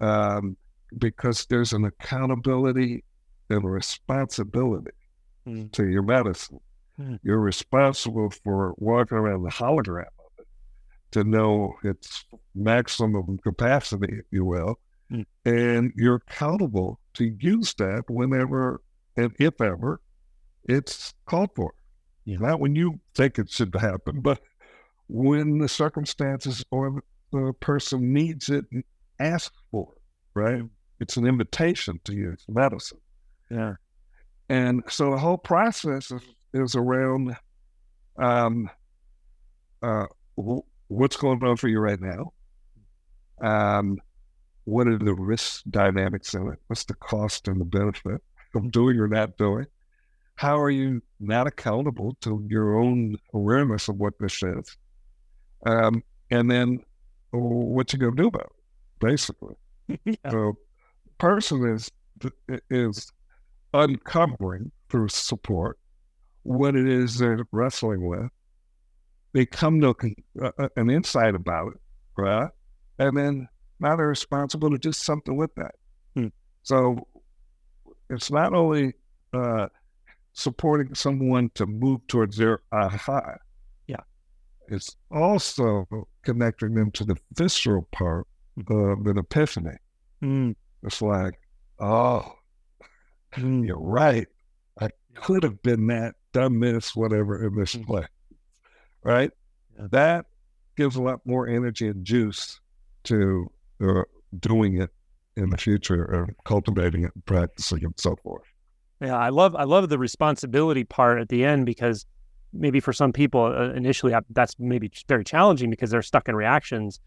Um, 0.00 0.56
because 0.96 1.46
there's 1.46 1.72
an 1.72 1.84
accountability 1.84 3.04
and 3.50 3.64
a 3.64 3.68
responsibility 3.68 4.92
Mm. 5.46 5.72
to 5.72 5.88
your 5.88 6.02
medicine. 6.02 6.60
Mm. 7.00 7.18
You're 7.22 7.40
responsible 7.40 8.30
for 8.44 8.74
walking 8.76 9.18
around 9.18 9.42
the 9.42 9.50
hologram 9.50 10.06
of 10.18 10.32
it 10.38 10.46
to 11.12 11.24
know 11.24 11.74
its 11.84 12.24
maximum 12.54 13.38
capacity, 13.38 14.18
if 14.18 14.26
you 14.30 14.44
will. 14.44 14.78
Mm. 15.12 15.24
And 15.44 15.92
you're 15.96 16.16
accountable 16.16 16.98
to 17.14 17.36
use 17.40 17.74
that 17.74 18.04
whenever 18.08 18.82
and 19.16 19.32
if 19.38 19.60
ever 19.60 20.00
it's 20.64 21.14
called 21.26 21.50
for. 21.54 21.72
Yeah. 22.24 22.38
Not 22.40 22.60
when 22.60 22.74
you 22.74 23.00
think 23.14 23.38
it 23.38 23.50
should 23.50 23.74
happen, 23.74 24.20
but 24.22 24.40
when 25.08 25.58
the 25.58 25.68
circumstances 25.68 26.64
or 26.70 27.02
the 27.32 27.52
person 27.60 28.12
needs 28.12 28.48
it 28.48 28.66
and 28.70 28.84
asks 29.18 29.56
for 29.70 29.88
it, 29.96 30.38
right? 30.38 30.62
It's 31.00 31.16
an 31.16 31.26
invitation 31.26 32.00
to 32.04 32.14
use 32.14 32.44
medicine. 32.48 32.98
Yeah. 33.50 33.74
And 34.48 34.82
so 34.88 35.10
the 35.10 35.18
whole 35.18 35.38
process 35.38 36.10
is, 36.10 36.22
is 36.54 36.74
around 36.74 37.36
um, 38.18 38.70
uh, 39.82 40.06
wh- 40.36 40.66
what's 40.88 41.16
going 41.16 41.42
on 41.44 41.56
for 41.56 41.68
you 41.68 41.80
right 41.80 42.00
now? 42.00 42.32
Um, 43.40 43.98
what 44.64 44.86
are 44.86 44.98
the 44.98 45.14
risk 45.14 45.62
dynamics 45.70 46.34
in 46.34 46.48
it? 46.48 46.58
What's 46.66 46.84
the 46.84 46.94
cost 46.94 47.48
and 47.48 47.60
the 47.60 47.64
benefit 47.64 48.22
of 48.54 48.70
doing 48.70 48.98
or 48.98 49.08
not 49.08 49.36
doing? 49.36 49.66
How 50.34 50.60
are 50.60 50.70
you 50.70 51.02
not 51.20 51.46
accountable 51.46 52.16
to 52.20 52.46
your 52.48 52.78
own 52.78 53.16
awareness 53.34 53.88
of 53.88 53.96
what 53.96 54.14
this 54.20 54.42
is? 54.42 54.76
Um, 55.66 56.02
and 56.30 56.50
then 56.50 56.80
what 57.30 57.92
you 57.92 57.98
going 57.98 58.16
to 58.16 58.22
do 58.22 58.28
about 58.28 58.42
it, 58.42 59.00
basically. 59.00 59.54
yeah. 60.04 60.30
So, 60.30 60.58
person 61.18 61.66
is 61.66 61.90
is 62.70 63.10
uncovering 63.74 64.70
through 64.88 65.08
support 65.08 65.78
what 66.42 66.74
it 66.74 66.88
is 66.88 67.18
they're 67.18 67.46
wrestling 67.52 68.06
with. 68.06 68.30
they 69.32 69.44
come 69.44 69.80
to 69.80 69.94
uh, 70.42 70.50
uh, 70.58 70.68
an 70.76 70.90
insight 70.90 71.34
about 71.34 71.72
it, 71.74 71.80
right? 72.16 72.50
And 72.98 73.16
then 73.16 73.48
now 73.80 73.96
they're 73.96 74.08
responsible 74.08 74.70
to 74.70 74.78
do 74.78 74.92
something 74.92 75.36
with 75.36 75.54
that. 75.56 75.74
Hmm. 76.14 76.28
So 76.62 77.06
it's 78.10 78.30
not 78.30 78.54
only 78.54 78.94
uh, 79.34 79.68
supporting 80.32 80.94
someone 80.94 81.50
to 81.54 81.66
move 81.66 82.06
towards 82.06 82.36
their 82.36 82.60
aha. 82.72 83.34
Yeah. 83.86 84.00
It's 84.68 84.96
also 85.10 85.86
connecting 86.22 86.74
them 86.74 86.90
to 86.92 87.04
the 87.04 87.16
visceral 87.34 87.86
part 87.92 88.26
of 88.70 89.06
an 89.06 89.18
epiphany. 89.18 89.76
Mm. 90.22 90.54
It's 90.82 91.02
like, 91.02 91.38
oh. 91.78 92.34
You're 93.36 93.78
right. 93.78 94.26
I 94.80 94.88
could 95.14 95.42
have 95.42 95.62
been 95.62 95.86
that, 95.88 96.14
done 96.32 96.60
this, 96.60 96.94
whatever 96.96 97.44
in 97.46 97.54
this 97.56 97.74
Mhm. 97.74 97.86
play. 97.86 98.06
Right? 99.02 99.30
That 99.78 100.26
gives 100.76 100.96
a 100.96 101.02
lot 101.02 101.20
more 101.24 101.46
energy 101.48 101.88
and 101.88 102.04
juice 102.04 102.60
to 103.04 103.50
uh, 103.80 104.02
doing 104.38 104.80
it 104.80 104.90
in 105.36 105.50
the 105.50 105.56
future 105.56 106.02
or 106.02 106.34
cultivating 106.44 107.04
it 107.04 107.12
and 107.14 107.24
practicing 107.24 107.78
it, 107.78 107.84
and 107.84 107.94
so 107.98 108.16
forth. 108.16 108.42
Yeah, 109.00 109.16
I 109.16 109.28
love 109.28 109.54
I 109.54 109.62
love 109.64 109.88
the 109.88 109.98
responsibility 109.98 110.82
part 110.82 111.20
at 111.20 111.28
the 111.28 111.44
end 111.44 111.64
because 111.66 112.06
maybe 112.52 112.80
for 112.80 112.92
some 112.92 113.12
people 113.12 113.44
uh, 113.44 113.70
initially 113.70 114.12
uh, 114.12 114.22
that's 114.30 114.56
maybe 114.58 114.90
very 115.06 115.22
challenging 115.22 115.70
because 115.70 115.90
they're 115.90 116.02
stuck 116.02 116.28
in 116.28 116.34
reactions. 116.34 116.98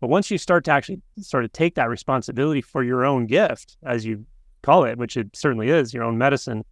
But 0.00 0.08
once 0.10 0.30
you 0.30 0.38
start 0.38 0.64
to 0.64 0.72
actually 0.72 1.00
sort 1.20 1.44
of 1.44 1.52
take 1.52 1.76
that 1.76 1.88
responsibility 1.88 2.60
for 2.60 2.82
your 2.82 3.04
own 3.04 3.26
gift, 3.26 3.76
as 3.84 4.04
you 4.04 4.26
call 4.66 4.84
it, 4.84 4.98
which 4.98 5.16
it 5.16 5.28
certainly 5.34 5.68
is, 5.68 5.94
your 5.94 6.02
own 6.04 6.18
medicine, 6.18 6.64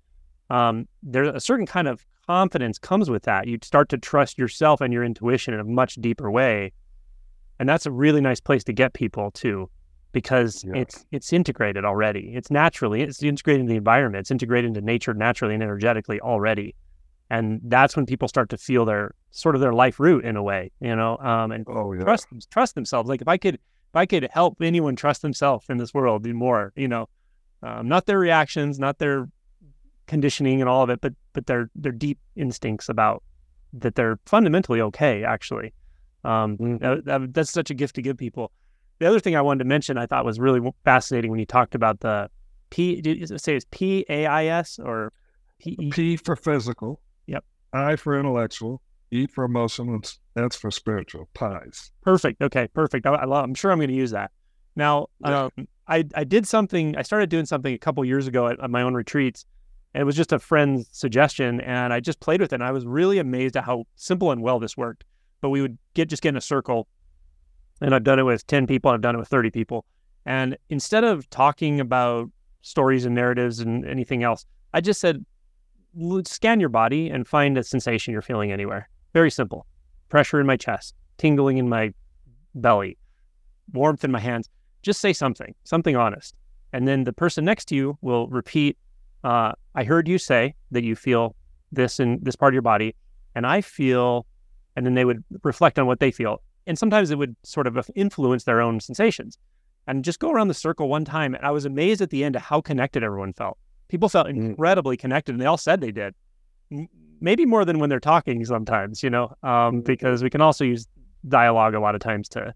um, 0.51 0.87
there's 1.03 1.29
a 1.29 1.41
certain 1.41 1.65
kind 1.67 1.89
of 1.89 2.05
confidence 2.27 2.79
comes 2.79 3.09
with 3.09 3.23
that. 3.23 3.47
You 3.47 3.59
start 3.63 3.89
to 3.91 3.99
trust 3.99 4.37
yourself 4.39 4.81
and 4.81 4.93
your 4.93 5.05
intuition 5.05 5.55
in 5.55 5.61
a 5.61 5.65
much 5.65 5.95
deeper 5.97 6.31
way, 6.31 6.73
and 7.59 7.69
that's 7.69 7.87
a 7.87 7.91
really 7.93 8.21
nice 8.21 8.41
place 8.41 8.65
to 8.65 8.73
get 8.73 8.93
people 8.95 9.31
to, 9.43 9.71
because 10.13 10.65
Yeah. 10.65 10.81
it's 10.83 11.07
it's 11.13 11.33
integrated 11.33 11.85
already. 11.85 12.35
It's 12.35 12.51
naturally 12.51 13.01
it's 13.03 13.23
integrated 13.23 13.61
in 13.61 13.67
the 13.67 13.77
environment. 13.77 14.21
It's 14.23 14.31
integrated 14.31 14.69
into 14.69 14.81
nature 14.81 15.15
naturally 15.15 15.55
and 15.55 15.63
energetically 15.63 16.21
already, 16.21 16.75
and 17.31 17.61
that's 17.65 17.95
when 17.97 18.07
people 18.07 18.27
start 18.29 18.49
to 18.51 18.59
feel 18.59 18.85
their 18.85 19.15
sort 19.31 19.55
of 19.55 19.61
their 19.61 19.73
life 19.73 20.01
root 20.01 20.25
in 20.25 20.37
a 20.37 20.43
way, 20.43 20.71
you 20.81 20.97
know, 20.97 21.17
um, 21.19 21.53
and 21.53 21.65
Oh, 21.69 21.93
yeah. 21.93 22.03
trust 22.05 22.27
trust 22.51 22.75
themselves. 22.75 23.09
Like 23.09 23.23
if 23.23 23.29
I 23.29 23.39
could 23.39 23.55
if 23.55 23.97
I 24.03 24.07
could 24.07 24.25
help 24.33 24.61
anyone 24.61 24.97
trust 24.97 25.23
themselves 25.23 25.67
in 25.69 25.77
this 25.77 25.93
world 25.95 26.25
do 26.25 26.35
more, 26.35 26.73
you 26.77 26.89
know, 26.89 27.07
um, 27.65 27.89
not 27.89 28.07
their 28.07 28.19
reactions, 28.19 28.79
not 28.79 28.99
their 28.99 29.27
conditioning 30.07 30.61
and 30.61 30.69
all 30.69 30.83
of 30.83 30.91
it, 30.91 31.01
but 31.01 31.13
but 31.33 31.47
their 31.47 31.71
their 31.75 31.93
deep 31.93 32.19
instincts 32.37 32.89
about 32.89 33.23
that 33.73 33.95
they're 33.97 34.19
fundamentally 34.27 34.81
okay. 34.81 35.25
Actually, 35.25 35.73
um, 36.25 36.57
Mhm. 36.59 36.79
that, 36.81 37.05
that- 37.07 37.35
that's 37.35 37.51
such 37.51 37.71
a 37.71 37.75
gift 37.75 37.95
to 37.97 38.03
give 38.03 38.17
people. 38.17 38.53
The 39.01 39.07
other 39.07 39.19
thing 39.19 39.35
I 39.35 39.41
wanted 39.41 39.59
to 39.61 39.65
mention 39.69 39.99
I 39.99 40.07
thought 40.07 40.25
was 40.25 40.39
really 40.39 40.61
fascinating 40.85 41.31
when 41.31 41.41
you 41.41 41.47
talked 41.47 41.75
about 41.75 42.01
the 42.01 42.31
P. 42.71 43.01
Did 43.01 43.19
you 43.31 43.39
say 43.39 43.57
it's 43.57 43.67
P 43.71 44.05
A 44.09 44.27
I 44.27 44.47
S 44.47 44.79
or 44.79 45.13
P 45.59 45.77
E? 45.81 45.91
P 45.91 46.17
for 46.17 46.37
physical. 46.37 47.01
Yep. 47.27 47.45
I 47.73 47.97
for 47.97 48.19
intellectual. 48.19 48.81
E 49.11 49.27
for 49.27 49.45
emotional. 49.45 49.95
and 49.95 50.19
S 50.37 50.57
for 50.57 50.71
spiritual. 50.71 51.29
Pies. 51.35 51.91
Perfect. 52.03 52.41
Okay, 52.43 52.69
perfect. 52.75 53.07
I, 53.07 53.11
I 53.15 53.25
love, 53.27 53.45
I'm 53.45 53.55
sure 53.55 53.71
I'm 53.73 53.79
going 53.79 53.89
to 53.89 53.95
use 53.95 54.11
that. 54.13 54.31
Now, 54.77 55.07
Yeah. 55.25 55.45
um, 55.57 55.69
I 55.89 56.05
I 56.15 56.25
did 56.25 56.47
something. 56.47 56.97
I 56.97 57.03
started 57.03 57.31
doing 57.31 57.47
something 57.47 57.75
a 57.75 57.79
couple 57.79 58.05
years 58.05 58.27
ago 58.27 58.49
at, 58.49 58.61
at 58.61 58.71
my 58.71 58.83
own 58.83 58.95
retreats, 58.95 59.47
and 59.93 60.01
it 60.01 60.05
was 60.05 60.17
just 60.17 60.33
a 60.33 60.39
friend's 60.39 60.89
suggestion, 60.93 61.61
and 61.61 61.93
I 61.93 62.01
just 62.01 62.21
played 62.21 62.41
with 62.41 62.53
it. 62.53 62.57
And 62.57 62.65
I 62.65 62.73
was 62.73 62.87
really 62.87 63.19
amazed 63.19 63.57
at 63.57 63.65
how 63.65 63.85
simple 63.97 64.31
and 64.31 64.43
well 64.43 64.59
this 64.59 64.77
worked. 64.77 65.05
But 65.41 65.51
we 65.51 65.61
would 65.61 65.77
get 65.95 66.09
just 66.09 66.23
get 66.23 66.31
in 66.31 66.37
a 66.37 66.41
circle, 66.41 66.89
and 67.81 67.95
I've 67.95 68.05
done 68.05 68.19
it 68.19 68.23
with 68.23 68.47
ten 68.47 68.67
people. 68.67 68.91
I've 68.91 69.03
done 69.03 69.15
it 69.15 69.19
with 69.19 69.29
thirty 69.29 69.51
people, 69.51 69.85
and 70.25 70.57
instead 70.71 71.05
of 71.05 71.29
talking 71.31 71.81
about 71.81 72.31
stories 72.63 73.05
and 73.05 73.15
narratives 73.15 73.61
and 73.61 73.85
anything 73.85 74.23
else, 74.23 74.47
I 74.73 74.81
just 74.81 75.01
said, 75.01 75.25
scan 76.25 76.61
your 76.61 76.71
body 76.71 77.11
and 77.11 77.29
find 77.29 77.59
a 77.59 77.63
sensation 77.63 78.13
you're 78.13 78.23
feeling 78.23 78.51
anywhere. 78.51 78.89
Very 79.13 79.31
simple. 79.31 79.67
Pressure 80.09 80.41
in 80.41 80.47
my 80.47 80.57
chest, 80.57 80.95
tingling 81.19 81.59
in 81.59 81.69
my 81.69 81.93
belly, 82.55 82.97
warmth 83.73 84.03
in 84.03 84.11
my 84.11 84.19
hands. 84.19 84.49
Just 84.85 85.01
say 85.01 85.15
something, 85.15 85.55
something 85.65 85.97
honest. 85.97 86.35
And 86.75 86.87
then 86.87 87.05
the 87.05 87.13
person 87.13 87.45
next 87.45 87.65
to 87.69 87.75
you 87.75 87.99
will 88.03 88.29
repeat, 88.29 88.77
uh, 89.25 89.53
I 89.75 89.85
heard 89.85 90.07
you 90.07 90.19
say 90.19 90.55
that 90.73 90.85
you 90.85 90.95
feel 90.95 91.35
this 91.73 91.99
in 91.99 92.19
this 92.23 92.37
part 92.37 92.53
of 92.53 92.55
your 92.55 92.63
body, 92.63 92.95
and 93.35 93.47
I 93.47 93.63
feel, 93.63 94.27
and 94.77 94.85
then 94.85 94.95
they 94.95 95.07
would 95.07 95.25
reflect 95.43 95.79
on 95.79 95.87
what 95.87 96.01
they 96.01 96.11
feel. 96.11 96.43
And 96.67 96.79
sometimes 96.79 97.11
it 97.11 97.17
would 97.17 97.35
sort 97.45 97.67
of 97.67 97.91
influence 97.95 98.45
their 98.45 98.61
own 98.61 98.79
sensations. 98.79 99.39
And 99.87 100.05
just 100.05 100.19
go 100.19 100.31
around 100.31 100.49
the 100.49 100.55
circle 100.55 100.89
one 100.89 101.05
time. 101.05 101.35
And 101.35 101.45
I 101.45 101.51
was 101.51 101.65
amazed 101.65 102.01
at 102.03 102.11
the 102.11 102.23
end 102.23 102.37
of 102.37 102.43
how 102.43 102.61
connected 102.61 103.03
everyone 103.03 103.33
felt. 103.33 103.57
People 103.89 104.09
felt 104.11 104.27
Mm. 104.27 104.37
incredibly 104.37 104.97
connected, 104.99 105.33
and 105.33 105.41
they 105.41 105.47
all 105.47 105.59
said 105.59 105.81
they 105.81 105.93
did. 105.93 106.15
Maybe 107.21 107.47
more 107.47 107.65
than 107.65 107.79
when 107.79 107.89
they're 107.89 108.01
talking 108.01 108.45
sometimes, 108.45 109.03
you 109.03 109.11
know, 109.11 109.35
um, 109.43 109.81
because 109.81 110.23
we 110.23 110.31
can 110.31 110.41
also 110.43 110.65
use 110.65 110.87
dialogue 111.29 111.75
a 111.75 111.81
lot 111.81 111.95
of 111.95 112.01
times 112.01 112.29
to 112.31 112.55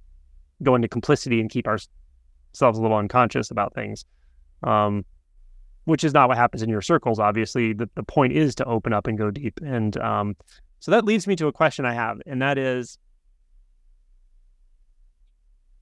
go 0.63 0.75
into 0.75 0.89
complicity 0.89 1.41
and 1.41 1.49
keep 1.49 1.67
ourselves 2.51 2.79
a 2.79 2.83
little 2.83 2.97
unconscious 2.97 3.51
about 3.51 3.75
things, 3.75 4.05
um, 4.63 5.05
which 5.85 6.05
is 6.05 6.13
not 6.13 6.29
what 6.29 6.39
happens 6.39 6.63
in 6.63 6.69
your 6.69 6.83
circles. 6.83 7.19
Obviously, 7.19 7.73
the, 7.73 7.89
the 7.95 8.03
point 8.03 8.33
is 8.33 8.55
to 8.57 8.65
open 8.65 8.93
up 8.93 9.07
and 9.07 9.19
go 9.19 9.31
deep. 9.31 9.59
And 9.65 9.97
um, 9.99 10.37
so 10.81 10.91
that 10.91 11.05
leads 11.05 11.27
me 11.27 11.37
to 11.37 11.47
a 11.47 11.53
question 11.53 11.85
I 11.85 11.95
have, 11.95 12.19
and 12.27 12.43
that 12.43 12.59
is 12.59 12.99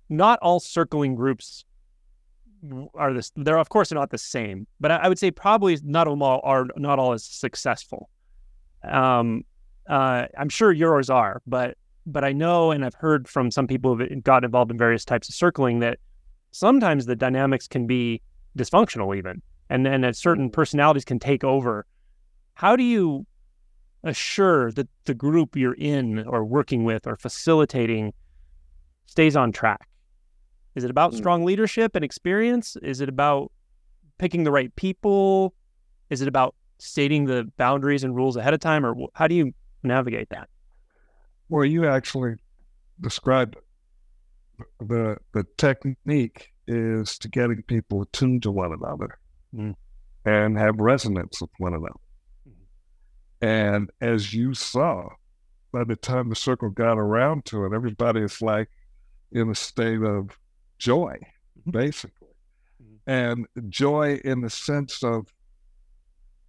not 0.08 0.38
all 0.40 0.60
circling 0.60 1.14
groups 1.14 1.64
are 2.94 3.12
this. 3.12 3.32
They're 3.36 3.58
of 3.58 3.68
course 3.68 3.92
not 3.92 4.10
the 4.10 4.18
same, 4.18 4.66
but 4.80 4.90
I, 4.90 4.96
I 4.96 5.08
would 5.08 5.18
say 5.18 5.30
probably 5.30 5.78
not 5.82 6.08
all 6.08 6.40
are 6.42 6.66
not 6.76 6.98
all 6.98 7.12
as 7.12 7.24
successful. 7.24 8.08
Um, 8.82 9.44
uh, 9.88 10.26
I'm 10.36 10.48
sure 10.48 10.72
yours 10.72 11.10
are, 11.10 11.42
but 11.46 11.76
but 12.06 12.24
I 12.24 12.32
know 12.32 12.70
and 12.70 12.84
I've 12.84 12.94
heard 12.94 13.28
from 13.28 13.50
some 13.50 13.66
people 13.66 13.96
who've 13.96 14.22
got 14.22 14.44
involved 14.44 14.70
in 14.70 14.78
various 14.78 15.04
types 15.04 15.28
of 15.28 15.34
circling 15.34 15.80
that 15.80 15.98
sometimes 16.56 17.04
the 17.04 17.16
dynamics 17.16 17.68
can 17.68 17.86
be 17.86 18.22
dysfunctional 18.56 19.16
even, 19.16 19.42
and 19.68 19.84
then 19.84 20.00
that 20.00 20.16
certain 20.16 20.48
personalities 20.50 21.04
can 21.04 21.18
take 21.18 21.44
over. 21.44 21.86
How 22.54 22.76
do 22.76 22.82
you 22.82 23.26
assure 24.02 24.72
that 24.72 24.88
the 25.04 25.14
group 25.14 25.54
you're 25.54 25.74
in 25.74 26.26
or 26.26 26.44
working 26.44 26.84
with 26.84 27.06
or 27.06 27.16
facilitating 27.16 28.14
stays 29.04 29.36
on 29.36 29.52
track? 29.52 29.88
Is 30.74 30.84
it 30.84 30.90
about 30.90 31.12
Mm. 31.12 31.16
strong 31.16 31.44
leadership 31.44 31.94
and 31.94 32.04
experience? 32.04 32.76
Is 32.76 33.00
it 33.00 33.08
about 33.08 33.52
picking 34.18 34.44
the 34.44 34.50
right 34.50 34.74
people? 34.76 35.54
Is 36.08 36.22
it 36.22 36.28
about 36.28 36.54
stating 36.78 37.26
the 37.26 37.50
boundaries 37.56 38.04
and 38.04 38.14
rules 38.14 38.36
ahead 38.36 38.54
of 38.54 38.60
time, 38.60 38.86
or 38.86 38.94
how 39.14 39.26
do 39.26 39.34
you 39.34 39.52
navigate 39.82 40.30
that? 40.30 40.48
Well, 41.48 41.64
you 41.64 41.86
actually 41.86 42.36
described 43.00 43.56
it. 43.56 43.65
The 44.80 45.16
the 45.32 45.44
technique 45.56 46.52
is 46.66 47.18
to 47.18 47.28
getting 47.28 47.62
people 47.62 48.02
attuned 48.02 48.42
to 48.42 48.50
one 48.50 48.72
another 48.72 49.18
Mm. 49.54 49.74
and 50.24 50.58
have 50.58 50.80
resonance 50.80 51.40
with 51.40 51.50
one 51.58 51.72
another. 51.74 51.94
And 53.40 53.90
as 54.00 54.32
you 54.34 54.54
saw, 54.54 55.08
by 55.72 55.84
the 55.84 55.96
time 55.96 56.28
the 56.28 56.34
circle 56.34 56.70
got 56.70 56.98
around 56.98 57.44
to 57.46 57.64
it, 57.64 57.72
everybody 57.72 58.20
is 58.22 58.40
like 58.42 58.68
in 59.32 59.50
a 59.50 59.54
state 59.54 60.02
of 60.02 60.36
joy, 60.78 61.16
Mhm. 61.60 61.72
basically. 61.72 62.28
Mhm. 62.82 62.98
And 63.06 63.46
joy 63.70 64.16
in 64.24 64.40
the 64.40 64.50
sense 64.50 65.02
of, 65.02 65.32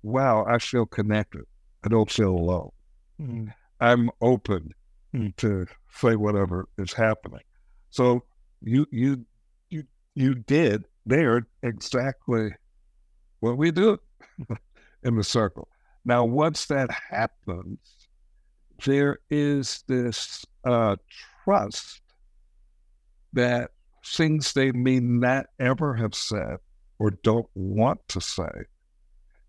wow, 0.01 0.45
I 0.45 0.57
feel 0.59 0.85
connected. 0.85 1.45
I 1.83 1.89
don't 1.89 2.09
feel 2.11 2.31
alone. 2.31 2.71
I'm 3.79 4.09
open 4.21 4.73
Mm. 5.13 5.35
to 5.37 5.67
say 5.91 6.15
whatever 6.15 6.67
is 6.77 6.93
happening. 6.93 7.43
So 7.97 8.23
you 8.61 8.85
you 8.91 9.25
you 9.71 9.85
you 10.13 10.35
did 10.35 10.85
there 11.07 11.47
exactly 11.63 12.51
what 13.39 13.57
we 13.57 13.71
do 13.71 13.97
in 15.03 15.15
the 15.15 15.23
circle. 15.23 15.67
Now, 16.05 16.23
once 16.23 16.67
that 16.67 16.91
happens, 16.91 17.79
there 18.85 19.17
is 19.31 19.83
this 19.87 20.45
uh, 20.63 20.97
trust 21.43 22.03
that 23.33 23.71
things 24.05 24.53
they 24.53 24.71
may 24.71 24.99
not 24.99 25.47
ever 25.59 25.95
have 25.95 26.13
said 26.13 26.57
or 26.99 27.09
don't 27.23 27.49
want 27.55 28.07
to 28.09 28.21
say 28.21 28.65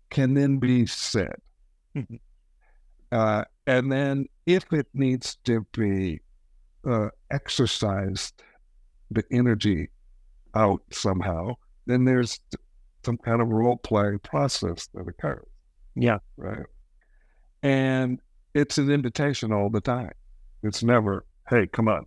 can 0.09 0.33
then 0.33 0.57
be 0.57 0.87
said. 0.87 1.35
Mhm. 1.95 2.19
Uh, 3.11 3.43
and 3.67 3.91
then, 3.91 4.25
if 4.47 4.73
it 4.73 4.87
needs 4.95 5.35
to 5.43 5.67
be 5.71 6.19
uh, 6.85 7.09
exercised, 7.31 8.41
the 9.11 9.23
energy 9.31 9.89
out 10.55 10.81
somehow, 10.91 11.55
then 11.85 12.05
there's 12.05 12.39
some 13.03 13.17
kind 13.17 13.41
of 13.41 13.47
role 13.49 13.77
playing 13.77 14.19
process 14.19 14.87
that 14.93 15.07
occurs, 15.07 15.45
Yeah. 15.95 16.19
right? 16.37 16.65
And 17.63 18.19
it's 18.53 18.77
an 18.77 18.89
invitation 18.91 19.51
all 19.51 19.69
the 19.69 19.81
time. 19.81 20.11
It's 20.63 20.83
never, 20.83 21.25
hey, 21.49 21.67
come 21.67 21.87
on, 21.87 22.05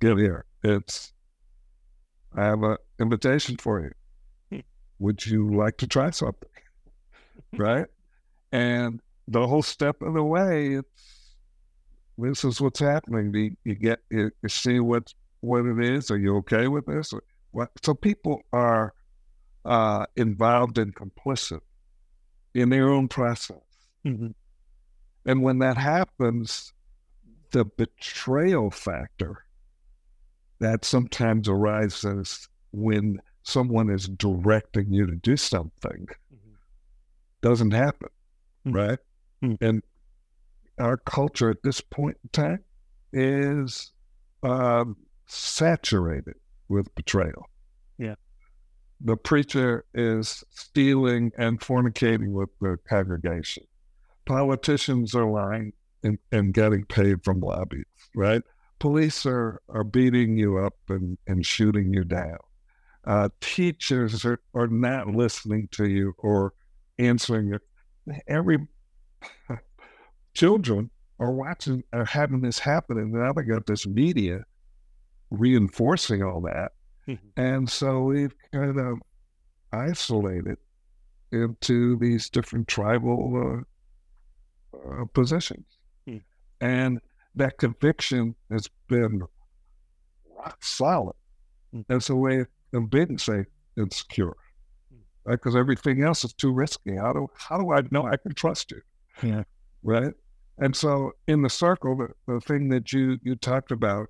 get 0.00 0.18
here. 0.18 0.44
It's, 0.62 1.12
I 2.36 2.44
have 2.44 2.62
an 2.62 2.76
invitation 3.00 3.56
for 3.56 3.80
you. 3.80 3.90
Hmm. 4.50 4.60
Would 4.98 5.24
you 5.26 5.54
like 5.54 5.76
to 5.78 5.86
try 5.86 6.10
something? 6.10 6.48
right? 7.56 7.86
And 8.52 9.00
the 9.28 9.46
whole 9.46 9.62
step 9.62 10.02
of 10.02 10.14
the 10.14 10.22
way, 10.22 10.74
it's 10.74 11.13
this 12.18 12.44
is 12.44 12.60
what's 12.60 12.80
happening. 12.80 13.32
You, 13.34 13.56
you 13.64 13.74
get 13.74 14.00
you, 14.10 14.30
you 14.42 14.48
see 14.48 14.80
what 14.80 15.12
what 15.40 15.64
it 15.66 15.78
is. 15.84 16.10
Are 16.10 16.18
you 16.18 16.36
okay 16.38 16.68
with 16.68 16.86
this? 16.86 17.12
What? 17.50 17.70
So 17.82 17.94
people 17.94 18.42
are 18.52 18.92
uh, 19.64 20.06
involved 20.16 20.78
and 20.78 20.94
complicit 20.94 21.60
in 22.54 22.68
their 22.70 22.90
own 22.90 23.08
process. 23.08 23.56
Mm-hmm. 24.06 24.28
And 25.26 25.42
when 25.42 25.58
that 25.60 25.76
happens, 25.76 26.72
the 27.52 27.64
betrayal 27.64 28.70
factor 28.70 29.44
that 30.60 30.84
sometimes 30.84 31.48
arises 31.48 32.48
when 32.72 33.20
someone 33.42 33.90
is 33.90 34.08
directing 34.08 34.92
you 34.92 35.06
to 35.06 35.16
do 35.16 35.36
something 35.36 36.06
Mm-hmm. 36.34 36.54
doesn't 37.42 37.72
happen, 37.72 38.08
Mm. 38.66 38.74
right? 38.74 38.98
Mm. 39.42 39.56
And 39.60 39.82
our 40.78 40.96
culture 40.96 41.50
at 41.50 41.62
this 41.62 41.80
point 41.80 42.16
in 42.22 42.30
time 42.30 42.64
is 43.12 43.92
um, 44.42 44.96
saturated 45.26 46.34
with 46.68 46.94
betrayal. 46.94 47.48
Yeah. 47.98 48.14
The 49.00 49.16
preacher 49.16 49.84
is 49.94 50.44
stealing 50.50 51.32
and 51.36 51.60
fornicating 51.60 52.32
with 52.32 52.50
the 52.60 52.78
congregation. 52.88 53.64
Politicians 54.24 55.14
are 55.14 55.30
lying 55.30 55.72
and, 56.02 56.18
and 56.32 56.54
getting 56.54 56.84
paid 56.84 57.22
from 57.24 57.40
lobbies, 57.40 57.84
right? 58.14 58.42
Police 58.78 59.26
are, 59.26 59.60
are 59.68 59.84
beating 59.84 60.36
you 60.36 60.58
up 60.58 60.74
and, 60.88 61.18
and 61.26 61.44
shooting 61.44 61.92
you 61.92 62.04
down. 62.04 62.38
Uh, 63.06 63.28
teachers 63.40 64.24
are, 64.24 64.40
are 64.54 64.66
not 64.66 65.08
listening 65.08 65.68
to 65.72 65.86
you 65.86 66.14
or 66.18 66.54
answering 66.98 67.48
your 67.48 67.60
every 68.26 68.58
children 70.34 70.90
are 71.18 71.30
watching 71.32 71.82
are 71.92 72.04
having 72.04 72.40
this 72.40 72.58
happen 72.58 72.98
and 72.98 73.12
now 73.12 73.32
they 73.32 73.42
got 73.42 73.66
this 73.66 73.86
media 73.86 74.44
reinforcing 75.30 76.22
all 76.22 76.40
that 76.40 76.72
Mhm. 77.08 77.18
and 77.36 77.70
so 77.70 78.02
we've 78.04 78.34
kind 78.52 78.78
of 78.78 78.98
isolated 79.72 80.58
into 81.32 81.96
these 81.98 82.30
different 82.30 82.68
tribal 82.68 83.64
uh, 84.74 84.78
uh, 85.02 85.04
positions 85.06 85.66
Hmm. 86.06 86.18
and 86.60 87.00
that 87.34 87.58
conviction 87.58 88.34
has 88.50 88.68
been 88.88 89.22
rock 90.36 90.62
solid 90.62 91.16
Hmm. 91.72 91.82
that's 91.88 92.10
a 92.10 92.16
way 92.16 92.46
of 92.72 92.90
being 92.90 93.18
safe 93.18 93.46
and 93.76 93.92
secure 93.92 94.36
Hmm. 94.90 94.98
right? 95.24 95.32
Because 95.36 95.56
everything 95.56 96.02
else 96.02 96.24
is 96.24 96.32
too 96.32 96.52
risky. 96.52 96.96
How 96.96 97.12
do 97.12 97.28
how 97.36 97.58
do 97.58 97.72
I 97.72 97.82
know 97.90 98.06
I 98.06 98.16
can 98.16 98.34
trust 98.34 98.70
you? 98.72 98.82
Yeah. 99.22 99.44
Right. 99.82 100.14
And 100.58 100.74
so 100.76 101.12
in 101.26 101.42
the 101.42 101.50
circle, 101.50 101.96
the, 101.96 102.32
the 102.32 102.40
thing 102.40 102.68
that 102.68 102.92
you 102.92 103.18
you 103.22 103.36
talked 103.36 103.72
about 103.72 104.08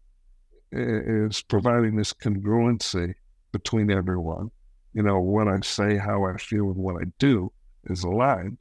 is 0.72 1.42
providing 1.42 1.96
this 1.96 2.12
congruency 2.12 3.14
between 3.52 3.90
everyone. 3.90 4.50
You 4.92 5.02
know, 5.02 5.20
what 5.20 5.48
I 5.48 5.60
say, 5.60 5.96
how 5.96 6.24
I 6.24 6.36
feel, 6.36 6.66
and 6.70 6.76
what 6.76 6.96
I 7.00 7.06
do 7.18 7.52
is 7.84 8.04
aligned. 8.04 8.58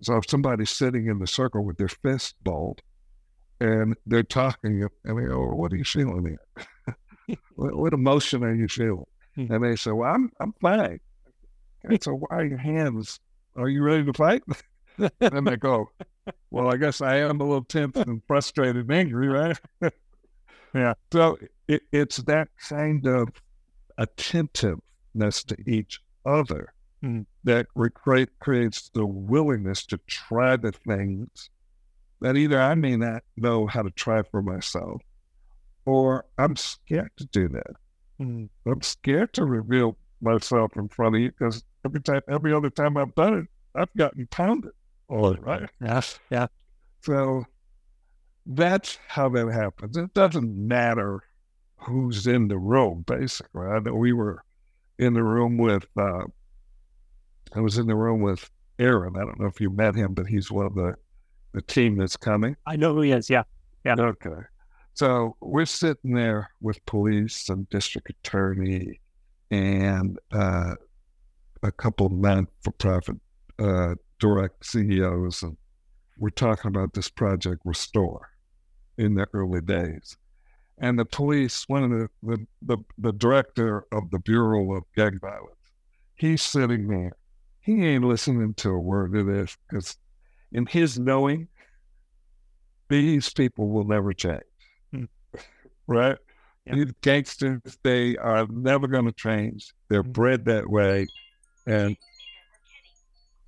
So 0.00 0.16
if 0.16 0.28
somebody's 0.28 0.70
sitting 0.70 1.06
in 1.06 1.18
the 1.18 1.26
circle 1.26 1.64
with 1.64 1.76
their 1.76 1.88
fist 1.88 2.34
balled 2.42 2.82
and 3.60 3.94
they're 4.06 4.24
talking 4.24 4.86
and 5.04 5.18
they 5.18 5.26
go, 5.26 5.46
What 5.46 5.72
are 5.72 5.76
you 5.76 5.84
feeling 5.84 6.26
here? 6.26 7.36
what, 7.54 7.76
what 7.76 7.92
emotion 7.92 8.42
are 8.42 8.54
you 8.54 8.68
feeling? 8.68 9.06
Hmm. 9.36 9.52
And 9.52 9.64
they 9.64 9.76
say, 9.76 9.92
Well, 9.92 10.12
I'm 10.12 10.30
I'm 10.40 10.52
fine. 10.60 10.98
And 11.84 12.02
so 12.02 12.12
why 12.14 12.36
are 12.36 12.44
your 12.44 12.58
hands? 12.58 13.20
Are 13.56 13.68
you 13.68 13.82
ready 13.82 14.04
to 14.04 14.12
fight? 14.12 14.42
and 15.20 15.46
they 15.46 15.56
go, 15.56 15.90
Well, 16.50 16.68
I 16.72 16.76
guess 16.76 17.00
I 17.00 17.16
am 17.16 17.40
a 17.40 17.44
little 17.44 17.64
tense 17.64 17.96
and 17.96 18.22
frustrated 18.26 18.76
and 18.88 18.92
angry, 18.92 19.28
right? 19.28 19.58
Yeah. 20.74 20.94
So 21.12 21.36
it, 21.68 21.82
it's 21.92 22.16
that 22.18 22.48
kind 22.68 23.06
of 23.06 23.28
attentiveness 23.98 25.44
to 25.44 25.56
each 25.66 26.00
other 26.24 26.72
Mhm. 27.02 27.26
that 27.44 27.66
recreate, 27.74 28.30
creates 28.38 28.88
the 28.94 29.04
willingness 29.04 29.84
to 29.86 29.98
try 30.06 30.56
the 30.56 30.72
things 30.72 31.50
that 32.20 32.36
either 32.36 32.60
I 32.60 32.74
may 32.74 32.96
not 32.96 33.24
know 33.36 33.66
how 33.66 33.82
to 33.82 33.90
try 33.90 34.22
for 34.22 34.40
myself 34.42 35.02
or 35.84 36.26
I'm 36.38 36.56
scared 36.56 37.10
to 37.18 37.26
do 37.26 37.48
that. 37.48 37.76
Mhm. 38.20 38.48
I'm 38.66 38.82
scared 38.82 39.32
to 39.34 39.44
reveal 39.44 39.98
myself 40.20 40.76
in 40.76 40.88
front 40.88 41.16
of 41.16 41.22
you 41.22 41.30
because 41.32 41.64
every 41.84 42.00
time, 42.00 42.22
every 42.28 42.52
other 42.54 42.70
time 42.70 42.96
I've 42.96 43.14
done 43.14 43.38
it, 43.40 43.46
I've 43.74 43.94
gotten 43.96 44.26
pounded. 44.28 44.72
All 45.12 45.34
right. 45.34 45.68
Yeah. 45.80 46.00
Yeah. 46.30 46.46
So 47.02 47.44
that's 48.46 48.98
how 49.08 49.28
that 49.28 49.52
happens. 49.52 49.96
It 49.96 50.14
doesn't 50.14 50.56
matter 50.56 51.22
who's 51.76 52.26
in 52.26 52.48
the 52.48 52.56
room, 52.56 53.04
basically. 53.06 53.66
I 53.66 53.78
know 53.80 53.94
we 53.94 54.14
were 54.14 54.42
in 54.98 55.12
the 55.12 55.22
room 55.22 55.58
with, 55.58 55.84
uh, 55.98 56.24
I 57.54 57.60
was 57.60 57.76
in 57.76 57.86
the 57.86 57.94
room 57.94 58.22
with 58.22 58.50
Aaron. 58.78 59.16
I 59.16 59.20
don't 59.20 59.38
know 59.38 59.46
if 59.46 59.60
you 59.60 59.68
met 59.68 59.94
him, 59.94 60.14
but 60.14 60.26
he's 60.26 60.50
one 60.50 60.64
of 60.64 60.74
the, 60.74 60.94
the 61.52 61.60
team 61.60 61.98
that's 61.98 62.16
coming. 62.16 62.56
I 62.66 62.76
know 62.76 62.94
who 62.94 63.02
he 63.02 63.12
is. 63.12 63.28
Yeah. 63.28 63.42
Yeah. 63.84 63.96
Okay. 63.98 64.30
So 64.94 65.36
we're 65.42 65.66
sitting 65.66 66.14
there 66.14 66.50
with 66.62 66.84
police 66.86 67.50
and 67.50 67.68
district 67.68 68.08
attorney 68.10 69.00
and 69.50 70.18
uh, 70.32 70.74
a 71.62 71.72
couple 71.72 72.06
of 72.06 72.12
non 72.12 72.48
for 72.62 72.72
profit 72.72 73.16
uh, 73.58 73.94
direct 74.22 74.64
CEOs. 74.64 75.42
And 75.42 75.56
we're 76.16 76.30
talking 76.30 76.68
about 76.68 76.94
this 76.94 77.10
project 77.10 77.60
Restore 77.64 78.28
in 78.96 79.14
the 79.16 79.26
early 79.34 79.60
days. 79.60 80.16
And 80.78 80.96
the 80.96 81.04
police, 81.04 81.64
one 81.68 81.82
of 81.82 81.90
the, 81.90 82.08
the, 82.22 82.46
the, 82.62 82.78
the 82.98 83.12
director 83.12 83.84
of 83.90 84.10
the 84.10 84.20
Bureau 84.20 84.74
of 84.74 84.84
Gang 84.96 85.18
Violence, 85.20 85.56
he's 86.14 86.40
sitting 86.40 86.86
there. 86.86 87.16
He 87.60 87.84
ain't 87.84 88.04
listening 88.04 88.54
to 88.54 88.70
a 88.70 88.78
word 88.78 89.14
of 89.16 89.26
this 89.26 89.56
because 89.68 89.96
in 90.52 90.66
his 90.66 90.98
knowing, 90.98 91.48
these 92.88 93.28
people 93.32 93.68
will 93.68 93.84
never 93.84 94.12
change. 94.12 94.42
Hmm. 94.92 95.04
right? 95.88 96.18
Yeah. 96.66 96.74
These 96.76 96.92
gangsters, 97.00 97.60
they 97.82 98.16
are 98.18 98.46
never 98.48 98.86
going 98.86 99.06
to 99.06 99.12
change. 99.12 99.72
They're 99.88 100.02
Hmm. 100.02 100.12
bred 100.12 100.44
that 100.44 100.68
way. 100.68 101.08
And 101.66 101.96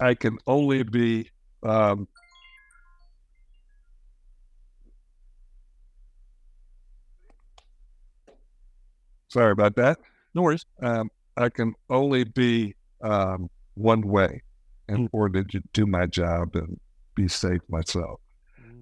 I 0.00 0.14
can 0.14 0.38
only 0.46 0.82
be 0.82 1.30
um, 1.62 2.08
sorry 9.28 9.52
about 9.52 9.76
that. 9.76 9.98
No 10.34 10.42
worries. 10.42 10.64
Um, 10.82 11.10
I 11.36 11.48
can 11.48 11.74
only 11.90 12.24
be 12.24 12.74
um, 13.02 13.48
one 13.74 14.02
way 14.02 14.42
in 14.88 15.08
order 15.12 15.42
to 15.42 15.60
do 15.72 15.86
my 15.86 16.06
job 16.06 16.54
and 16.54 16.78
be 17.14 17.28
safe 17.28 17.62
myself. 17.68 18.20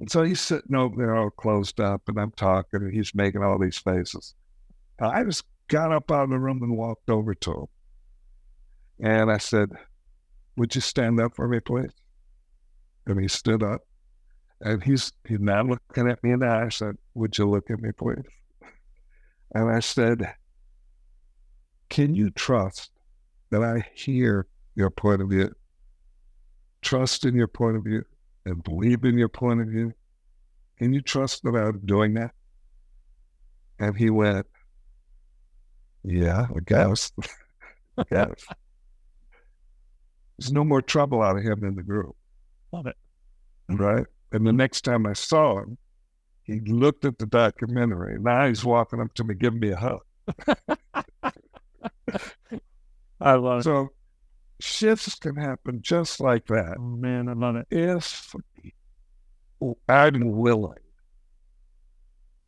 And 0.01 0.11
so 0.11 0.23
he's 0.23 0.41
sitting 0.41 0.75
over 0.75 0.97
there 0.97 1.17
all 1.17 1.31
closed 1.31 1.81
up, 1.81 2.03
and 2.09 2.19
I'm 2.19 2.33
talking, 2.33 2.83
and 2.83 2.93
he's 2.93 3.15
making 3.15 3.43
all 3.43 3.59
these 3.59 3.79
faces. 3.79 4.35
I 5.01 5.23
just 5.25 5.45
got 5.69 5.93
up 5.93 6.11
out 6.11 6.25
of 6.25 6.31
the 6.31 6.39
room 6.39 6.63
and 6.63 6.77
walked 6.77 7.09
over 7.09 7.35
to 7.35 7.53
him. 7.53 7.67
And 9.01 9.31
I 9.31 9.39
said, 9.39 9.71
Would 10.57 10.75
you 10.75 10.81
stand 10.81 11.21
up 11.21 11.35
for 11.35 11.49
me, 11.49 11.61
please? 11.61 11.93
And 13.07 13.21
he 13.21 13.29
stood 13.29 13.63
up. 13.63 13.83
And 14.61 14.83
he's 14.83 15.13
he's 15.27 15.41
now 15.41 15.63
looking 15.63 16.09
at 16.09 16.23
me 16.23 16.33
in 16.33 16.41
the 16.41 16.47
eye. 16.47 16.67
I 16.67 16.69
said, 16.69 16.97
Would 17.15 17.37
you 17.37 17.49
look 17.49 17.71
at 17.71 17.81
me, 17.81 17.91
please? 17.93 18.23
And 19.55 19.69
I 19.69 19.81
said, 19.81 20.35
Can 21.89 22.15
you 22.15 22.31
trust 22.31 22.91
that 23.51 23.63
I 23.63 23.85
hear 23.95 24.47
your 24.77 24.91
point 24.91 25.21
of 25.21 25.31
view? 25.31 25.53
Trust 26.81 27.25
in 27.25 27.35
your 27.35 27.49
point 27.49 27.77
of 27.77 27.85
view 27.85 28.05
and 28.45 28.63
believe 28.63 29.05
in 29.05 29.19
your 29.19 29.29
point 29.29 29.61
of 29.61 29.69
view? 29.69 29.93
Can 30.79 30.93
you 30.93 31.01
trust 31.01 31.43
that 31.43 31.55
I'm 31.57 31.81
doing 31.85 32.15
that? 32.15 32.33
And 33.79 33.97
he 33.97 34.11
went, 34.11 34.47
Yeah, 36.05 36.47
I 36.55 36.61
guess. 36.65 37.11
I 37.99 38.05
guess. 38.11 38.47
There's 40.39 40.53
no 40.53 40.65
more 40.65 40.83
trouble 40.83 41.23
out 41.23 41.37
of 41.37 41.43
him 41.43 41.65
in 41.65 41.75
the 41.77 41.83
group, 41.83 42.17
Love 42.73 42.87
it. 42.87 42.97
right? 43.69 44.07
And 44.33 44.47
the 44.47 44.53
next 44.53 44.83
time 44.83 45.07
I 45.07 45.13
saw 45.13 45.61
him, 45.61 45.77
he 46.45 46.61
looked 46.61 47.05
at 47.05 47.19
the 47.19 47.27
documentary. 47.27 48.19
Now 48.19 48.49
he's 48.49 48.65
walking 48.65 49.01
up 49.01 49.13
to 49.15 49.25
me, 49.25 49.35
giving 49.35 49.61
me 49.61 49.71
a 49.71 49.77
hug. 49.77 50.01
I 53.21 53.35
love 53.35 53.61
it. 53.61 53.65
So 53.65 53.91
shifts 54.61 55.15
can 55.17 55.37
happen 55.37 55.81
just 55.83 56.21
like 56.21 56.47
that. 56.47 56.77
Oh, 56.79 56.83
man, 56.83 57.29
I 57.29 57.33
love 57.35 57.57
it. 57.57 57.67
if 57.71 58.35
I'm 59.89 60.33
willing 60.37 60.79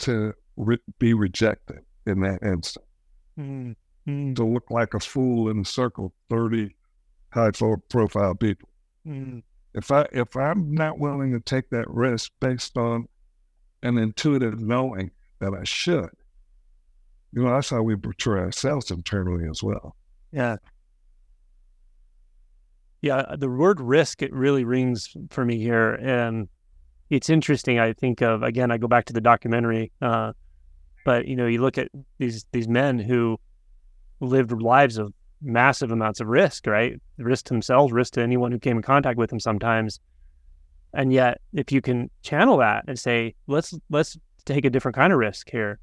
to 0.01 0.33
re- 0.57 0.79
be 0.99 1.15
rejected 1.15 1.81
in 2.07 2.21
that 2.21 2.43
instant, 2.43 2.87
Mm-hmm. 3.39 4.35
to 4.35 4.45
look 4.45 4.71
like 4.71 4.95
a 4.95 5.01
fool 5.01 5.49
in 5.51 5.59
a 5.61 5.65
circle, 5.65 6.13
thirty 6.31 6.77
high 7.35 7.51
profile 7.51 8.35
people. 8.35 8.69
Mm-hmm. 9.07 9.41
If 9.75 9.91
I 9.91 10.07
if 10.13 10.37
I'm 10.37 10.73
not 10.73 10.99
willing 10.99 11.33
to 11.33 11.41
take 11.41 11.69
that 11.71 11.91
risk 11.91 12.31
based 12.41 12.77
on 12.79 13.09
an 13.83 13.99
intuitive 13.99 14.61
knowing 14.61 15.11
that 15.41 15.53
I 15.53 15.65
should, 15.65 16.11
you 17.33 17.43
know, 17.43 17.53
that's 17.53 17.71
how 17.71 17.83
we 17.83 17.97
portray 17.97 18.41
ourselves 18.41 18.91
internally 18.91 19.49
as 19.51 19.63
well. 19.63 19.97
Yeah. 20.31 20.57
Yeah, 23.03 23.35
the 23.37 23.51
word 23.51 23.81
risk 23.81 24.23
it 24.23 24.33
really 24.33 24.65
rings 24.65 25.15
for 25.29 25.45
me 25.45 25.59
here, 25.59 25.95
and 25.95 26.49
it's 27.11 27.29
interesting. 27.29 27.79
I 27.79 27.93
think 27.93 28.23
of 28.23 28.43
again, 28.43 28.71
I 28.71 28.79
go 28.79 28.89
back 28.89 29.05
to 29.07 29.13
the 29.13 29.21
documentary, 29.21 29.93
uh, 30.01 30.33
but 31.05 31.27
you 31.27 31.37
know, 31.37 31.47
you 31.47 31.61
look 31.61 31.77
at 31.77 31.89
these 32.19 32.47
these 32.53 32.69
men 32.69 32.99
who 32.99 33.39
lived 34.21 34.53
lives 34.53 34.97
of 34.97 35.13
massive 35.43 35.91
amounts 35.91 36.21
of 36.21 36.29
risk, 36.29 36.67
right? 36.67 37.01
Risk 37.19 37.47
to 37.47 37.55
themselves, 37.55 37.93
risk 37.93 38.15
to 38.15 38.23
anyone 38.23 38.53
who 38.53 38.59
came 38.59 38.77
in 38.77 38.83
contact 38.83 39.19
with 39.19 39.31
them 39.31 39.41
sometimes. 39.41 40.01
And 40.93 41.13
yet, 41.13 41.41
if 41.53 41.73
you 41.73 41.81
can 41.81 42.11
channel 42.23 42.59
that 42.59 42.85
and 42.87 42.99
say, 42.99 43.35
let's 43.47 43.75
let's 43.91 44.17
take 44.45 44.65
a 44.65 44.71
different 44.71 44.95
kind 44.95 45.13
of 45.13 45.19
risk 45.19 45.51
here. 45.51 45.79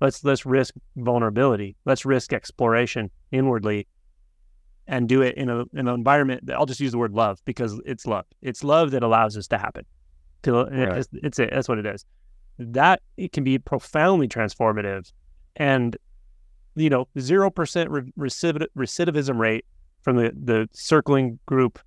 Let's 0.00 0.24
let's 0.24 0.44
risk 0.44 0.74
vulnerability. 0.96 1.76
Let's 1.84 2.04
risk 2.04 2.32
exploration 2.32 3.10
inwardly 3.30 3.86
and 4.86 5.08
do 5.08 5.22
it 5.22 5.36
in 5.36 5.48
a 5.48 5.60
in 5.72 5.88
an 5.88 5.88
environment 5.88 6.46
that 6.46 6.56
I'll 6.56 6.66
just 6.66 6.80
use 6.80 6.92
the 6.92 6.98
word 6.98 7.12
love 7.12 7.38
because 7.44 7.80
it's 7.84 8.06
love. 8.06 8.24
It's 8.42 8.62
love 8.62 8.90
that 8.90 9.02
allows 9.02 9.34
this 9.34 9.48
to 9.48 9.58
happen. 9.58 9.84
To 10.42 10.64
Right. 10.64 10.98
it's, 10.98 11.08
it's 11.12 11.38
it. 11.38 11.50
That's 11.52 11.68
what 11.68 11.78
it 11.78 11.86
is. 11.86 12.04
That 12.58 13.02
it 13.16 13.32
can 13.32 13.44
be 13.44 13.58
profoundly 13.58 14.28
transformative, 14.28 15.12
and 15.56 15.96
you 16.76 16.90
know 16.90 17.08
zero 17.18 17.50
percent 17.50 17.90
recidiv- 17.90 18.68
recidivism 18.76 19.38
rate 19.38 19.64
from 20.02 20.16
the 20.16 20.32
the 20.44 20.68
circling 20.72 21.38
group 21.46 21.78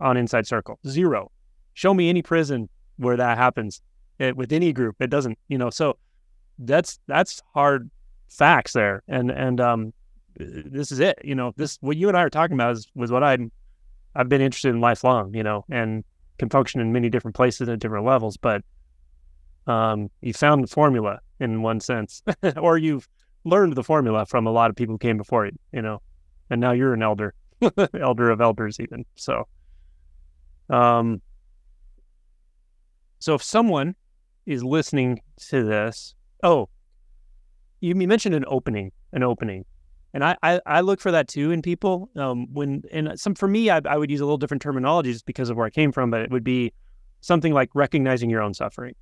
on 0.00 0.16
Inside 0.16 0.46
Circle. 0.46 0.78
Zero. 0.86 1.30
Show 1.74 1.94
me 1.94 2.08
any 2.08 2.22
prison 2.22 2.68
where 2.96 3.16
that 3.16 3.38
happens 3.38 3.80
eh, 4.20 4.32
with 4.32 4.52
any 4.52 4.72
group. 4.72 4.96
It 5.00 5.10
doesn't. 5.10 5.38
You 5.48 5.58
know. 5.58 5.70
So 5.70 5.96
that's 6.58 6.98
that's 7.06 7.40
hard 7.54 7.90
facts 8.28 8.72
there, 8.72 9.02
and 9.08 9.30
and 9.30 9.60
um 9.60 9.92
this 10.36 10.90
is 10.90 11.00
it. 11.00 11.18
You 11.22 11.34
know, 11.34 11.52
this 11.56 11.78
what 11.80 11.96
you 11.96 12.08
and 12.08 12.16
I 12.16 12.22
are 12.22 12.30
talking 12.30 12.54
about 12.54 12.72
is 12.72 12.88
was 12.94 13.12
what 13.12 13.22
I'm 13.22 13.52
I've 14.14 14.28
been 14.28 14.40
interested 14.40 14.70
in 14.70 14.80
lifelong. 14.80 15.34
You 15.34 15.42
know, 15.42 15.64
and 15.70 16.04
can 16.38 16.48
function 16.48 16.80
in 16.80 16.92
many 16.92 17.08
different 17.08 17.36
places 17.36 17.68
at 17.68 17.78
different 17.78 18.04
levels. 18.06 18.36
But 18.36 18.62
um, 19.66 20.10
you 20.20 20.32
found 20.32 20.64
the 20.64 20.68
formula 20.68 21.20
in 21.38 21.62
one 21.62 21.80
sense, 21.80 22.22
or 22.56 22.78
you've 22.78 23.08
learned 23.44 23.74
the 23.74 23.82
formula 23.82 24.26
from 24.26 24.46
a 24.46 24.50
lot 24.50 24.70
of 24.70 24.76
people 24.76 24.94
who 24.94 24.98
came 24.98 25.16
before 25.16 25.46
you. 25.46 25.52
You 25.72 25.82
know, 25.82 26.02
and 26.50 26.60
now 26.60 26.72
you're 26.72 26.94
an 26.94 27.02
elder, 27.02 27.34
elder 28.00 28.30
of 28.30 28.40
elders, 28.40 28.78
even. 28.80 29.04
So, 29.16 29.46
um, 30.70 31.20
so 33.18 33.34
if 33.34 33.42
someone 33.42 33.94
is 34.46 34.64
listening 34.64 35.20
to 35.48 35.64
this, 35.64 36.14
oh, 36.42 36.68
you, 37.80 37.94
mentioned 37.94 38.34
an 38.34 38.44
opening, 38.46 38.92
an 39.12 39.22
opening 39.22 39.64
and 40.14 40.24
I, 40.24 40.36
I, 40.42 40.60
I 40.66 40.80
look 40.80 41.00
for 41.00 41.10
that 41.10 41.28
too 41.28 41.50
in 41.50 41.62
people. 41.62 42.10
Um, 42.16 42.52
when 42.52 42.82
and 42.92 43.18
some 43.18 43.34
for 43.34 43.48
me, 43.48 43.70
I, 43.70 43.80
I 43.86 43.96
would 43.96 44.10
use 44.10 44.20
a 44.20 44.24
little 44.24 44.38
different 44.38 44.62
terminology 44.62 45.12
just 45.12 45.26
because 45.26 45.50
of 45.50 45.56
where 45.56 45.66
I 45.66 45.70
came 45.70 45.92
from, 45.92 46.10
but 46.10 46.20
it 46.20 46.30
would 46.30 46.44
be 46.44 46.72
something 47.20 47.52
like 47.52 47.70
recognizing 47.74 48.28
your 48.28 48.42
own 48.42 48.52
suffering, 48.52 48.94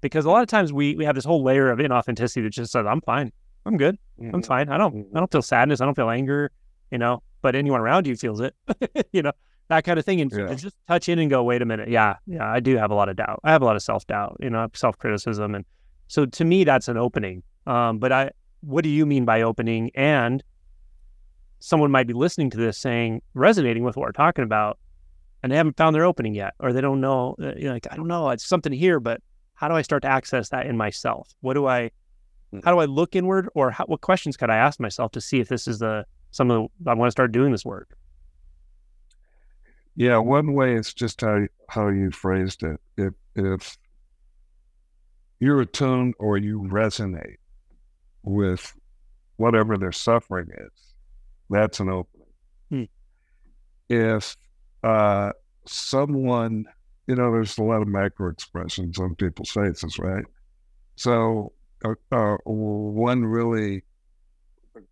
because 0.00 0.24
a 0.24 0.30
lot 0.30 0.42
of 0.42 0.48
times 0.48 0.72
we 0.72 0.94
we 0.96 1.04
have 1.04 1.14
this 1.14 1.24
whole 1.24 1.42
layer 1.42 1.70
of 1.70 1.78
inauthenticity 1.78 2.42
that 2.44 2.50
just 2.50 2.72
says 2.72 2.86
I'm 2.86 3.00
fine, 3.00 3.32
I'm 3.66 3.76
good, 3.76 3.98
I'm 4.20 4.42
fine. 4.42 4.68
I 4.68 4.78
don't 4.78 5.06
I 5.14 5.18
don't 5.18 5.30
feel 5.30 5.42
sadness, 5.42 5.80
I 5.80 5.84
don't 5.84 5.94
feel 5.94 6.08
anger, 6.10 6.50
you 6.90 6.98
know. 6.98 7.22
But 7.42 7.54
anyone 7.54 7.80
around 7.80 8.06
you 8.06 8.16
feels 8.16 8.40
it, 8.40 8.54
you 9.12 9.22
know, 9.22 9.32
that 9.68 9.84
kind 9.84 9.98
of 9.98 10.04
thing, 10.04 10.20
and, 10.20 10.32
Yeah. 10.32 10.54
just 10.54 10.76
touch 10.88 11.08
in 11.08 11.18
and 11.18 11.28
go, 11.30 11.42
wait 11.42 11.62
a 11.62 11.64
minute, 11.66 11.88
yeah, 11.88 12.16
yeah, 12.26 12.46
I 12.50 12.60
do 12.60 12.76
have 12.76 12.90
a 12.90 12.94
lot 12.94 13.08
of 13.08 13.16
doubt. 13.16 13.40
I 13.44 13.50
have 13.52 13.62
a 13.62 13.64
lot 13.64 13.76
of 13.76 13.82
self 13.82 14.06
doubt, 14.06 14.36
you 14.40 14.50
know, 14.50 14.68
self 14.74 14.96
criticism, 14.98 15.54
and 15.54 15.64
so 16.08 16.24
to 16.26 16.44
me 16.44 16.64
that's 16.64 16.88
an 16.88 16.96
opening. 16.96 17.42
Um, 17.66 17.98
but 17.98 18.12
I 18.12 18.30
what 18.60 18.82
do 18.84 18.88
you 18.90 19.04
mean 19.06 19.24
by 19.24 19.42
opening? 19.42 19.90
And 19.94 20.42
someone 21.58 21.90
might 21.90 22.06
be 22.06 22.14
listening 22.14 22.50
to 22.50 22.56
this 22.56 22.78
saying, 22.78 23.22
resonating 23.34 23.82
with 23.82 23.96
what 23.96 24.04
we're 24.06 24.12
talking 24.12 24.44
about, 24.44 24.78
and 25.42 25.50
they 25.52 25.56
haven't 25.56 25.76
found 25.76 25.94
their 25.94 26.04
opening 26.04 26.34
yet, 26.34 26.54
or 26.60 26.72
they 26.72 26.80
don't 26.80 27.00
know, 27.00 27.36
uh, 27.40 27.52
you 27.56 27.64
know, 27.64 27.72
like, 27.74 27.86
I 27.90 27.96
don't 27.96 28.08
know, 28.08 28.30
it's 28.30 28.46
something 28.46 28.72
here, 28.72 29.00
but 29.00 29.20
how 29.54 29.68
do 29.68 29.74
I 29.74 29.82
start 29.82 30.02
to 30.02 30.08
access 30.08 30.48
that 30.50 30.66
in 30.66 30.76
myself? 30.76 31.30
What 31.40 31.54
do 31.54 31.66
I. 31.66 31.90
how 32.64 32.72
do 32.72 32.78
I 32.78 32.84
look 32.84 33.16
inward, 33.16 33.48
or 33.54 33.70
how, 33.70 33.84
what 33.86 34.00
questions 34.00 34.36
could 34.36 34.50
I 34.50 34.56
ask 34.56 34.80
myself 34.80 35.12
to 35.12 35.20
see 35.20 35.40
if 35.40 35.48
this 35.48 35.66
is 35.66 35.78
the, 35.78 36.06
some 36.30 36.50
of 36.50 36.70
the, 36.80 36.90
I 36.90 36.94
want 36.94 37.08
to 37.08 37.12
start 37.12 37.32
doing 37.32 37.52
this 37.52 37.64
work? 37.64 37.96
Yeah, 39.96 40.18
one 40.18 40.52
way 40.52 40.74
is 40.74 40.92
just 40.92 41.22
how 41.22 41.46
how 41.68 41.88
you 41.88 42.10
phrased 42.10 42.62
it. 42.62 42.78
If 42.98 43.14
if 43.34 43.78
you're 45.40 45.62
attuned 45.62 46.14
or 46.18 46.36
you 46.36 46.60
resonate 46.70 47.36
with 48.22 48.74
whatever 49.36 49.78
their 49.78 49.92
suffering 49.92 50.48
is, 50.50 50.94
that's 51.48 51.80
an 51.80 51.88
opening. 51.88 52.26
Hmm. 52.70 52.84
If 53.88 54.36
uh, 54.82 55.32
someone, 55.66 56.66
you 57.06 57.14
know, 57.14 57.32
there's 57.32 57.56
a 57.58 57.62
lot 57.62 57.82
of 57.82 57.88
macro 57.88 58.30
expressions 58.30 58.98
on 58.98 59.14
people's 59.14 59.50
faces, 59.50 59.98
right? 59.98 60.24
So, 60.96 61.52
uh, 61.84 61.94
uh, 62.12 62.36
one 62.44 63.24
really 63.24 63.82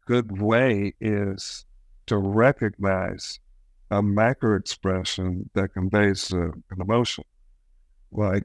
good 0.07 0.41
way 0.41 0.95
is 1.01 1.64
to 2.07 2.18
recognize 2.18 3.41
a 3.91 4.03
macro 4.03 4.57
expression 4.57 5.49
that 5.55 5.72
conveys 5.72 6.32
uh, 6.32 6.51
an 6.70 6.80
emotion. 6.80 7.24
Like 8.12 8.45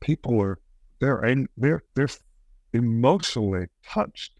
people 0.00 0.40
are 0.42 0.58
they're 1.00 1.46
they're 1.56 1.82
they're 1.94 2.08
emotionally 2.72 3.66
touched 3.84 4.32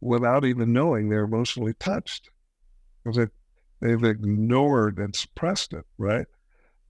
without 0.00 0.44
even 0.44 0.72
knowing 0.72 1.08
they're 1.08 1.24
emotionally 1.24 1.74
touched 1.74 2.30
because 3.02 3.16
they, 3.16 3.26
they've 3.80 4.04
ignored 4.04 4.98
and 4.98 5.14
suppressed 5.16 5.72
it, 5.72 5.84
right? 5.98 6.26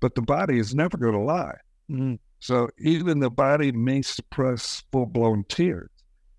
But 0.00 0.14
the 0.14 0.22
body 0.22 0.58
is 0.58 0.74
never 0.74 0.96
going 0.96 1.14
to 1.14 1.20
lie. 1.20 1.56
Mm, 1.90 2.18
So 2.44 2.68
even 2.76 3.20
the 3.20 3.30
body 3.30 3.72
may 3.72 4.02
suppress 4.02 4.82
full 4.92 5.06
blown 5.06 5.44
tears. 5.48 5.88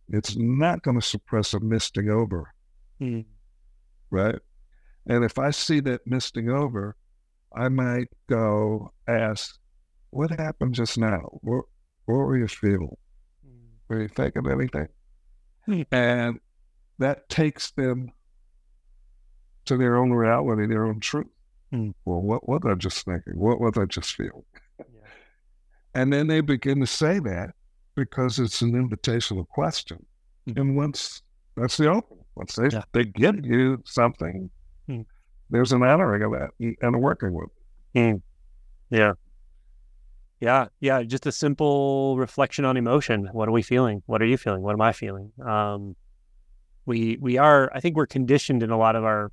It's 0.09 0.37
not 0.37 0.83
going 0.83 0.99
to 0.99 1.03
suppress 1.03 1.55
a 1.55 1.59
misting 1.59 2.11
over 2.11 2.53
mm, 3.01 3.25
right? 4.11 4.35
And 5.07 5.23
if 5.23 5.39
I 5.39 5.49
see 5.49 5.79
that 5.79 6.05
misting 6.05 6.47
over, 6.47 6.95
I 7.55 7.69
might 7.69 8.09
go 8.29 8.93
ask, 9.07 9.57
"What 10.11 10.29
happened 10.29 10.75
just 10.75 10.95
now? 10.99 11.39
What, 11.41 11.65
what 12.05 12.17
were 12.17 12.37
you 12.37 12.49
feeling? 12.49 12.97
Were 13.87 14.03
you 14.03 14.07
thinking 14.07 14.47
anything?" 14.47 14.89
Hmm. 15.65 15.81
and 15.91 16.39
that 16.99 17.29
takes 17.29 17.71
them 17.71 18.11
to 19.65 19.75
their 19.75 19.97
own 19.97 20.11
reality, 20.11 20.67
their 20.67 20.85
own 20.85 20.99
truth. 20.99 21.33
Hmm. 21.71 21.89
Well, 22.05 22.21
what 22.21 22.47
was 22.47 22.61
I 22.63 22.75
just 22.75 23.03
thinking? 23.05 23.39
What 23.39 23.59
was 23.59 23.73
I 23.75 23.85
just 23.85 24.13
feeling? 24.13 24.43
And 25.95 26.11
then 26.13 26.27
they 26.27 26.41
begin 26.41 26.79
to 26.81 26.87
say 26.87 27.19
that 27.19 27.51
because 27.95 28.37
it's 28.39 28.61
an 28.61 28.75
invitation 28.75 29.37
invitational 29.37 29.47
question. 29.47 30.05
Hmm. 30.45 30.59
And 30.59 30.75
once 30.75 31.23
that's 31.55 31.77
the 31.77 31.87
open, 31.89 32.17
once 32.35 32.55
they, 32.55 32.67
Yeah. 32.69 32.83
they 32.91 33.05
give 33.05 33.45
you 33.45 33.81
something, 33.85 34.49
Hmm. 34.87 35.01
there's 35.49 35.71
an 35.71 35.81
honoring 35.83 36.21
of 36.21 36.31
that 36.33 36.51
and 36.59 36.95
a 36.95 36.99
working 36.99 37.33
with. 37.33 37.47
it. 37.93 37.99
mm. 37.99 38.21
Yeah. 38.89 39.13
Yeah. 40.41 40.67
Yeah. 40.81 41.01
Just 41.03 41.25
a 41.25 41.31
simple 41.31 42.17
reflection 42.17 42.65
on 42.65 42.75
emotion. 42.77 43.29
What 43.31 43.47
are 43.47 43.51
we 43.53 43.61
feeling? 43.63 44.03
What 44.05 44.21
are 44.21 44.25
you 44.25 44.37
feeling? 44.37 44.61
What 44.61 44.73
am 44.73 44.81
I 44.81 44.91
feeling? 44.91 45.31
Um, 45.43 45.95
we 46.87 47.17
we 47.19 47.35
are 47.39 47.71
i 47.73 47.79
think 47.79 47.95
we're 47.95 48.05
conditioned 48.05 48.61
in 48.61 48.69
a 48.69 48.77
lot 48.77 48.95
of 48.95 49.03
our 49.03 49.31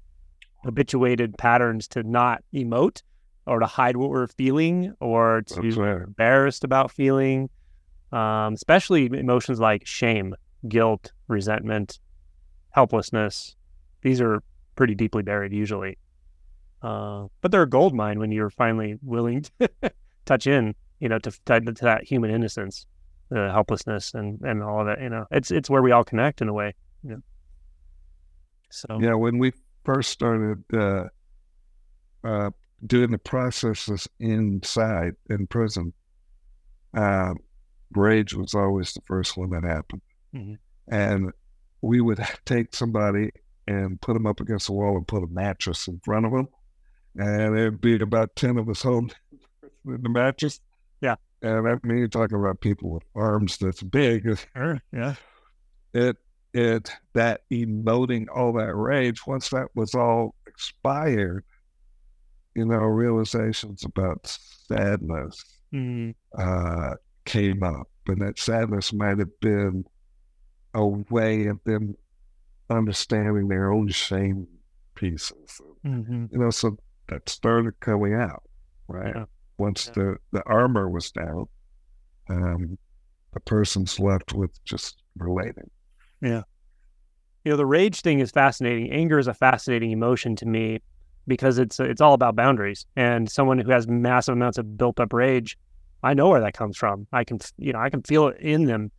habituated 0.65 1.37
patterns 1.37 1.87
to 1.87 2.03
not 2.03 2.43
emote 2.55 3.03
or 3.47 3.59
to 3.59 3.67
hide 3.67 3.97
what 3.97 4.11
we're 4.11 4.27
feeling 4.27 4.95
or 5.01 5.43
to 5.43 5.61
be 5.61 5.71
right. 5.73 6.03
embarrassed 6.03 6.65
about 6.65 6.91
feeling 6.91 7.49
um, 8.13 8.53
especially 8.55 9.07
emotions 9.07 9.59
like 9.59 9.87
shame 9.87 10.35
guilt 10.69 11.13
resentment 11.29 11.99
helplessness. 12.71 13.57
These 14.03 14.21
are 14.21 14.43
pretty 14.77 14.95
deeply 14.95 15.23
buried 15.23 15.53
usually. 15.53 15.99
Uh, 16.83 17.27
but 17.41 17.51
they're 17.51 17.63
a 17.63 17.69
gold 17.69 17.95
mine 17.95 18.19
when 18.19 18.33
you're 18.33 18.51
finally 18.51 18.99
willing 19.03 19.45
to 19.61 19.71
touch 20.25 20.47
in 20.47 20.75
you 21.01 21.09
know 21.09 21.19
to, 21.19 21.31
to, 21.47 21.61
to 21.61 21.85
that 21.85 22.05
human 22.05 22.31
innocence 22.31 22.87
the 23.29 23.51
helplessness 23.51 24.15
and 24.15 24.41
and 24.43 24.63
all 24.63 24.81
of 24.81 24.87
that 24.87 25.01
you 25.01 25.09
know. 25.09 25.27
It's 25.31 25.51
it's 25.51 25.71
where 25.71 25.83
we 25.83 25.93
all 25.93 26.05
connect 26.05 26.43
in 26.43 26.49
a 26.49 26.53
way 26.53 26.75
you 27.03 27.11
know. 27.11 27.23
So 28.71 28.99
Yeah, 29.01 29.15
when 29.15 29.39
we 29.39 29.53
first 29.85 30.11
started 30.11 30.63
uh, 30.75 31.05
uh, 32.25 32.51
doing 32.87 33.11
the 33.11 33.19
processes 33.19 34.09
inside 34.21 35.15
in 35.31 35.47
prison, 35.47 35.93
uh, 36.95 37.35
rage 37.95 38.35
was 38.35 38.55
always 38.55 38.93
the 38.93 39.03
first 39.07 39.37
one 39.37 39.51
that 39.51 39.65
happened. 39.65 40.03
Mhm. 40.35 40.59
And 40.89 41.33
we 41.81 42.01
would 42.01 42.19
take 42.45 42.75
somebody 42.75 43.31
and 43.67 44.01
put 44.01 44.15
them 44.15 44.27
up 44.27 44.41
against 44.41 44.67
the 44.67 44.73
wall 44.73 44.97
and 44.97 45.07
put 45.07 45.23
a 45.23 45.29
mattress 45.29 45.87
in 45.87 46.01
front 46.05 46.27
of 46.27 46.33
them. 46.33 46.49
And 47.17 47.57
there'd 47.57 47.81
be 47.81 48.01
about 48.01 48.35
10 48.37 48.57
of 48.59 48.69
us 48.69 48.83
holding 48.83 49.13
the 49.85 50.09
mattress. 50.09 50.61
Yeah. 51.01 51.17
And 51.43 51.69
I 51.69 51.77
mean, 51.83 51.99
you're 51.99 52.09
talking 52.09 52.39
about 52.39 52.61
people 52.61 52.91
with 52.91 53.03
arms 53.15 53.59
that's 53.59 53.83
big. 53.83 54.39
Sure. 54.57 54.81
Yeah. 54.93 55.15
It, 55.93 56.17
it, 56.55 56.91
that 57.15 57.43
emoting 57.53 58.27
all 58.35 58.53
that 58.55 58.75
rage, 58.75 59.27
once 59.27 59.51
that 59.51 59.69
was 59.75 59.95
all 59.95 60.35
expired, 60.47 61.45
you 62.55 62.65
know, 62.67 62.77
realizations 62.79 63.85
about 63.85 64.27
sadness 64.69 65.43
Mm, 65.73 66.15
uh, 66.37 66.95
came 67.25 67.63
up. 67.63 67.89
And 68.07 68.21
that 68.21 68.39
sadness 68.39 68.93
might 68.93 69.19
have 69.19 69.41
been 69.41 69.87
a 70.75 70.87
way 70.87 71.47
of 71.47 71.59
them 71.65 71.97
understanding 72.69 73.49
their 73.49 73.73
own 73.73 73.89
shame 73.89 74.47
pieces. 74.95 75.61
mhm. 75.85 76.31
You 76.31 76.39
know, 76.39 76.51
so 76.51 76.77
that 77.09 77.29
started 77.29 77.79
coming 77.81 78.15
out, 78.15 78.43
right? 78.89 79.15
Yeah. 79.15 79.25
Once 79.59 79.87
Yeah. 79.87 79.93
the, 79.95 80.17
the 80.33 80.43
armor 80.47 80.91
was 80.91 81.11
down, 81.11 81.47
um, 82.29 82.77
the 83.33 83.41
person's 83.41 83.99
left 83.99 84.35
with 84.35 84.63
just 84.65 85.03
relating. 85.17 85.71
Yeah. 86.21 86.43
You 87.45 87.53
know, 87.53 87.57
the 87.57 87.67
rage 87.67 88.03
thing 88.03 88.21
is 88.21 88.31
fascinating. 88.31 88.93
Anger 88.93 89.19
is 89.19 89.27
a 89.27 89.35
fascinating 89.35 89.91
emotion 89.91 90.37
to 90.37 90.47
me 90.47 90.81
because 91.27 91.59
it's 91.59 91.79
it's 91.81 92.01
all 92.01 92.15
about 92.15 92.37
boundaries. 92.37 92.87
And 92.97 93.31
someone 93.31 93.59
who 93.59 93.71
has 93.71 93.87
massive 93.87 94.33
amounts 94.33 94.59
of 94.59 94.77
built 94.77 95.01
up 95.01 95.13
rage, 95.13 95.57
I 96.03 96.15
know 96.15 96.29
where 96.29 96.41
that 96.41 96.55
comes 96.55 96.77
from. 96.77 97.07
I 97.13 97.25
can 97.25 97.39
you 97.59 97.73
know 97.73 97.79
I 97.79 97.91
can 97.91 98.03
feel 98.03 98.29
it 98.29 98.39
in 98.41 98.65
them, 98.67 98.91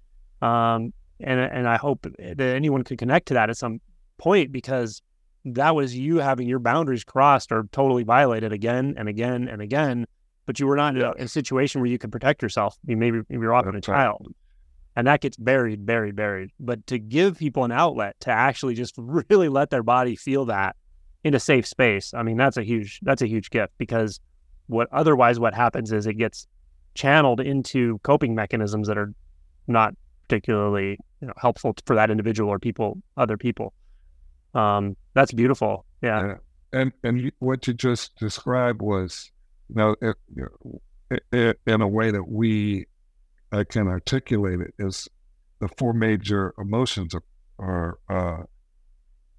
um, 0.42 0.94
and 1.20 1.40
and 1.40 1.68
I 1.68 1.78
hope 1.78 2.08
that 2.20 2.40
anyone 2.40 2.84
could 2.84 2.98
connect 2.98 3.28
to 3.28 3.34
that 3.36 3.50
at 3.50 3.58
some 3.58 3.80
point 4.18 4.52
because 4.52 5.02
that 5.46 5.76
was 5.76 5.96
you 5.96 6.18
having 6.18 6.48
your 6.48 6.60
boundaries 6.60 7.04
crossed 7.04 7.52
or 7.52 7.68
totally 7.72 8.04
violated 8.04 8.54
again 8.54 8.96
and 8.98 9.10
again 9.10 9.48
and 9.48 9.62
again. 9.62 10.06
But 10.46 10.60
you 10.60 10.68
were 10.68 10.76
not 10.76 10.98
in 10.98 11.04
a, 11.04 11.28
situation 11.28 11.80
where 11.80 11.90
you 11.90 11.98
could 11.98 12.12
protect 12.12 12.42
yourself. 12.42 12.78
You 12.86 12.98
maybe 12.98 13.22
you 13.30 13.40
were 13.40 13.54
often 13.54 13.76
a 13.76 13.82
child 13.82 14.28
and 14.96 15.08
that 15.08 15.22
gets 15.22 15.38
buried, 15.38 15.86
buried, 15.86 16.16
buried. 16.16 16.52
But 16.60 16.86
to 16.88 17.00
give 17.00 17.38
people 17.38 17.64
an 17.64 17.72
outlet 17.72 18.16
to 18.22 18.32
actually 18.32 18.76
just 18.76 18.96
really 18.98 19.50
let 19.50 19.70
their 19.70 19.84
body 19.84 20.16
feel 20.16 20.46
that 20.46 20.76
in 21.24 21.34
a 21.34 21.40
safe 21.40 21.66
space, 21.66 22.14
I 22.14 22.24
mean, 22.24 22.38
that's 22.38 22.58
a 22.58 22.64
huge 22.64 23.00
that's 23.02 23.22
a 23.22 23.28
huge 23.28 23.50
gift 23.50 23.74
because 23.78 24.20
what 24.68 24.88
otherwise 24.92 25.40
what 25.40 25.54
happens 25.54 25.92
is 25.92 26.06
it 26.08 26.16
gets 26.18 26.48
channeled 26.96 27.40
into 27.40 28.00
coping 28.04 28.36
mechanisms 28.36 28.88
that 28.88 28.98
are 28.98 29.14
not 29.68 29.94
particularly 30.28 30.98
you 31.22 31.28
know, 31.28 31.34
helpful 31.38 31.76
for 31.86 31.96
that 31.96 32.10
individual 32.12 32.50
or 32.50 32.60
people, 32.60 33.02
other 33.18 33.38
people. 33.38 33.74
Um, 34.54 34.96
that's 35.14 35.32
beautiful. 35.32 35.86
Yeah. 36.02 36.26
Yeah. 36.28 36.36
And 36.74 36.92
and 37.04 37.32
what 37.40 37.68
you 37.68 37.74
just 37.74 38.16
described 38.18 38.82
was, 38.82 39.32
you 39.70 39.76
know, 39.76 39.96
it, 40.02 40.16
you 40.36 40.48
know, 40.64 40.82
i- 41.12 41.38
i- 41.38 41.56
in 41.72 41.82
a 41.82 41.88
way 41.88 42.12
that 42.12 42.28
we 42.28 42.86
I 43.52 43.64
can 43.64 43.88
articulate 43.88 44.60
it 44.62 44.74
is 44.80 45.08
the 45.60 45.68
four 45.78 45.94
major 45.94 46.54
emotions 46.58 47.14
are, 47.14 47.24
are 47.60 48.00
uh, 48.10 48.44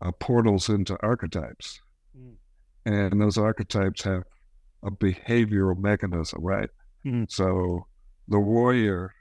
uh, 0.05 0.13
portals 0.13 0.69
into 0.69 0.97
archetypes, 1.03 1.81
Mm. 2.17 2.37
and 2.87 3.21
those 3.21 3.39
archetypes 3.39 4.03
have 4.05 4.23
a 4.85 4.91
behavioral 4.91 5.77
mechanism, 5.77 6.41
right? 6.43 6.71
Mhm. 7.05 7.31
So 7.31 7.87
the 8.29 8.39
warrior 8.39 9.13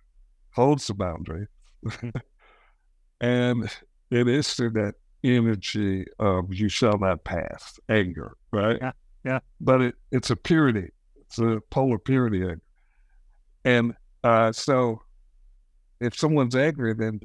holds 0.51 0.85
the 0.87 0.93
boundary, 0.93 1.47
and 3.21 3.69
it 4.11 4.27
is 4.27 4.53
through 4.53 4.71
that 4.71 4.95
energy 5.23 6.05
of 6.19 6.53
you 6.53 6.69
shall 6.69 6.97
not 6.97 7.23
pass, 7.23 7.79
anger, 7.89 8.35
right? 8.51 8.77
Yeah, 8.81 8.91
yeah. 9.25 9.39
But 9.61 9.81
it, 9.81 9.95
it's 10.11 10.29
a 10.29 10.35
purity. 10.35 10.89
It's 11.21 11.39
a 11.39 11.61
polar 11.69 11.97
purity. 11.97 12.41
anger. 12.41 12.61
And 13.65 13.95
uh, 14.23 14.51
so 14.51 15.01
if 16.01 16.15
someone's 16.17 16.55
angry, 16.55 16.93
then 16.93 17.21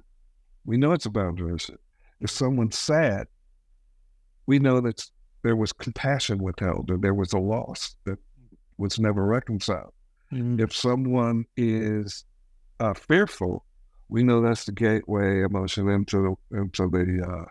we 0.64 0.76
know 0.76 0.92
it's 0.92 1.06
a 1.06 1.10
boundary 1.10 1.54
issue. 1.56 1.76
If 2.20 2.30
someone's 2.30 2.78
sad, 2.78 3.26
we 4.48 4.58
know 4.58 4.80
that 4.80 5.00
there 5.44 5.54
was 5.62 5.72
compassion 5.72 6.38
withheld 6.42 6.90
and 6.90 7.02
there 7.02 7.14
was 7.22 7.32
a 7.32 7.38
loss 7.38 7.94
that 8.06 8.18
was 8.78 8.98
never 8.98 9.24
reconciled. 9.24 9.92
Mhm. 10.32 10.58
If 10.60 10.74
someone 10.74 11.44
is 11.56 12.24
uh, 12.80 12.94
fearful, 12.94 13.64
we 14.08 14.22
know 14.22 14.40
that's 14.40 14.64
the 14.64 14.72
gateway 14.72 15.42
emotion 15.42 15.88
into 15.88 16.36
the, 16.50 16.58
into 16.58 16.88
the 16.88 17.06
uh, 17.32 17.44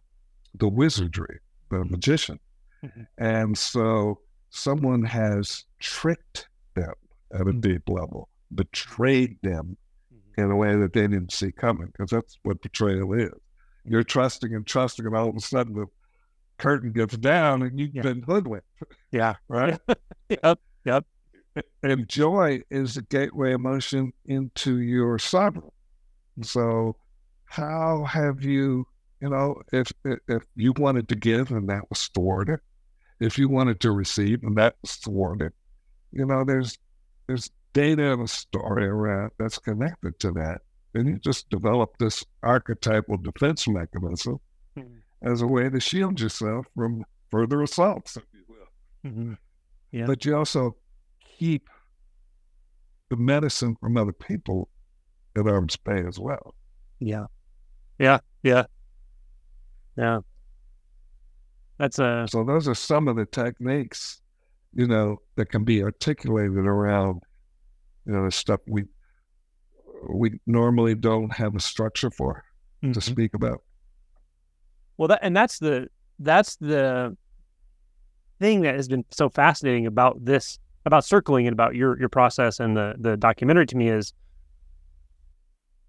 the 0.55 0.67
wizardry, 0.67 1.39
the 1.69 1.85
magician. 1.85 2.39
Mhm. 2.83 3.07
And 3.17 3.57
so 3.57 4.19
someone 4.49 5.03
has 5.03 5.65
tricked 5.79 6.47
them 6.73 6.93
at 7.31 7.41
a 7.41 7.53
Mhm. 7.53 7.61
deep 7.61 7.89
level, 7.89 8.29
betrayed 8.55 9.37
them 9.43 9.77
Mhm. 10.13 10.43
in 10.43 10.51
a 10.51 10.55
way 10.55 10.75
that 10.81 10.93
they 10.93 11.01
didn't 11.07 11.31
see 11.31 11.51
coming, 11.51 11.87
because 11.87 12.09
that's 12.09 12.39
what 12.43 12.61
betrayal 12.61 13.13
is. 13.13 13.33
You're 13.83 14.03
trusting 14.03 14.53
and 14.55 14.65
trusting, 14.65 15.05
and 15.05 15.15
all 15.15 15.29
of 15.29 15.35
a 15.35 15.39
sudden 15.41 15.73
the 15.73 15.85
curtain 16.57 16.91
gets 16.91 17.17
down 17.17 17.61
and 17.61 17.79
you've 17.79 17.93
Yeah. 17.95 18.01
been 18.01 18.21
hoodwinked, 18.23 18.67
Yeah. 19.11 19.35
right? 19.47 19.79
Yep. 20.29 20.59
Yep. 20.85 21.05
and 21.83 22.07
joy 22.09 22.61
is 22.69 22.95
the 22.95 23.01
gateway 23.03 23.53
emotion 23.53 24.11
into 24.25 24.79
your 24.79 25.17
sovereign. 25.19 25.71
So, 26.43 26.97
how 27.45 28.03
have 28.03 28.43
you, 28.43 28.85
you 29.21 29.29
know, 29.29 29.61
if 29.71 29.91
if 30.27 30.43
you 30.55 30.73
wanted 30.77 31.07
to 31.09 31.15
give 31.15 31.49
and 31.51 31.67
that 31.69 31.89
was 31.89 32.07
thwarted, 32.09 32.59
if 33.19 33.37
you 33.37 33.47
wanted 33.49 33.79
to 33.81 33.91
receive 33.91 34.43
and 34.43 34.55
that 34.57 34.75
was 34.81 34.95
thwarted, 34.97 35.53
you 36.11 36.25
know, 36.25 36.43
there's 36.43 36.77
there's 37.27 37.49
data 37.73 38.13
and 38.13 38.21
a 38.23 38.27
story 38.27 38.85
around 38.85 39.31
that's 39.39 39.57
connected 39.57 40.19
to 40.19 40.31
that, 40.33 40.61
and 40.93 41.07
you 41.07 41.17
just 41.17 41.49
develop 41.49 41.97
this 41.97 42.23
archetypal 42.43 43.17
defense 43.17 43.67
mechanism. 43.67 44.39
As 45.21 45.41
a 45.41 45.47
way 45.47 45.69
to 45.69 45.79
shield 45.79 46.19
yourself 46.19 46.65
from 46.75 47.03
further 47.29 47.61
assaults, 47.61 48.17
if 48.17 48.23
you 48.33 48.43
will 48.47 49.11
Mhm. 49.11 49.37
Yeah. 49.91 50.05
but 50.05 50.23
you 50.25 50.35
also 50.35 50.75
keep 51.19 51.69
the 53.09 53.15
medicine 53.17 53.75
from 53.79 53.97
other 53.97 54.11
people 54.13 54.69
at 55.35 55.47
arm's 55.47 55.75
bay 55.77 56.03
as 56.05 56.19
well. 56.19 56.55
Yeah. 56.99 57.25
Yeah. 57.99 58.19
Yeah. 58.43 58.65
Yeah. 59.95 60.19
That's 61.77 61.99
a 61.99 62.27
So 62.29 62.43
those 62.43 62.67
are 62.67 62.75
some 62.75 63.07
of 63.07 63.15
the 63.15 63.25
techniques, 63.25 64.21
you 64.73 64.87
know, 64.87 65.21
that 65.35 65.47
can 65.51 65.63
be 65.63 65.83
articulated 65.83 66.57
around, 66.57 67.21
you 68.05 68.13
know, 68.13 68.25
the 68.25 68.31
stuff 68.31 68.59
we 68.67 68.83
we 70.09 70.39
normally 70.45 70.93
don't 70.93 71.33
have 71.33 71.55
a 71.55 71.59
structure 71.59 72.11
for 72.11 72.43
to 72.83 72.87
Mhm. 72.89 73.01
speak 73.03 73.33
about. 73.33 73.63
Well 74.97 75.07
that 75.07 75.19
and 75.21 75.35
that's 75.35 75.59
the 75.59 75.87
that's 76.19 76.55
the 76.57 77.15
thing 78.39 78.61
that 78.61 78.75
has 78.75 78.87
been 78.87 79.05
so 79.11 79.29
fascinating 79.29 79.85
about 79.85 80.23
this 80.23 80.59
about 80.85 81.03
circling 81.05 81.47
and 81.47 81.53
about 81.53 81.75
your 81.75 81.99
your 81.99 82.09
process 82.09 82.59
and 82.59 82.75
the 82.75 82.95
the 82.99 83.17
documentary 83.17 83.65
to 83.65 83.77
me 83.77 83.89
is 83.89 84.13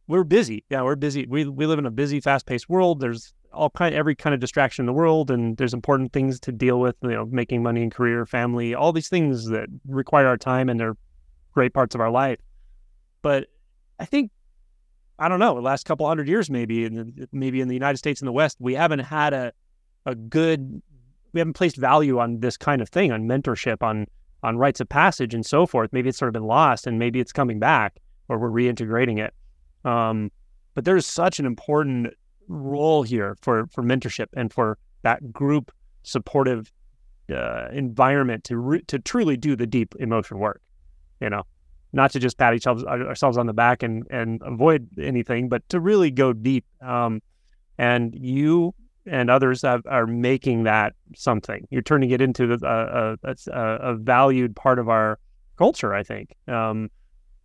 we're 0.09 0.25
busy. 0.25 0.65
Yeah, 0.71 0.83
we're 0.83 0.97
busy. 0.97 1.27
We 1.27 1.47
we 1.47 1.67
live 1.67 1.79
in 1.79 1.87
a 1.87 1.91
busy, 1.91 2.21
fast 2.21 2.47
paced 2.47 2.69
world. 2.69 2.99
There's 2.99 3.35
all 3.53 3.71
kind 3.71 3.95
every 3.95 4.15
kind 4.15 4.35
of 4.35 4.41
distraction 4.41 4.83
in 4.83 4.87
the 4.87 4.93
world 4.93 5.31
and 5.31 5.57
there's 5.57 5.73
important 5.73 6.13
things 6.13 6.39
to 6.41 6.53
deal 6.53 6.81
with, 6.81 6.97
you 7.03 7.11
know, 7.11 7.27
making 7.27 7.63
money 7.63 7.83
and 7.83 7.93
career, 7.93 8.27
family, 8.27 8.75
all 8.75 8.93
these 8.93 9.09
things 9.09 9.47
that 9.47 9.69
require 9.87 10.27
our 10.27 10.37
time 10.37 10.69
and 10.69 10.79
they're 10.79 10.97
great 11.53 11.73
parts 11.73 11.95
of 11.95 12.01
our 12.01 12.11
life. 12.11 12.39
But 13.23 13.47
I 13.99 14.05
think 14.05 14.31
I 15.19 15.29
don't 15.29 15.41
know, 15.41 15.55
the 15.55 15.61
last 15.61 15.85
couple 15.85 16.07
hundred 16.07 16.29
years 16.29 16.49
maybe 16.49 16.89
the, 16.89 17.29
maybe 17.33 17.61
in 17.61 17.69
the 17.69 17.75
United 17.75 17.97
States 17.97 18.21
and 18.21 18.29
the 18.29 18.33
West, 18.33 18.57
we 18.61 18.75
haven't 18.75 19.01
had 19.01 19.33
a 19.33 19.53
a 20.07 20.15
good 20.15 20.83
we 21.33 21.41
haven't 21.41 21.55
placed 21.55 21.77
value 21.77 22.19
on 22.19 22.41
this 22.41 22.57
kind 22.57 22.81
of 22.81 22.89
thing, 22.89 23.13
on 23.13 23.25
mentorship, 23.25 23.83
on 23.83 24.07
on 24.43 24.57
rites 24.57 24.81
of 24.81 24.89
passage 24.89 25.35
and 25.35 25.45
so 25.45 25.67
forth. 25.67 25.93
Maybe 25.93 26.09
it's 26.09 26.19
sort 26.19 26.29
of 26.29 26.33
been 26.33 26.47
lost 26.47 26.87
and 26.87 26.99
maybe 26.99 27.21
it's 27.21 27.33
coming 27.33 27.59
back 27.59 27.97
or 28.29 28.39
we're 28.39 28.51
reintegrating 28.51 29.19
it. 29.19 29.35
Um, 29.89 30.31
but 30.75 30.85
there's 30.85 31.07
such 31.07 31.41
an 31.41 31.47
important 31.47 32.15
role 32.47 33.03
here 33.03 33.37
for 33.43 33.67
for 33.67 33.83
mentorship 33.83 34.27
and 34.35 34.53
for 34.53 34.79
that 35.03 35.33
group 35.33 35.73
supportive 36.03 36.73
uh, 37.35 37.69
environment 37.73 38.45
to 38.45 38.57
re- 38.57 38.83
to 38.87 38.99
truly 38.99 39.37
do 39.37 39.57
the 39.57 39.67
deep 39.67 39.95
emotion 39.99 40.39
work. 40.39 40.63
You 41.21 41.31
know, 41.31 41.43
not 41.93 42.11
to 42.13 42.19
just 42.19 42.37
pat 42.39 42.55
each 42.55 42.67
other, 42.67 42.87
ourselves 42.89 43.37
on 43.39 43.47
the 43.47 43.53
back 43.53 43.83
and 43.83 44.05
and 44.11 44.41
avoid 44.45 44.89
anything, 45.01 45.49
but 45.49 45.67
to 45.71 45.81
really 45.81 46.11
go 46.11 46.33
deep. 46.33 46.65
Um, 46.83 47.21
and 47.79 48.15
you 48.15 48.75
and 49.07 49.31
others 49.31 49.63
have, 49.63 49.83
are 49.87 50.07
making 50.07 50.65
that 50.65 50.93
something. 51.15 51.67
You're 51.71 51.83
turning 51.83 52.11
it 52.11 52.21
into 52.21 52.53
a, 52.53 52.59
a, 52.67 53.17
a, 53.23 53.53
a 53.53 53.95
valued 53.95 54.55
part 54.55 54.79
of 54.79 54.89
our 54.89 55.19
culture, 55.57 55.95
I 55.95 56.03
think. 56.03 56.35
Um, 56.47 56.91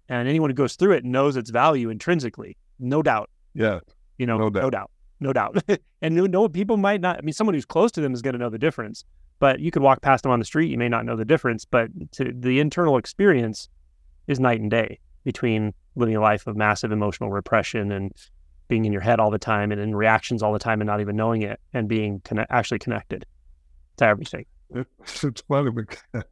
and 0.10 0.28
anyone 0.28 0.50
who 0.50 0.56
goes 0.56 0.76
through 0.76 0.94
it 0.94 1.06
knows 1.06 1.38
its 1.38 1.50
value 1.52 1.90
intrinsically, 1.90 2.58
no 2.80 3.02
doubt. 3.02 3.30
Yeah, 3.54 3.80
You 4.18 4.26
know, 4.26 4.38
No 4.38 4.46
no 4.46 4.50
doubt. 4.50 4.72
doubt, 4.72 4.92
no 5.20 5.32
doubt. 5.34 5.64
and 6.02 6.16
no, 6.16 6.26
no 6.26 6.50
people 6.50 6.76
might 6.78 7.00
not. 7.00 7.18
I 7.18 7.22
mean, 7.22 7.34
someone 7.34 7.54
who's 7.54 7.66
close 7.66 7.92
to 7.94 8.02
them 8.02 8.14
is 8.14 8.22
going 8.22 8.34
to 8.34 8.40
know 8.40 8.50
the 8.50 8.60
difference. 8.60 9.06
But 9.40 9.60
you 9.60 9.72
could 9.72 9.82
walk 9.82 10.02
past 10.02 10.24
them 10.24 10.32
on 10.32 10.40
the 10.40 10.46
street, 10.46 10.70
you 10.72 10.78
may 10.78 10.90
not 10.90 11.06
know 11.06 11.16
the 11.16 11.26
difference. 11.26 11.66
But 11.66 11.90
to 12.14 12.34
the 12.34 12.60
internal 12.60 12.98
experience 12.98 13.70
is 14.28 14.40
night 14.40 14.60
and 14.60 14.72
day 14.72 15.00
between 15.24 15.74
living 15.96 16.16
a 16.16 16.22
life 16.22 16.48
of 16.48 16.56
massive 16.56 16.92
emotional 16.92 17.32
repression 17.32 17.92
and 17.92 18.12
being 18.68 18.86
in 18.86 18.94
your 18.94 19.02
head 19.02 19.20
all 19.20 19.30
the 19.30 19.38
time 19.38 19.72
and 19.72 19.80
in 19.80 19.96
reactions 19.96 20.42
all 20.42 20.54
the 20.54 20.60
time 20.60 20.82
and 20.82 20.88
not 20.88 21.02
even 21.02 21.16
knowing 21.16 21.42
it 21.42 21.60
and 21.74 21.88
being 21.88 22.22
actually 22.50 22.80
connected 22.80 23.26
to 23.98 24.06
everything. 24.06 24.46
it's 24.76 25.42
funny 25.48 25.72
because 25.72 26.24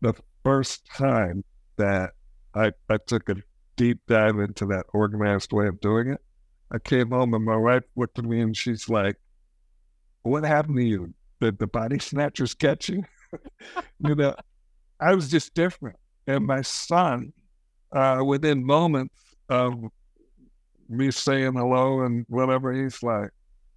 the 0.00 0.14
first 0.44 0.86
time 0.86 1.44
that 1.76 2.10
I, 2.54 2.72
I 2.88 2.98
took 2.98 3.28
a 3.28 3.36
deep 3.76 4.00
dive 4.06 4.38
into 4.38 4.66
that 4.66 4.86
organized 4.92 5.52
way 5.52 5.66
of 5.66 5.80
doing 5.80 6.08
it, 6.08 6.20
I 6.70 6.78
came 6.78 7.10
home 7.10 7.34
and 7.34 7.44
my 7.44 7.56
wife 7.56 7.84
looked 7.96 8.18
at 8.18 8.24
me 8.24 8.40
and 8.40 8.56
she's 8.56 8.88
like, 8.88 9.16
What 10.22 10.44
happened 10.44 10.76
to 10.76 10.84
you? 10.84 11.14
Did 11.40 11.58
the 11.58 11.66
body 11.66 11.98
snatchers 11.98 12.54
catch 12.54 12.88
you? 12.88 13.02
you 13.98 14.14
know, 14.14 14.34
I 15.00 15.14
was 15.14 15.28
just 15.30 15.54
different. 15.54 15.96
And 16.26 16.46
my 16.46 16.62
son, 16.62 17.32
uh, 17.92 18.22
within 18.24 18.64
moments 18.64 19.14
of 19.48 19.74
me 20.88 21.10
saying 21.10 21.54
hello 21.54 22.02
and 22.02 22.24
whatever, 22.28 22.72
he's 22.72 23.02
like, 23.02 23.30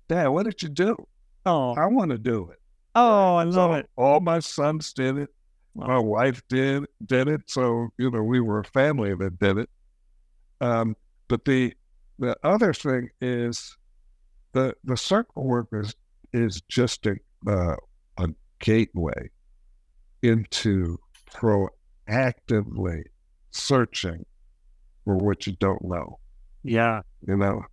Dad, 0.08 0.28
what 0.28 0.46
did 0.46 0.62
you 0.62 0.70
do? 0.70 1.08
Oh, 1.46 1.74
I 1.76 1.86
want 1.88 2.12
to 2.12 2.18
do 2.18 2.50
it. 2.52 2.60
oh, 2.96 3.36
I 3.36 3.43
love 3.43 3.72
So 3.72 3.74
it. 3.74 3.89
All 3.96 4.20
my 4.20 4.39
sons 4.39 4.93
did 4.93 5.18
it. 5.18 5.30
Wow. 5.74 5.88
My 5.88 6.00
wife 6.00 6.41
did 6.48 6.86
did 7.06 7.28
it. 7.28 7.41
So 7.48 7.89
you 7.98 8.10
know, 8.12 8.24
we 8.24 8.39
were 8.39 8.60
a 8.60 8.64
family 8.66 9.14
that 9.16 9.39
did 9.39 9.58
it. 9.58 9.70
Um, 10.62 10.96
but 11.28 11.46
the 11.46 11.74
the 12.20 12.38
other 12.43 12.74
thing 12.74 13.10
is 13.22 13.76
the 14.54 14.76
the 14.84 14.98
circle 14.98 15.43
work 15.43 15.68
is 15.74 15.96
is 16.34 16.62
just 16.70 17.06
a 17.08 17.16
uh, 17.48 17.76
a 18.18 18.30
gateway 18.60 19.30
into 20.24 20.98
proactively 22.08 23.03
searching 23.51 24.26
for 25.03 25.16
what 25.18 25.47
you 25.47 25.53
don't 25.60 25.84
know. 25.84 26.20
Yeah. 26.64 27.01
You 27.28 27.38
know, 27.38 27.64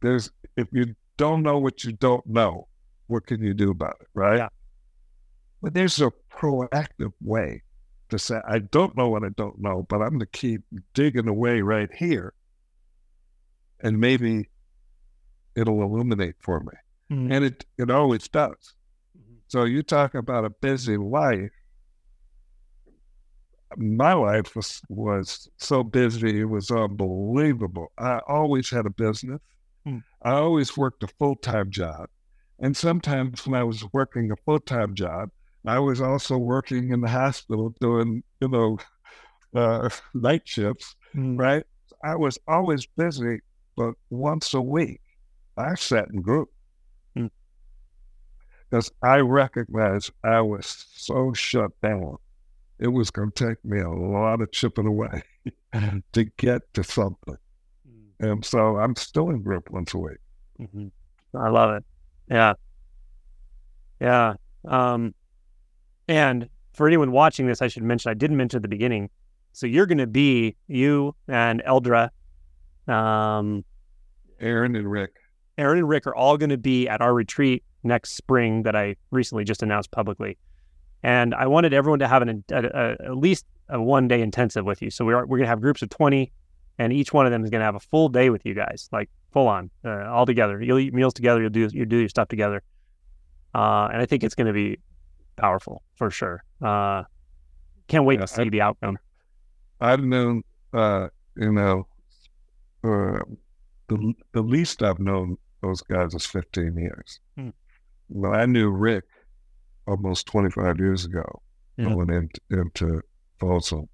there's 0.00 0.30
if 0.56 0.68
you 0.72 0.94
don't 1.16 1.42
know 1.42 1.58
what 1.58 1.84
you 1.84 1.92
don't 1.92 2.26
know, 2.26 2.68
what 3.06 3.26
can 3.26 3.42
you 3.42 3.54
do 3.54 3.70
about 3.70 3.96
it, 4.00 4.08
right? 4.14 4.38
Yeah. 4.38 4.48
But 5.62 5.74
there's 5.74 6.00
a 6.00 6.10
proactive 6.32 7.12
way 7.22 7.62
to 8.08 8.18
say, 8.18 8.40
I 8.48 8.60
don't 8.60 8.96
know 8.96 9.08
what 9.08 9.22
I 9.24 9.28
don't 9.36 9.60
know, 9.60 9.84
but 9.88 9.96
I'm 10.00 10.10
going 10.10 10.20
to 10.20 10.26
keep 10.26 10.62
digging 10.94 11.28
away 11.28 11.60
right 11.60 11.90
here, 11.94 12.32
and 13.80 14.00
maybe 14.00 14.48
it'll 15.54 15.82
illuminate 15.82 16.36
for 16.40 16.60
me, 16.60 16.72
Mhm. 17.10 17.32
and 17.32 17.44
it 17.44 17.66
it 17.76 17.90
always 17.90 18.26
does. 18.28 18.74
So 19.48 19.64
you 19.64 19.82
talk 19.82 20.14
about 20.14 20.44
a 20.44 20.50
busy 20.50 20.96
life. 20.96 21.50
My 23.76 24.12
life 24.14 24.54
was 24.56 24.80
was 24.88 25.48
so 25.58 25.82
busy; 25.84 26.40
it 26.40 26.44
was 26.44 26.70
unbelievable. 26.70 27.92
I 27.98 28.18
always 28.28 28.70
had 28.70 28.86
a 28.86 28.90
business. 28.90 29.40
Hmm. 29.84 29.98
I 30.22 30.32
always 30.32 30.76
worked 30.76 31.02
a 31.04 31.08
full 31.08 31.36
time 31.36 31.70
job, 31.70 32.08
and 32.58 32.76
sometimes 32.76 33.46
when 33.46 33.58
I 33.60 33.64
was 33.64 33.84
working 33.92 34.30
a 34.32 34.36
full 34.44 34.60
time 34.60 34.94
job, 34.94 35.30
I 35.66 35.78
was 35.78 36.00
also 36.00 36.36
working 36.38 36.90
in 36.90 37.00
the 37.00 37.08
hospital 37.08 37.70
doing 37.80 38.22
you 38.40 38.48
know 38.48 38.78
uh, 39.54 39.90
night 40.14 40.42
shifts. 40.46 40.96
Mhm. 41.14 41.38
Right? 41.38 41.64
I 42.04 42.16
was 42.16 42.38
always 42.48 42.86
busy, 42.86 43.40
but 43.76 43.94
once 44.10 44.54
a 44.54 44.60
week, 44.62 45.00
I 45.56 45.74
sat 45.76 46.08
in 46.10 46.22
group 46.22 46.50
Hmm. 47.16 47.26
because 48.68 48.90
I 49.02 49.18
recognized 49.18 50.10
I 50.24 50.40
was 50.40 50.86
so 50.94 51.32
shut 51.32 51.72
down. 51.82 52.18
It 52.80 52.88
was 52.88 53.10
going 53.10 53.30
to 53.32 53.48
take 53.48 53.64
me 53.64 53.78
a 53.80 53.90
lot 53.90 54.40
of 54.40 54.50
chipping 54.52 54.86
away 54.86 55.22
to 56.12 56.24
get 56.38 56.62
to 56.74 56.82
something. 56.82 57.36
And 58.18 58.44
so 58.44 58.78
I'm 58.78 58.96
still 58.96 59.30
in 59.30 59.42
group 59.42 59.70
once 59.70 59.94
a 59.94 59.98
week. 59.98 60.18
Mhm. 60.60 60.90
I 61.34 61.48
love 61.48 61.76
it. 61.76 61.84
Yeah. 62.30 62.54
Yeah. 64.00 64.34
Um, 64.66 65.14
and 66.08 66.48
for 66.72 66.86
anyone 66.86 67.12
watching 67.12 67.46
this, 67.46 67.62
I 67.62 67.68
should 67.68 67.82
mention, 67.82 68.10
I 68.10 68.14
didn't 68.14 68.36
mention 68.36 68.58
at 68.58 68.62
the 68.62 68.68
beginning. 68.68 69.10
So 69.52 69.66
you're 69.66 69.86
going 69.86 69.98
to 69.98 70.06
be, 70.06 70.56
you 70.66 71.14
and 71.28 71.62
Eldra, 71.66 72.10
um, 72.88 73.64
Aaron 74.40 74.74
and 74.74 74.90
Rick. 74.90 75.12
Aaron 75.58 75.78
and 75.78 75.88
Rick 75.88 76.06
are 76.06 76.14
all 76.14 76.38
going 76.38 76.50
to 76.50 76.58
be 76.58 76.88
at 76.88 77.00
our 77.00 77.12
retreat 77.12 77.62
next 77.82 78.16
spring 78.16 78.62
that 78.62 78.74
I 78.74 78.96
recently 79.10 79.44
just 79.44 79.62
announced 79.62 79.90
publicly. 79.90 80.38
And 81.02 81.34
I 81.34 81.46
wanted 81.46 81.72
everyone 81.72 81.98
to 82.00 82.08
have 82.08 82.22
an, 82.22 82.44
a, 82.52 82.62
a, 82.64 82.90
at 83.06 83.16
least 83.16 83.46
a 83.68 83.80
one 83.80 84.08
day 84.08 84.20
intensive 84.20 84.64
with 84.64 84.82
you. 84.82 84.90
So 84.90 85.04
we're, 85.04 85.24
we're 85.26 85.38
going 85.38 85.42
to 85.46 85.48
have 85.48 85.60
groups 85.60 85.82
of 85.82 85.88
20, 85.90 86.30
and 86.78 86.92
each 86.92 87.12
one 87.12 87.26
of 87.26 87.32
them 87.32 87.42
is 87.44 87.50
going 87.50 87.60
to 87.60 87.64
have 87.64 87.74
a 87.74 87.80
full 87.80 88.08
day 88.08 88.30
with 88.30 88.44
you 88.44 88.54
guys, 88.54 88.88
like 88.92 89.08
full 89.32 89.48
on, 89.48 89.70
uh, 89.84 90.06
all 90.08 90.26
together. 90.26 90.60
You'll 90.60 90.78
eat 90.78 90.92
meals 90.92 91.14
together, 91.14 91.40
you'll 91.40 91.50
do, 91.50 91.68
you 91.72 91.86
do 91.86 91.96
your 91.96 92.08
stuff 92.08 92.28
together. 92.28 92.62
Uh, 93.54 93.88
and 93.92 94.02
I 94.02 94.06
think 94.06 94.24
it's 94.24 94.34
going 94.34 94.46
to 94.46 94.52
be 94.52 94.78
powerful 95.36 95.82
for 95.96 96.10
sure. 96.10 96.44
Uh, 96.62 97.04
can't 97.88 98.04
wait 98.04 98.20
Yeah, 98.20 98.26
to 98.26 98.32
see 98.32 98.48
the 98.48 98.60
outcome. 98.60 98.98
I've 99.80 100.02
known, 100.04 100.42
uh, 100.72 101.08
you 101.36 101.52
know, 101.52 101.86
uh, 102.84 103.20
the, 103.88 104.14
the 104.32 104.42
least 104.42 104.82
I've 104.82 105.00
known 105.00 105.36
those 105.62 105.80
guys 105.82 106.14
is 106.14 106.26
15 106.26 106.76
years. 106.76 107.20
Hmm. 107.36 107.50
Well, 108.08 108.34
I 108.34 108.46
knew 108.46 108.70
Rick 108.70 109.04
almost 109.90 110.26
25 110.26 110.78
years 110.78 111.04
ago 111.04 111.42
Yeah. 111.76 111.86
going 111.94 112.10
into, 112.10 112.40
into 112.50 113.02
Folsom. 113.38 113.88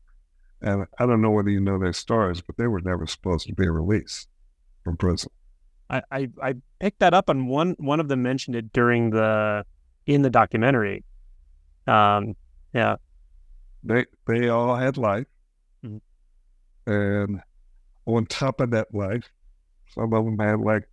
And 0.62 0.86
I 0.98 1.06
don't 1.06 1.20
know 1.20 1.30
whether 1.30 1.50
you 1.50 1.60
know 1.60 1.78
their 1.78 1.92
stories, 1.92 2.40
but 2.40 2.56
they 2.56 2.66
were 2.66 2.80
never 2.80 3.06
supposed 3.06 3.46
to 3.46 3.54
be 3.54 3.68
released 3.68 4.28
from 4.84 4.96
prison. 4.96 5.30
I, 5.90 6.02
I, 6.10 6.28
I 6.42 6.54
picked 6.80 6.98
that 7.00 7.14
up 7.14 7.28
and 7.28 7.48
one 7.48 7.76
one 7.78 8.00
of 8.00 8.08
them 8.08 8.22
mentioned 8.22 8.56
it 8.56 8.72
during 8.72 9.10
the 9.10 9.64
in 10.06 10.22
the 10.22 10.30
documentary. 10.30 11.04
Um, 11.86 12.34
yeah, 12.72 12.96
They 13.84 14.06
they 14.26 14.48
all 14.48 14.74
had 14.74 14.96
life, 14.96 15.26
Mhm. 15.84 16.00
and 16.86 17.40
on 18.06 18.26
top 18.26 18.60
of 18.60 18.70
that 18.72 18.92
life, 18.92 19.28
some 19.94 20.12
of 20.12 20.24
them 20.24 20.38
had 20.40 20.58
like 20.60 20.88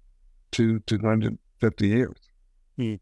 two 0.51 0.79
two 0.81 0.99
hundred 0.99 1.39
fifty 1.59 1.87
years. 1.87 2.17
Hmm. 2.77 2.95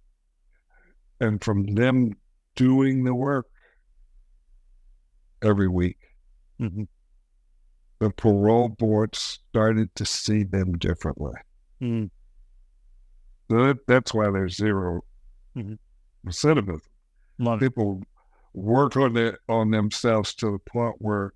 And 1.22 1.42
from 1.42 1.76
them 1.76 2.14
doing 2.56 3.04
the 3.04 3.14
work 3.14 3.46
every 5.44 5.68
week, 5.68 5.98
Mhm. 6.60 6.88
the 8.00 8.10
parole 8.10 8.70
board 8.70 9.16
started 9.16 9.94
to 9.96 10.06
see 10.06 10.44
them 10.44 10.74
differently. 10.80 11.34
Mm. 11.80 12.10
So 13.50 13.66
that, 13.68 13.86
that's 13.88 14.14
why 14.14 14.32
there's 14.32 14.56
0 14.58 15.06
Mhm. 15.56 15.78
recidivism. 16.26 16.82
love 17.40 17.62
it. 17.62 17.70
people 17.70 18.04
work 18.54 18.96
on 18.98 19.14
their 19.14 19.40
on 19.50 19.72
themselves 19.72 20.36
to 20.36 20.52
the 20.52 20.60
point 20.60 20.96
where 21.00 21.34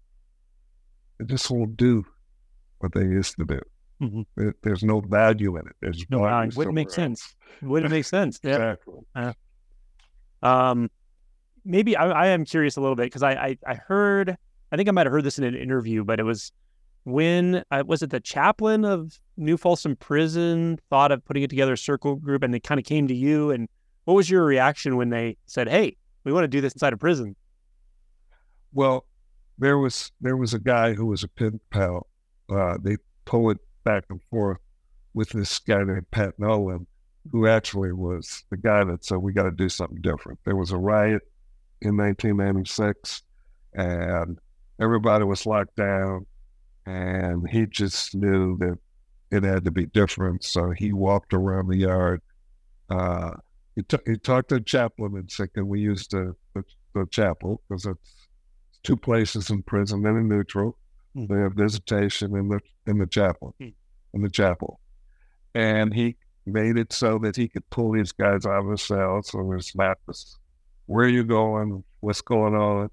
they 1.18 1.26
just 1.26 1.50
won't 1.50 1.76
do 1.78 2.06
what 2.80 2.92
they 2.94 3.02
used 3.06 3.36
to 3.38 3.46
do. 3.46 3.62
Mhm. 4.02 4.26
There- 4.36 4.56
there's 4.62 4.84
no 4.84 5.00
value 5.02 5.58
in 5.58 5.68
it. 5.68 5.76
There's 5.82 6.06
No, 6.10 6.20
value 6.20 6.50
it 6.50 6.58
wouldn't 6.58 6.76
make 6.76 6.90
somewhere 6.92 7.16
sense. 7.16 7.36
Wouldn't 7.62 7.92
make 7.92 8.06
sense. 8.06 8.40
Yeah. 8.44 8.74
Exactly. 8.74 9.36
Um, 10.46 10.90
maybe 11.66 11.98
I, 11.98 12.10
I 12.10 12.28
am 12.28 12.46
curious 12.46 12.78
a 12.78 12.82
little 12.82 12.96
bit 12.96 13.08
because 13.08 13.24
I, 13.24 13.32
I 13.32 13.58
I 13.68 13.74
heard 13.76 14.38
I 14.72 14.78
think 14.78 14.88
I 14.88 14.92
might 14.92 15.06
have 15.06 15.12
heard 15.12 15.24
this 15.24 15.40
in 15.40 15.44
an 15.44 15.56
interview, 15.56 16.04
but 16.04 16.20
it 16.20 16.24
was 16.24 16.52
when 17.04 17.64
uh, 17.72 17.84
was 17.86 18.04
it 18.04 18.12
the 18.12 18.20
chaplain 18.20 18.86
of 18.86 19.20
New 19.38 19.58
Folsom 19.58 19.96
Prison 19.96 20.80
thought 20.90 21.12
of 21.12 21.24
putting 21.26 21.44
it 21.44 21.50
together 21.50 21.74
a 21.74 21.78
circle 21.78 22.16
group, 22.16 22.44
and 22.44 22.54
they 22.54 22.60
kind 22.60 22.80
of 22.80 22.86
came 22.86 23.08
to 23.08 23.16
you. 23.16 23.52
And 23.52 23.68
what 24.06 24.14
was 24.14 24.30
your 24.30 24.46
reaction 24.46 24.98
when 24.98 25.10
they 25.10 25.38
said, 25.46 25.68
"Hey, 25.68 25.98
we 26.24 26.32
want 26.32 26.44
to 26.44 26.48
do 26.48 26.62
this 26.62 26.74
inside 26.74 26.94
a 26.94 26.98
prison"? 26.98 27.36
Well, 28.74 29.06
there 29.58 29.78
was 29.78 30.12
there 30.22 30.38
was 30.38 30.54
a 30.54 30.60
guy 30.60 30.94
who 30.94 31.08
was 31.08 31.24
a 31.24 31.28
pen 31.28 31.60
pal. 31.72 32.08
Uh, 32.50 32.78
they 32.82 32.98
pull 33.26 33.50
it 33.50 33.58
back 33.84 34.04
and 34.10 34.22
forth 34.30 34.60
with 35.14 35.30
this 35.30 35.58
guy 35.60 35.84
named 35.84 36.12
Pat 36.12 36.38
Nolan, 36.38 36.86
who 37.32 37.48
actually 37.48 37.92
was 37.92 38.44
the 38.50 38.58
guy 38.58 38.84
that 38.84 39.04
said 39.06 39.18
we 39.18 39.34
got 39.34 39.44
to 39.44 39.52
do 39.52 39.70
something 39.70 40.02
different. 40.02 40.40
There 40.46 40.56
was 40.56 40.72
a 40.72 40.78
riot 40.78 41.22
in 41.82 41.98
1996, 41.98 43.24
and 43.74 44.40
everybody 44.80 45.24
was 45.24 45.46
locked 45.46 45.76
down, 45.76 46.26
and 46.86 47.48
he 47.50 47.66
just 47.66 48.16
knew 48.16 48.58
that 48.60 48.78
it 49.32 49.44
had 49.44 49.66
to 49.66 49.72
be 49.72 49.88
different. 49.88 50.44
So 50.44 50.72
he 50.72 50.94
walked 50.94 51.34
around 51.34 51.68
the 51.68 51.78
yard. 51.78 52.22
Uh, 52.90 53.32
he, 53.76 53.82
t- 53.84 53.98
he 54.06 54.18
talked 54.18 54.50
to 54.50 54.56
the 54.56 54.62
chaplain 54.62 55.18
and 55.18 55.30
said, 55.30 55.54
"Can 55.54 55.68
we 55.68 55.82
use 55.82 56.08
the 56.08 56.36
the, 56.54 56.64
the 56.94 57.06
chapel 57.08 57.62
because 57.68 57.86
it's 57.86 58.26
two 58.86 58.96
places 58.96 59.50
in 59.50 59.64
prison 59.64 60.06
and 60.06 60.18
in 60.18 60.30
neutral. 60.30 60.78
Mm. 61.18 61.28
They 61.28 61.40
have 61.40 61.54
visitation 61.54 62.36
in 62.38 62.48
the 62.48 62.60
in 62.88 62.98
the 63.00 63.08
chapel, 63.08 63.56
mm. 63.60 63.74
in 64.14 64.22
the 64.22 64.30
chapel, 64.30 64.80
and 65.54 65.94
he 65.94 66.16
made 66.46 66.78
it 66.78 66.94
so 66.94 67.18
that 67.20 67.36
he 67.36 67.48
could 67.48 67.70
pull 67.70 67.92
these 67.94 68.12
guys 68.12 68.46
out 68.46 68.66
of 68.66 68.70
the 68.70 68.78
cells 68.78 69.34
on 69.34 69.52
his 69.56 69.74
maps. 69.76 70.38
Where 70.86 71.06
are 71.06 71.10
you 71.10 71.24
going? 71.24 71.84
What's 72.00 72.22
going 72.22 72.56
on? 72.56 72.90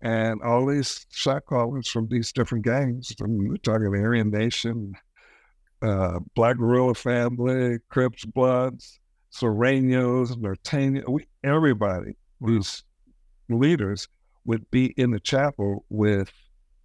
And 0.00 0.42
all 0.42 0.66
these 0.66 1.06
shot 1.10 1.46
callers 1.46 1.88
from 1.88 2.08
these 2.08 2.32
different 2.32 2.64
gangs, 2.64 3.14
from 3.16 3.48
we're 3.48 3.56
talking 3.56 3.86
Aryan 3.86 4.30
Nation, 4.30 4.94
uh, 5.82 6.20
Black 6.34 6.58
Guerrilla 6.58 6.94
Family, 6.94 7.78
Crips 7.88 8.24
Bloods, 8.24 9.00
Norteños, 10.36 11.08
we, 11.08 11.26
everybody, 11.42 12.16
these 12.40 12.84
leaders 13.48 14.08
would 14.44 14.70
be 14.70 14.86
in 14.96 15.10
the 15.10 15.20
chapel 15.20 15.84
with 15.88 16.30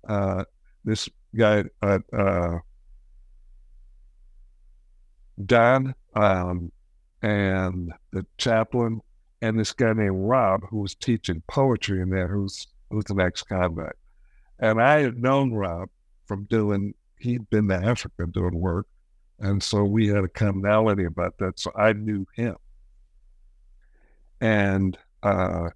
uh, 0.08 0.44
this 0.86 1.10
guy, 1.36 1.66
uh, 1.82 2.00
uh, 2.14 2.58
Don, 5.46 5.96
um, 6.16 6.72
and 7.22 7.94
the 8.12 8.26
chaplain, 8.38 9.02
and 9.42 9.60
this 9.60 9.74
guy 9.74 9.94
named 9.94 10.28
Rob, 10.30 10.62
who 10.70 10.80
was 10.80 10.96
teaching 10.96 11.42
poetry 11.48 12.02
in 12.02 12.10
there, 12.10 12.28
who's 12.28 12.68
who's 12.90 13.10
an 13.10 13.22
ex-convict. 13.22 13.96
And 14.60 14.82
I 14.82 15.02
had 15.02 15.18
known 15.18 15.54
Rob 15.54 15.90
from 16.26 16.46
doing, 16.46 16.94
he'd 17.20 17.50
been 17.50 17.68
to 17.70 17.76
Africa 17.76 18.26
doing 18.32 18.60
work. 18.60 18.88
And 19.40 19.62
so 19.62 19.84
we 19.84 20.08
had 20.08 20.24
a 20.24 20.28
commonality 20.28 21.06
about 21.06 21.38
that. 21.38 21.60
So 21.60 21.72
I 21.76 21.94
knew 21.94 22.26
him. 22.36 22.56
And 24.42 24.98
uh, 25.24 25.70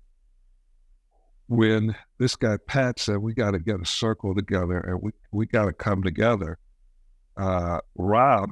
when 1.48 1.96
this 2.18 2.36
guy 2.36 2.58
Pat 2.68 3.00
said 3.00 3.18
we 3.18 3.34
got 3.34 3.52
to 3.52 3.60
get 3.60 3.82
a 3.82 3.86
circle 3.86 4.34
together 4.34 4.80
and 4.80 5.02
we 5.02 5.12
we 5.32 5.46
got 5.46 5.66
to 5.66 5.74
come 5.74 6.04
together, 6.04 6.58
uh, 7.38 7.80
Rob 7.96 8.52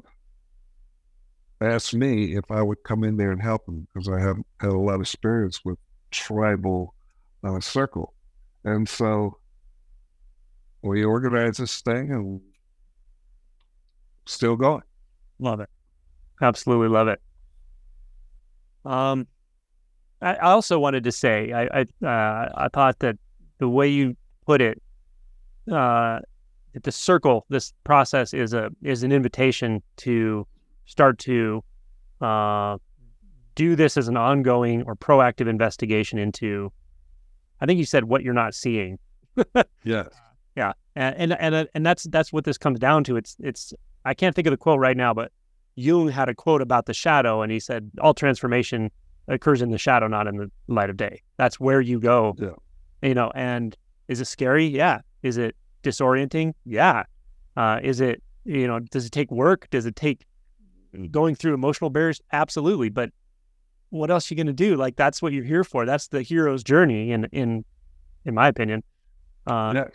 asked 1.61 1.93
me 1.93 2.35
if 2.35 2.49
I 2.49 2.61
would 2.61 2.83
come 2.83 3.03
in 3.03 3.17
there 3.17 3.31
and 3.31 3.41
help 3.41 3.67
him 3.67 3.87
because 3.93 4.09
I 4.09 4.19
have 4.19 4.37
had 4.59 4.69
a 4.69 4.77
lot 4.77 4.95
of 4.95 5.01
experience 5.01 5.63
with 5.63 5.77
tribal 6.09 6.93
uh, 7.43 7.59
circle, 7.59 8.13
and 8.63 8.87
so 8.87 9.37
we 10.81 11.03
organized 11.03 11.59
this 11.59 11.81
thing 11.81 12.11
and 12.11 12.41
still 14.25 14.55
going. 14.55 14.83
Love 15.39 15.59
it, 15.59 15.69
absolutely 16.41 16.87
love 16.87 17.07
it. 17.07 17.21
Um, 18.83 19.27
I 20.21 20.35
also 20.37 20.79
wanted 20.79 21.03
to 21.03 21.11
say 21.11 21.51
I 21.51 21.81
I, 21.81 22.05
uh, 22.05 22.49
I 22.55 22.67
thought 22.73 22.99
that 22.99 23.17
the 23.59 23.69
way 23.69 23.87
you 23.87 24.15
put 24.45 24.61
it, 24.61 24.81
uh, 25.71 26.19
the 26.81 26.91
circle 26.91 27.45
this 27.49 27.73
process 27.83 28.33
is 28.33 28.53
a 28.53 28.69
is 28.81 29.03
an 29.03 29.11
invitation 29.11 29.81
to 29.97 30.47
start 30.91 31.17
to 31.19 31.63
uh, 32.19 32.77
do 33.55 33.75
this 33.75 33.95
as 33.95 34.07
an 34.09 34.17
ongoing 34.17 34.83
or 34.83 34.95
proactive 34.95 35.47
investigation 35.47 36.19
into. 36.19 36.71
I 37.61 37.65
think 37.65 37.77
you 37.79 37.85
said 37.85 38.05
what 38.05 38.23
you're 38.23 38.33
not 38.33 38.53
seeing. 38.53 38.99
yes. 39.83 40.09
Yeah, 40.55 40.73
and, 40.95 41.33
and 41.33 41.55
and 41.55 41.67
and 41.73 41.85
that's 41.85 42.03
that's 42.03 42.33
what 42.33 42.43
this 42.43 42.57
comes 42.57 42.77
down 42.77 43.05
to. 43.05 43.15
It's 43.15 43.37
it's 43.39 43.73
I 44.03 44.13
can't 44.13 44.35
think 44.35 44.47
of 44.47 44.51
the 44.51 44.57
quote 44.57 44.79
right 44.79 44.97
now, 44.97 45.13
but 45.13 45.31
Jung 45.75 46.09
had 46.09 46.27
a 46.27 46.35
quote 46.35 46.61
about 46.61 46.87
the 46.87 46.93
shadow, 46.93 47.41
and 47.41 47.51
he 47.51 47.59
said 47.59 47.89
all 48.01 48.13
transformation 48.13 48.91
occurs 49.29 49.61
in 49.61 49.71
the 49.71 49.77
shadow, 49.77 50.07
not 50.07 50.27
in 50.27 50.35
the 50.35 50.51
light 50.67 50.89
of 50.89 50.97
day. 50.97 51.21
That's 51.37 51.57
where 51.57 51.79
you 51.79 52.01
go. 52.01 52.35
Yeah. 52.37 52.49
You 53.01 53.13
know, 53.13 53.31
and 53.33 53.77
is 54.09 54.19
it 54.19 54.25
scary? 54.25 54.65
Yeah. 54.65 54.99
Is 55.23 55.37
it 55.37 55.55
disorienting? 55.83 56.53
Yeah. 56.65 57.03
Uh, 57.55 57.79
is 57.81 58.01
it, 58.01 58.21
you 58.43 58.67
know, 58.67 58.79
does 58.79 59.05
it 59.05 59.11
take 59.11 59.31
work? 59.31 59.69
Does 59.69 59.85
it 59.85 59.95
take 59.95 60.25
going 61.11 61.35
through 61.35 61.53
emotional 61.53 61.89
barriers? 61.89 62.21
Absolutely. 62.31 62.89
But 62.89 63.11
what 63.89 64.09
else 64.09 64.29
are 64.29 64.33
you 64.33 64.37
going 64.37 64.47
to 64.47 64.53
do? 64.53 64.75
Like 64.75 64.95
that's 64.95 65.21
what 65.21 65.33
you're 65.33 65.43
here 65.43 65.63
for. 65.63 65.85
That's 65.85 66.07
the 66.07 66.21
hero's 66.21 66.63
journey 66.63 67.11
in, 67.11 67.25
in, 67.31 67.65
in 68.25 68.33
my 68.33 68.47
opinion. 68.47 68.83
Uh, 69.47 69.85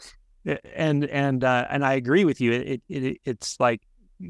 yes. 0.44 0.58
And, 0.74 1.04
and, 1.06 1.42
uh, 1.42 1.66
and 1.70 1.84
I 1.84 1.94
agree 1.94 2.24
with 2.24 2.40
you. 2.40 2.52
It, 2.52 2.82
it, 2.88 3.20
it's 3.24 3.58
like 3.58 3.82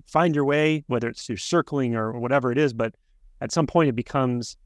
find 0.07 0.35
your 0.35 0.45
way, 0.45 0.85
whether 0.87 1.09
it's 1.09 1.27
through 1.27 1.37
circling 1.37 1.95
or 1.95 2.19
whatever 2.19 2.51
it 2.53 2.59
is, 2.59 2.73
but 2.73 2.95
at 3.41 3.53
some 3.53 3.67
point 3.67 3.89
it 3.89 3.97
becomes 3.97 4.57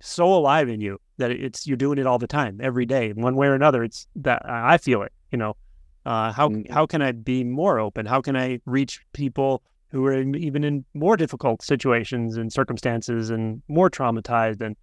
so 0.00 0.34
alive 0.34 0.68
in 0.68 0.80
you 0.80 1.00
that 1.18 1.30
it's 1.30 1.66
you're 1.66 1.76
doing 1.76 1.98
it 1.98 2.06
all 2.06 2.18
the 2.18 2.26
time, 2.26 2.60
every 2.62 2.86
day, 2.86 3.12
one 3.12 3.36
way 3.36 3.46
or 3.46 3.54
another. 3.54 3.82
It's 3.82 4.06
that 4.16 4.42
I 4.44 4.78
feel 4.78 5.02
it. 5.02 5.12
You 5.32 5.38
know, 5.38 5.56
uh, 6.06 6.32
how 6.32 6.48
mm-hmm. 6.48 6.72
how 6.72 6.86
can 6.86 7.02
I 7.02 7.12
be 7.12 7.44
more 7.44 7.78
open? 7.78 8.06
How 8.06 8.20
can 8.20 8.36
I 8.36 8.60
reach 8.66 9.00
people 9.12 9.62
who 9.90 10.02
were 10.02 10.12
in, 10.12 10.34
even 10.34 10.64
in 10.64 10.84
more 10.94 11.16
difficult 11.16 11.62
situations 11.62 12.36
and 12.36 12.52
circumstances 12.52 13.30
and 13.30 13.62
more 13.68 13.90
traumatized? 13.90 14.60
And 14.60 14.76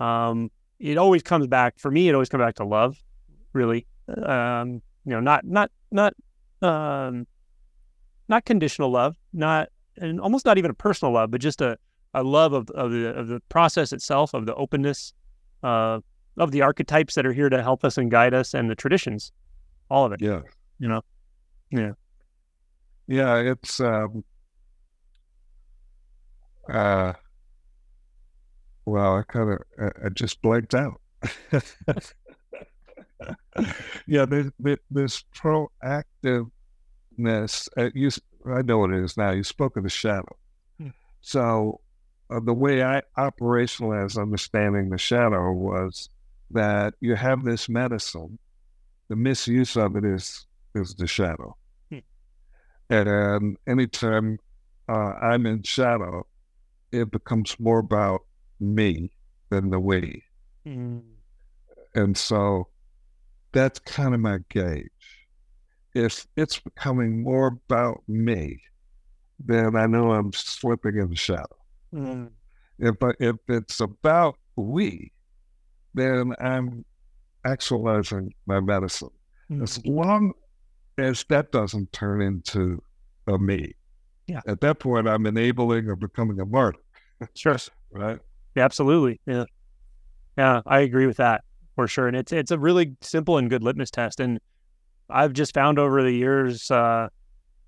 um, 0.00 0.50
it 0.78 0.98
always 0.98 1.22
comes 1.22 1.46
back 1.46 1.78
for 1.78 1.90
me. 1.90 2.08
It 2.08 2.14
always 2.14 2.28
comes 2.28 2.42
back 2.42 2.54
to 2.56 2.64
love, 2.64 2.96
really. 3.52 3.86
Um, 4.22 4.82
you 5.04 5.12
know, 5.12 5.20
not 5.20 5.44
not 5.44 5.70
not 5.90 6.14
um, 6.62 7.26
not 8.28 8.44
conditional 8.44 8.90
love, 8.90 9.16
not 9.32 9.68
and 9.96 10.20
almost 10.20 10.46
not 10.46 10.58
even 10.58 10.70
a 10.70 10.74
personal 10.74 11.12
love, 11.12 11.30
but 11.30 11.40
just 11.40 11.60
a 11.60 11.78
a 12.14 12.22
love 12.22 12.52
of, 12.52 12.70
of 12.70 12.92
the 12.92 13.08
of 13.08 13.28
the 13.28 13.40
process 13.48 13.92
itself, 13.92 14.34
of 14.34 14.46
the 14.46 14.54
openness, 14.54 15.12
uh, 15.62 16.00
of 16.36 16.52
the 16.52 16.62
archetypes 16.62 17.14
that 17.14 17.26
are 17.26 17.32
here 17.32 17.48
to 17.48 17.62
help 17.62 17.84
us 17.84 17.98
and 17.98 18.10
guide 18.10 18.34
us, 18.34 18.54
and 18.54 18.70
the 18.70 18.74
traditions, 18.74 19.32
all 19.90 20.04
of 20.04 20.12
it. 20.12 20.22
Yeah, 20.22 20.40
you 20.78 20.88
know, 20.88 21.02
yeah, 21.70 21.92
yeah. 23.06 23.36
It's 23.36 23.80
um, 23.80 24.24
uh, 26.70 27.12
well, 28.86 29.16
I 29.16 29.22
kind 29.22 29.52
of 29.52 29.58
I, 29.78 30.06
I 30.06 30.08
just 30.10 30.42
blanked 30.42 30.74
out. 30.74 31.00
yeah, 34.06 34.24
there's, 34.26 34.50
this 34.90 35.24
proactiveness. 35.36 36.50
Uh, 37.76 37.90
you, 37.94 38.10
I 38.46 38.62
know 38.62 38.78
what 38.78 38.90
it 38.90 39.02
is 39.02 39.16
now. 39.16 39.30
You 39.30 39.42
spoke 39.42 39.76
of 39.76 39.84
the 39.84 39.88
shadow. 39.88 40.36
Hmm. 40.78 40.88
So 41.20 41.80
uh, 42.30 42.40
the 42.40 42.54
way 42.54 42.82
I 42.82 43.02
operationalized 43.16 44.20
understanding 44.20 44.90
the 44.90 44.98
shadow 44.98 45.52
was 45.52 46.08
that 46.50 46.94
you 47.00 47.14
have 47.14 47.44
this 47.44 47.68
medicine, 47.68 48.38
the 49.08 49.16
misuse 49.16 49.76
of 49.76 49.96
it 49.96 50.04
is 50.04 50.46
is 50.74 50.94
the 50.94 51.06
shadow. 51.06 51.56
Hmm. 51.90 51.98
And 52.90 53.08
um, 53.08 53.56
anytime 53.66 54.38
uh, 54.88 55.14
I'm 55.22 55.46
in 55.46 55.62
shadow, 55.62 56.26
it 56.94 57.10
becomes 57.10 57.58
more 57.58 57.78
about 57.78 58.22
me 58.60 59.10
than 59.50 59.70
the 59.70 59.80
we. 59.80 60.22
Hmm. 60.64 60.98
And 61.94 62.16
so 62.16 62.68
that's 63.52 63.78
kind 63.80 64.14
of 64.14 64.20
my 64.20 64.38
gauge. 64.48 64.88
If 65.94 66.26
it's 66.36 66.58
becoming 66.58 67.22
more 67.22 67.58
about 67.68 68.02
me, 68.08 68.60
then 69.38 69.76
I 69.76 69.86
know 69.86 70.12
I'm 70.12 70.32
slipping 70.32 70.98
in 70.98 71.10
the 71.10 71.16
shadow. 71.16 71.56
Mm. 71.92 72.30
If 72.80 72.96
if 73.20 73.36
it's 73.48 73.80
about 73.80 74.36
we, 74.56 75.12
then 75.92 76.34
I'm 76.40 76.84
actualizing 77.44 78.34
my 78.46 78.58
medicine. 78.58 79.10
Mm. 79.50 79.62
As 79.62 79.84
long 79.86 80.32
as 80.98 81.24
that 81.28 81.52
doesn't 81.52 81.92
turn 81.92 82.22
into 82.22 82.82
a 83.28 83.38
me, 83.38 83.74
yeah. 84.26 84.40
At 84.46 84.60
that 84.62 84.78
point, 84.78 85.06
I'm 85.08 85.26
enabling 85.26 85.88
or 85.88 85.96
becoming 85.96 86.40
a 86.40 86.46
martyr. 86.46 86.78
Sure. 87.34 87.56
right. 87.90 88.18
Yeah, 88.54 88.64
absolutely. 88.64 89.20
Yeah. 89.26 89.44
Yeah, 90.36 90.62
I 90.66 90.80
agree 90.80 91.06
with 91.06 91.18
that 91.18 91.44
for 91.74 91.86
sure. 91.86 92.08
And 92.08 92.16
it's 92.16 92.32
it's 92.32 92.50
a 92.50 92.58
really 92.58 92.96
simple 93.00 93.38
and 93.38 93.48
good 93.48 93.62
litmus 93.62 93.90
test. 93.90 94.20
And 94.20 94.40
I've 95.08 95.32
just 95.32 95.54
found 95.54 95.78
over 95.78 96.02
the 96.02 96.12
years, 96.12 96.70
uh, 96.70 97.08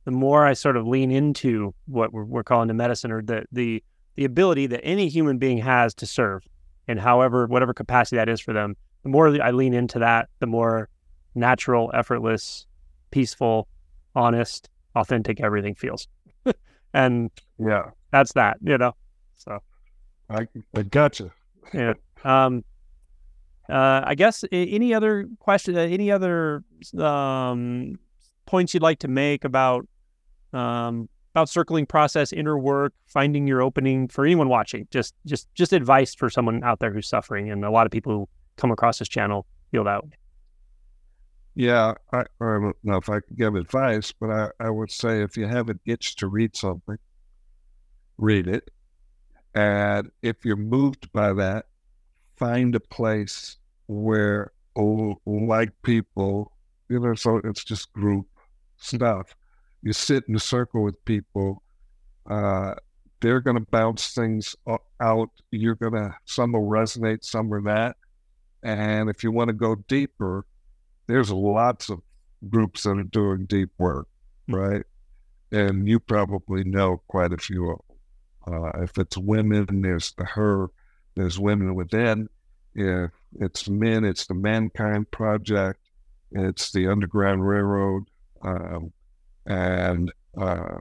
the 0.05 0.11
more 0.11 0.47
I 0.47 0.55
sort 0.55 0.77
of 0.77 0.87
lean 0.87 1.11
into 1.11 1.75
what 1.87 2.13
we're, 2.13 2.25
we're 2.25 2.45
calling 2.45 2.69
the 2.69 2.75
medicine 2.75 3.13
or 3.13 3.23
the 3.23 3.45
the 3.53 3.83
the 4.17 4.25
ability 4.25 4.67
that 4.69 4.81
any 4.83 5.09
human 5.09 5.39
being 5.39 5.59
has 5.59 5.95
to 5.95 6.07
serve 6.07 6.43
and 6.89 7.01
however, 7.01 7.47
whatever 7.47 7.75
capacity 7.75 8.17
that 8.17 8.29
is 8.29 8.41
for 8.41 8.53
them. 8.53 8.77
The 9.03 9.09
more 9.11 9.43
I 9.43 9.51
lean 9.51 9.75
into 9.75 9.99
that, 9.99 10.29
the 10.39 10.47
more 10.47 10.89
natural, 11.35 11.91
effortless, 11.95 12.67
peaceful, 13.11 13.69
honest, 14.15 14.69
authentic 14.95 15.41
everything 15.41 15.75
feels. 15.75 16.09
and 16.95 17.31
yeah, 17.59 17.91
that's 18.11 18.33
that, 18.33 18.57
you 18.63 18.79
know. 18.79 18.93
So 19.37 19.59
I, 20.29 20.49
I 20.75 20.83
gotcha. 20.83 21.33
yeah. 21.75 21.95
Um, 22.25 22.65
uh, 23.69 24.03
I 24.05 24.15
guess 24.15 24.45
any 24.53 24.95
other 24.95 25.29
question, 25.41 25.77
uh, 25.77 25.81
any 25.81 26.11
other 26.11 26.63
um, 26.99 27.99
points 28.47 28.75
you'd 28.75 28.83
like 28.83 29.01
to 29.01 29.09
make 29.09 29.45
about 29.45 29.87
um, 30.53 31.09
about 31.35 31.49
circling 31.49 31.85
process, 31.85 32.33
inner 32.33 32.57
work, 32.59 32.95
finding 33.07 33.47
your 33.47 33.61
opening 33.61 34.09
for 34.09 34.25
anyone 34.25 34.49
watching. 34.49 34.87
Just 34.91 35.15
just 35.27 35.53
just 35.55 35.73
advice 35.73 36.15
for 36.15 36.31
someone 36.31 36.63
out 36.63 36.79
there 36.79 36.93
who's 36.93 37.09
suffering, 37.09 37.51
and 37.51 37.65
a 37.65 37.71
lot 37.71 37.87
of 37.87 37.93
people 37.93 38.13
who 38.13 38.29
come 38.57 38.71
across 38.71 38.99
this 38.99 39.09
channel 39.09 39.47
feel 39.71 39.85
that. 39.85 40.03
Yeah, 41.57 41.95
I, 42.13 42.21
I 42.21 42.25
don't 42.41 42.77
know 42.85 42.99
if 42.99 43.09
I 43.09 43.21
could 43.21 43.37
give 43.37 43.55
advice, 43.55 44.13
but 44.13 44.31
I, 44.31 44.51
I 44.61 44.71
would 44.71 44.91
say 44.91 45.23
if 45.23 45.37
you 45.37 45.47
have 45.47 45.71
an 45.71 45.81
itch 45.87 46.17
to 46.17 46.29
read 46.29 46.55
something, 46.55 46.99
read 48.19 48.47
it. 48.47 48.71
And 49.57 50.11
if 50.21 50.45
you're 50.45 50.57
moved 50.57 51.11
by 51.13 51.33
that, 51.33 51.65
find 52.37 52.75
a 52.75 52.81
place 52.81 53.57
where 53.87 54.53
like 54.77 55.71
people, 55.83 56.53
you 56.91 57.01
know, 57.01 57.15
so 57.15 57.41
it's 57.43 57.65
just 57.65 57.91
group 57.95 58.27
stuff. 58.77 59.35
You 59.83 59.95
sit 59.95 60.25
in 60.29 60.37
a 60.37 60.41
circle 60.41 60.83
with 60.85 61.03
people, 61.07 61.63
uh, 62.29 62.75
they're 63.21 63.41
going 63.41 63.57
to 63.57 63.67
bounce 63.71 64.13
things 64.13 64.55
out. 65.01 65.31
You're 65.51 65.75
going 65.75 65.95
to, 65.95 66.15
some 66.27 66.53
will 66.53 66.69
resonate, 66.69 67.25
some 67.25 67.49
will 67.49 67.63
not. 67.63 67.97
And 68.63 69.09
if 69.09 69.25
you 69.25 69.33
want 69.33 69.49
to 69.49 69.55
go 69.55 69.77
deeper, 69.89 70.45
there's 71.07 71.31
lots 71.31 71.89
of 71.89 72.03
groups 72.51 72.83
that 72.83 72.99
are 72.99 73.05
doing 73.05 73.47
deep 73.47 73.71
work, 73.79 74.07
right? 74.49 74.85
And 75.51 75.89
you 75.89 75.99
probably 75.99 76.65
know 76.65 77.01
quite 77.09 77.33
a 77.33 77.39
few 77.39 77.71
of 77.71 77.79
them. 77.79 77.86
Uh, 78.47 78.71
if 78.83 78.97
it's 78.99 79.17
women, 79.17 79.83
there's 79.83 80.13
the 80.13 80.25
her, 80.25 80.69
there's 81.15 81.39
women 81.39 81.75
within. 81.75 82.29
If 82.75 83.11
it's 83.41 83.69
men, 83.69 84.05
it's 84.05 84.27
the 84.27 84.35
Mankind 84.35 85.11
Project, 85.11 85.81
it's 86.31 86.73
the 86.73 86.89
Underground 86.89 87.47
Railroad, 87.47 88.05
um, 88.43 88.93
and 89.47 90.13
uh, 90.37 90.79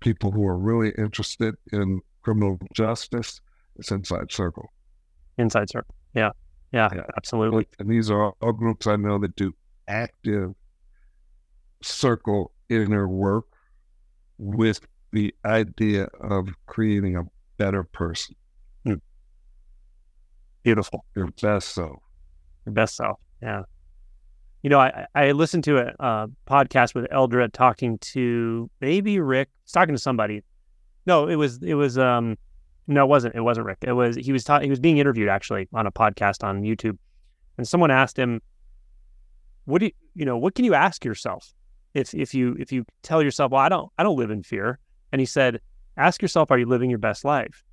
people 0.00 0.30
who 0.30 0.46
are 0.46 0.58
really 0.58 0.92
interested 0.98 1.54
in 1.72 2.00
criminal 2.22 2.58
justice, 2.74 3.40
it's 3.78 3.90
Inside 3.90 4.32
Circle. 4.32 4.68
Inside 5.38 5.70
Circle, 5.70 5.94
yeah. 6.14 6.30
Yeah, 6.72 6.88
yeah, 6.94 7.02
absolutely. 7.16 7.66
And 7.80 7.90
these 7.90 8.12
are 8.12 8.32
all 8.40 8.52
groups 8.52 8.86
I 8.86 8.94
know 8.94 9.18
that 9.18 9.34
do 9.34 9.52
active 9.88 10.54
circle 11.82 12.52
inner 12.68 13.08
work 13.08 13.46
with 14.38 14.80
the 15.12 15.34
idea 15.44 16.08
of 16.20 16.48
creating 16.66 17.16
a 17.16 17.24
better 17.56 17.82
person. 17.82 18.36
Hmm. 18.84 18.94
Beautiful. 20.62 21.04
Your 21.14 21.28
best 21.42 21.74
self. 21.74 22.02
Your 22.66 22.72
best 22.72 22.96
self. 22.96 23.18
Yeah. 23.42 23.62
You 24.62 24.70
know, 24.70 24.78
I, 24.78 25.06
I 25.14 25.32
listened 25.32 25.64
to 25.64 25.78
a, 25.78 26.28
podcast 26.46 26.94
with 26.94 27.06
Eldra 27.10 27.50
talking 27.50 27.98
to 27.98 28.70
maybe 28.80 29.18
Rick. 29.20 29.48
He's 29.64 29.72
talking 29.72 29.94
to 29.94 30.00
somebody. 30.00 30.42
No, 31.06 31.28
it 31.28 31.36
was 31.36 31.62
it 31.62 31.74
was 31.74 31.96
um 31.96 32.36
no, 32.86 33.04
it 33.04 33.08
wasn't. 33.08 33.36
It 33.36 33.40
wasn't 33.40 33.66
Rick. 33.66 33.78
It 33.82 33.92
was 33.92 34.16
he 34.16 34.32
was 34.32 34.44
ta- 34.44 34.60
he 34.60 34.68
was 34.68 34.80
being 34.80 34.98
interviewed 34.98 35.28
actually 35.28 35.68
on 35.72 35.86
a 35.86 35.92
podcast 35.92 36.42
on 36.42 36.62
YouTube, 36.62 36.98
and 37.56 37.66
someone 37.66 37.90
asked 37.90 38.18
him, 38.18 38.42
"What 39.64 39.78
do 39.78 39.86
you, 39.86 39.92
you 40.14 40.24
know? 40.24 40.36
What 40.36 40.54
can 40.54 40.64
you 40.64 40.74
ask 40.74 41.04
yourself 41.04 41.54
if 41.94 42.12
if 42.14 42.34
you 42.34 42.56
if 42.58 42.72
you 42.72 42.84
tell 43.02 43.22
yourself, 43.22 43.52
well, 43.52 43.60
I 43.60 43.68
don't 43.68 43.90
I 43.96 44.02
don't 44.02 44.16
live 44.16 44.30
in 44.30 44.42
fear?" 44.42 44.78
And 45.12 45.20
he 45.20 45.26
said, 45.26 45.60
"Ask 45.96 46.22
yourself, 46.22 46.50
are 46.50 46.58
you 46.58 46.66
living 46.66 46.90
your 46.90 46.98
best 46.98 47.24
life? 47.24 47.64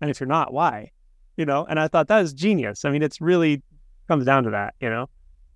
And 0.00 0.10
if 0.10 0.20
you're 0.20 0.26
not, 0.26 0.52
why? 0.52 0.90
You 1.36 1.46
know." 1.46 1.64
And 1.68 1.80
I 1.80 1.88
thought 1.88 2.08
that 2.08 2.22
is 2.22 2.32
genius. 2.32 2.84
I 2.84 2.90
mean, 2.90 3.02
it's 3.02 3.20
really 3.20 3.62
comes 4.08 4.24
down 4.24 4.44
to 4.44 4.50
that. 4.50 4.74
You 4.80 4.90
know, 4.90 5.08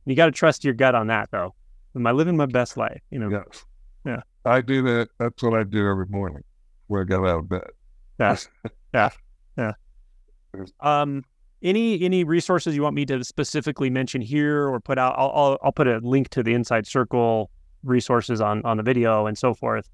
you 0.07 0.15
got 0.15 0.27
to 0.27 0.33
trust 0.33 0.65
your 0.65 0.75
gut 0.75 0.95
on 0.95 1.09
that, 1.09 1.31
though. 1.31 1.55
Am 1.95 2.07
I 2.07 2.13
living 2.13 2.37
my 2.37 2.47
best 2.47 2.77
life? 2.77 3.01
You 3.11 3.19
know. 3.19 3.31
Yes. 3.31 3.65
Yeah. 4.05 4.23
I 4.45 4.61
do 4.61 4.83
that. 4.83 5.09
That's 5.19 5.43
what 5.43 5.55
I 5.55 5.65
do 5.65 5.87
every 5.89 6.07
morning. 6.07 6.43
Where 6.87 7.03
I 7.03 7.05
get 7.05 7.21
out 7.21 7.41
of 7.41 7.49
bed. 7.49 7.69
Yeah. 8.19 8.37
Yeah. 8.93 9.11
Yeah. 9.57 9.73
Um, 10.81 11.25
any 11.63 12.03
any 12.03 12.25
resources 12.25 12.75
you 12.75 12.83
want 12.83 12.97
me 12.97 13.07
to 13.07 13.23
specifically 13.23 13.89
mention 13.89 14.21
here 14.21 14.67
or 14.67 14.81
put 14.81 14.99
out? 14.99 15.15
I'll 15.17 15.31
I'll, 15.33 15.59
I'll 15.63 15.73
put 15.73 15.87
a 15.87 15.99
link 15.99 16.29
to 16.31 16.43
the 16.43 16.55
Inside 16.55 16.89
Circle 16.89 17.51
resources 17.85 18.41
on 18.41 18.65
on 18.65 18.79
the 18.79 18.83
video 18.83 19.27
and 19.27 19.39
so 19.39 19.55
forth. 19.55 19.89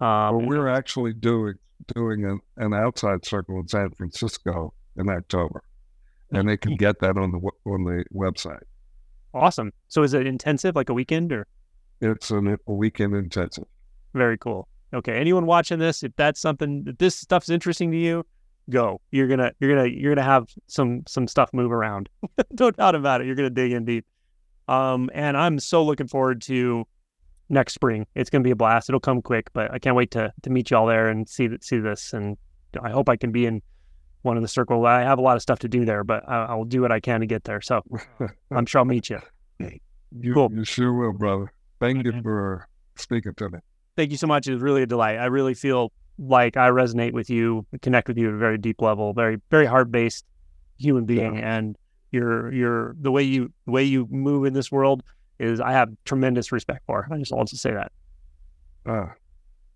Um, 0.00 0.36
well, 0.36 0.46
we're 0.46 0.68
actually 0.68 1.14
doing 1.14 1.54
doing 1.94 2.24
an, 2.24 2.40
an 2.56 2.74
outside 2.74 3.24
circle 3.24 3.58
in 3.60 3.68
San 3.68 3.90
Francisco 3.90 4.74
in 4.96 5.08
October, 5.08 5.62
and 6.32 6.48
they 6.48 6.56
can 6.56 6.76
get 6.76 7.00
that 7.00 7.16
on 7.16 7.32
the 7.32 7.38
on 7.70 7.84
the 7.84 8.04
website. 8.14 8.62
Awesome. 9.32 9.72
So 9.88 10.02
is 10.02 10.14
it 10.14 10.26
intensive, 10.26 10.76
like 10.76 10.88
a 10.88 10.94
weekend, 10.94 11.32
or? 11.32 11.46
It's 12.00 12.30
an, 12.30 12.56
a 12.66 12.72
weekend 12.72 13.14
intensive. 13.14 13.64
Very 14.14 14.38
cool. 14.38 14.68
Okay, 14.94 15.14
anyone 15.14 15.46
watching 15.46 15.78
this, 15.78 16.02
if 16.02 16.12
that's 16.16 16.40
something 16.40 16.84
if 16.86 16.98
this 16.98 17.16
stuff's 17.16 17.48
interesting 17.48 17.90
to 17.90 17.98
you, 17.98 18.24
go. 18.70 19.00
You're 19.10 19.28
gonna 19.28 19.52
you're 19.60 19.74
gonna 19.74 19.88
you're 19.88 20.14
gonna 20.14 20.26
have 20.26 20.48
some 20.66 21.02
some 21.06 21.26
stuff 21.26 21.50
move 21.52 21.72
around. 21.72 22.08
no 22.58 22.70
doubt 22.70 22.94
about 22.94 23.20
it. 23.20 23.26
You're 23.26 23.36
gonna 23.36 23.50
dig 23.50 23.72
in 23.72 23.84
deep. 23.84 24.06
Um, 24.68 25.10
and 25.14 25.36
I'm 25.36 25.58
so 25.58 25.84
looking 25.84 26.08
forward 26.08 26.42
to 26.42 26.86
next 27.48 27.74
spring. 27.74 28.06
It's 28.14 28.30
gonna 28.30 28.44
be 28.44 28.50
a 28.50 28.56
blast. 28.56 28.88
It'll 28.88 29.00
come 29.00 29.22
quick, 29.22 29.52
but 29.52 29.72
I 29.72 29.78
can't 29.78 29.96
wait 29.96 30.10
to 30.12 30.32
to 30.42 30.50
meet 30.50 30.70
you 30.70 30.76
all 30.76 30.86
there 30.86 31.08
and 31.08 31.28
see 31.28 31.48
see 31.60 31.78
this. 31.78 32.12
And 32.12 32.36
I 32.80 32.90
hope 32.90 33.08
I 33.08 33.16
can 33.16 33.32
be 33.32 33.46
in 33.46 33.62
one 34.22 34.36
of 34.36 34.42
the 34.42 34.48
circle. 34.48 34.84
I 34.86 35.02
have 35.02 35.18
a 35.18 35.22
lot 35.22 35.36
of 35.36 35.42
stuff 35.42 35.60
to 35.60 35.68
do 35.68 35.84
there, 35.84 36.04
but 36.04 36.28
I, 36.28 36.54
will 36.54 36.64
do 36.64 36.82
what 36.82 36.90
I 36.90 37.00
can 37.00 37.20
to 37.20 37.26
get 37.26 37.44
there. 37.44 37.60
So 37.60 37.82
I'm 38.50 38.66
sure 38.66 38.80
I'll 38.80 38.84
meet 38.84 39.08
you. 39.08 39.20
You, 40.18 40.34
cool. 40.34 40.50
you 40.52 40.64
sure 40.64 40.92
will, 40.92 41.12
brother. 41.12 41.52
Thank 41.80 42.04
you 42.04 42.22
for 42.22 42.66
speaking 42.96 43.34
to 43.34 43.50
me 43.50 43.58
thank 43.96 44.10
you 44.10 44.16
so 44.16 44.26
much. 44.26 44.46
It 44.46 44.52
was 44.52 44.62
really 44.62 44.82
a 44.82 44.86
delight. 44.86 45.16
I 45.16 45.26
really 45.26 45.54
feel 45.54 45.92
like 46.18 46.56
I 46.56 46.68
resonate 46.68 47.12
with 47.12 47.28
you, 47.28 47.66
connect 47.82 48.08
with 48.08 48.18
you 48.18 48.28
at 48.28 48.34
a 48.34 48.38
very 48.38 48.58
deep 48.58 48.80
level, 48.80 49.12
very 49.12 49.38
very 49.50 49.66
heart 49.66 49.90
based 49.90 50.24
human 50.78 51.06
being, 51.06 51.36
yeah. 51.36 51.56
and 51.56 51.76
your 52.12 52.52
your 52.52 52.96
the 53.00 53.10
way 53.10 53.22
you 53.22 53.52
the 53.64 53.72
way 53.72 53.84
you 53.84 54.06
move 54.10 54.44
in 54.44 54.52
this 54.52 54.70
world 54.70 55.02
is 55.38 55.60
I 55.60 55.72
have 55.72 55.90
tremendous 56.04 56.52
respect 56.52 56.84
for. 56.86 57.06
I 57.10 57.18
just 57.18 57.32
want 57.32 57.48
to 57.48 57.56
say 57.56 57.72
that. 57.72 57.92
Ah, 58.86 59.12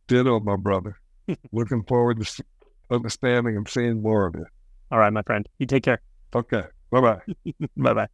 ditto, 0.06 0.40
my 0.40 0.56
brother. 0.56 0.98
Looking 1.52 1.82
forward 1.84 2.24
to 2.24 2.44
understanding 2.90 3.56
and 3.56 3.68
seeing 3.68 4.02
more 4.02 4.26
of 4.26 4.34
you. 4.34 4.46
All 4.90 4.98
right, 4.98 5.12
my 5.12 5.22
friend. 5.22 5.48
You 5.58 5.66
take 5.66 5.84
care. 5.84 6.00
Okay. 6.34 6.64
Bye 6.90 7.00
bye. 7.00 7.20
bye 7.76 7.94
bye. 7.94 8.08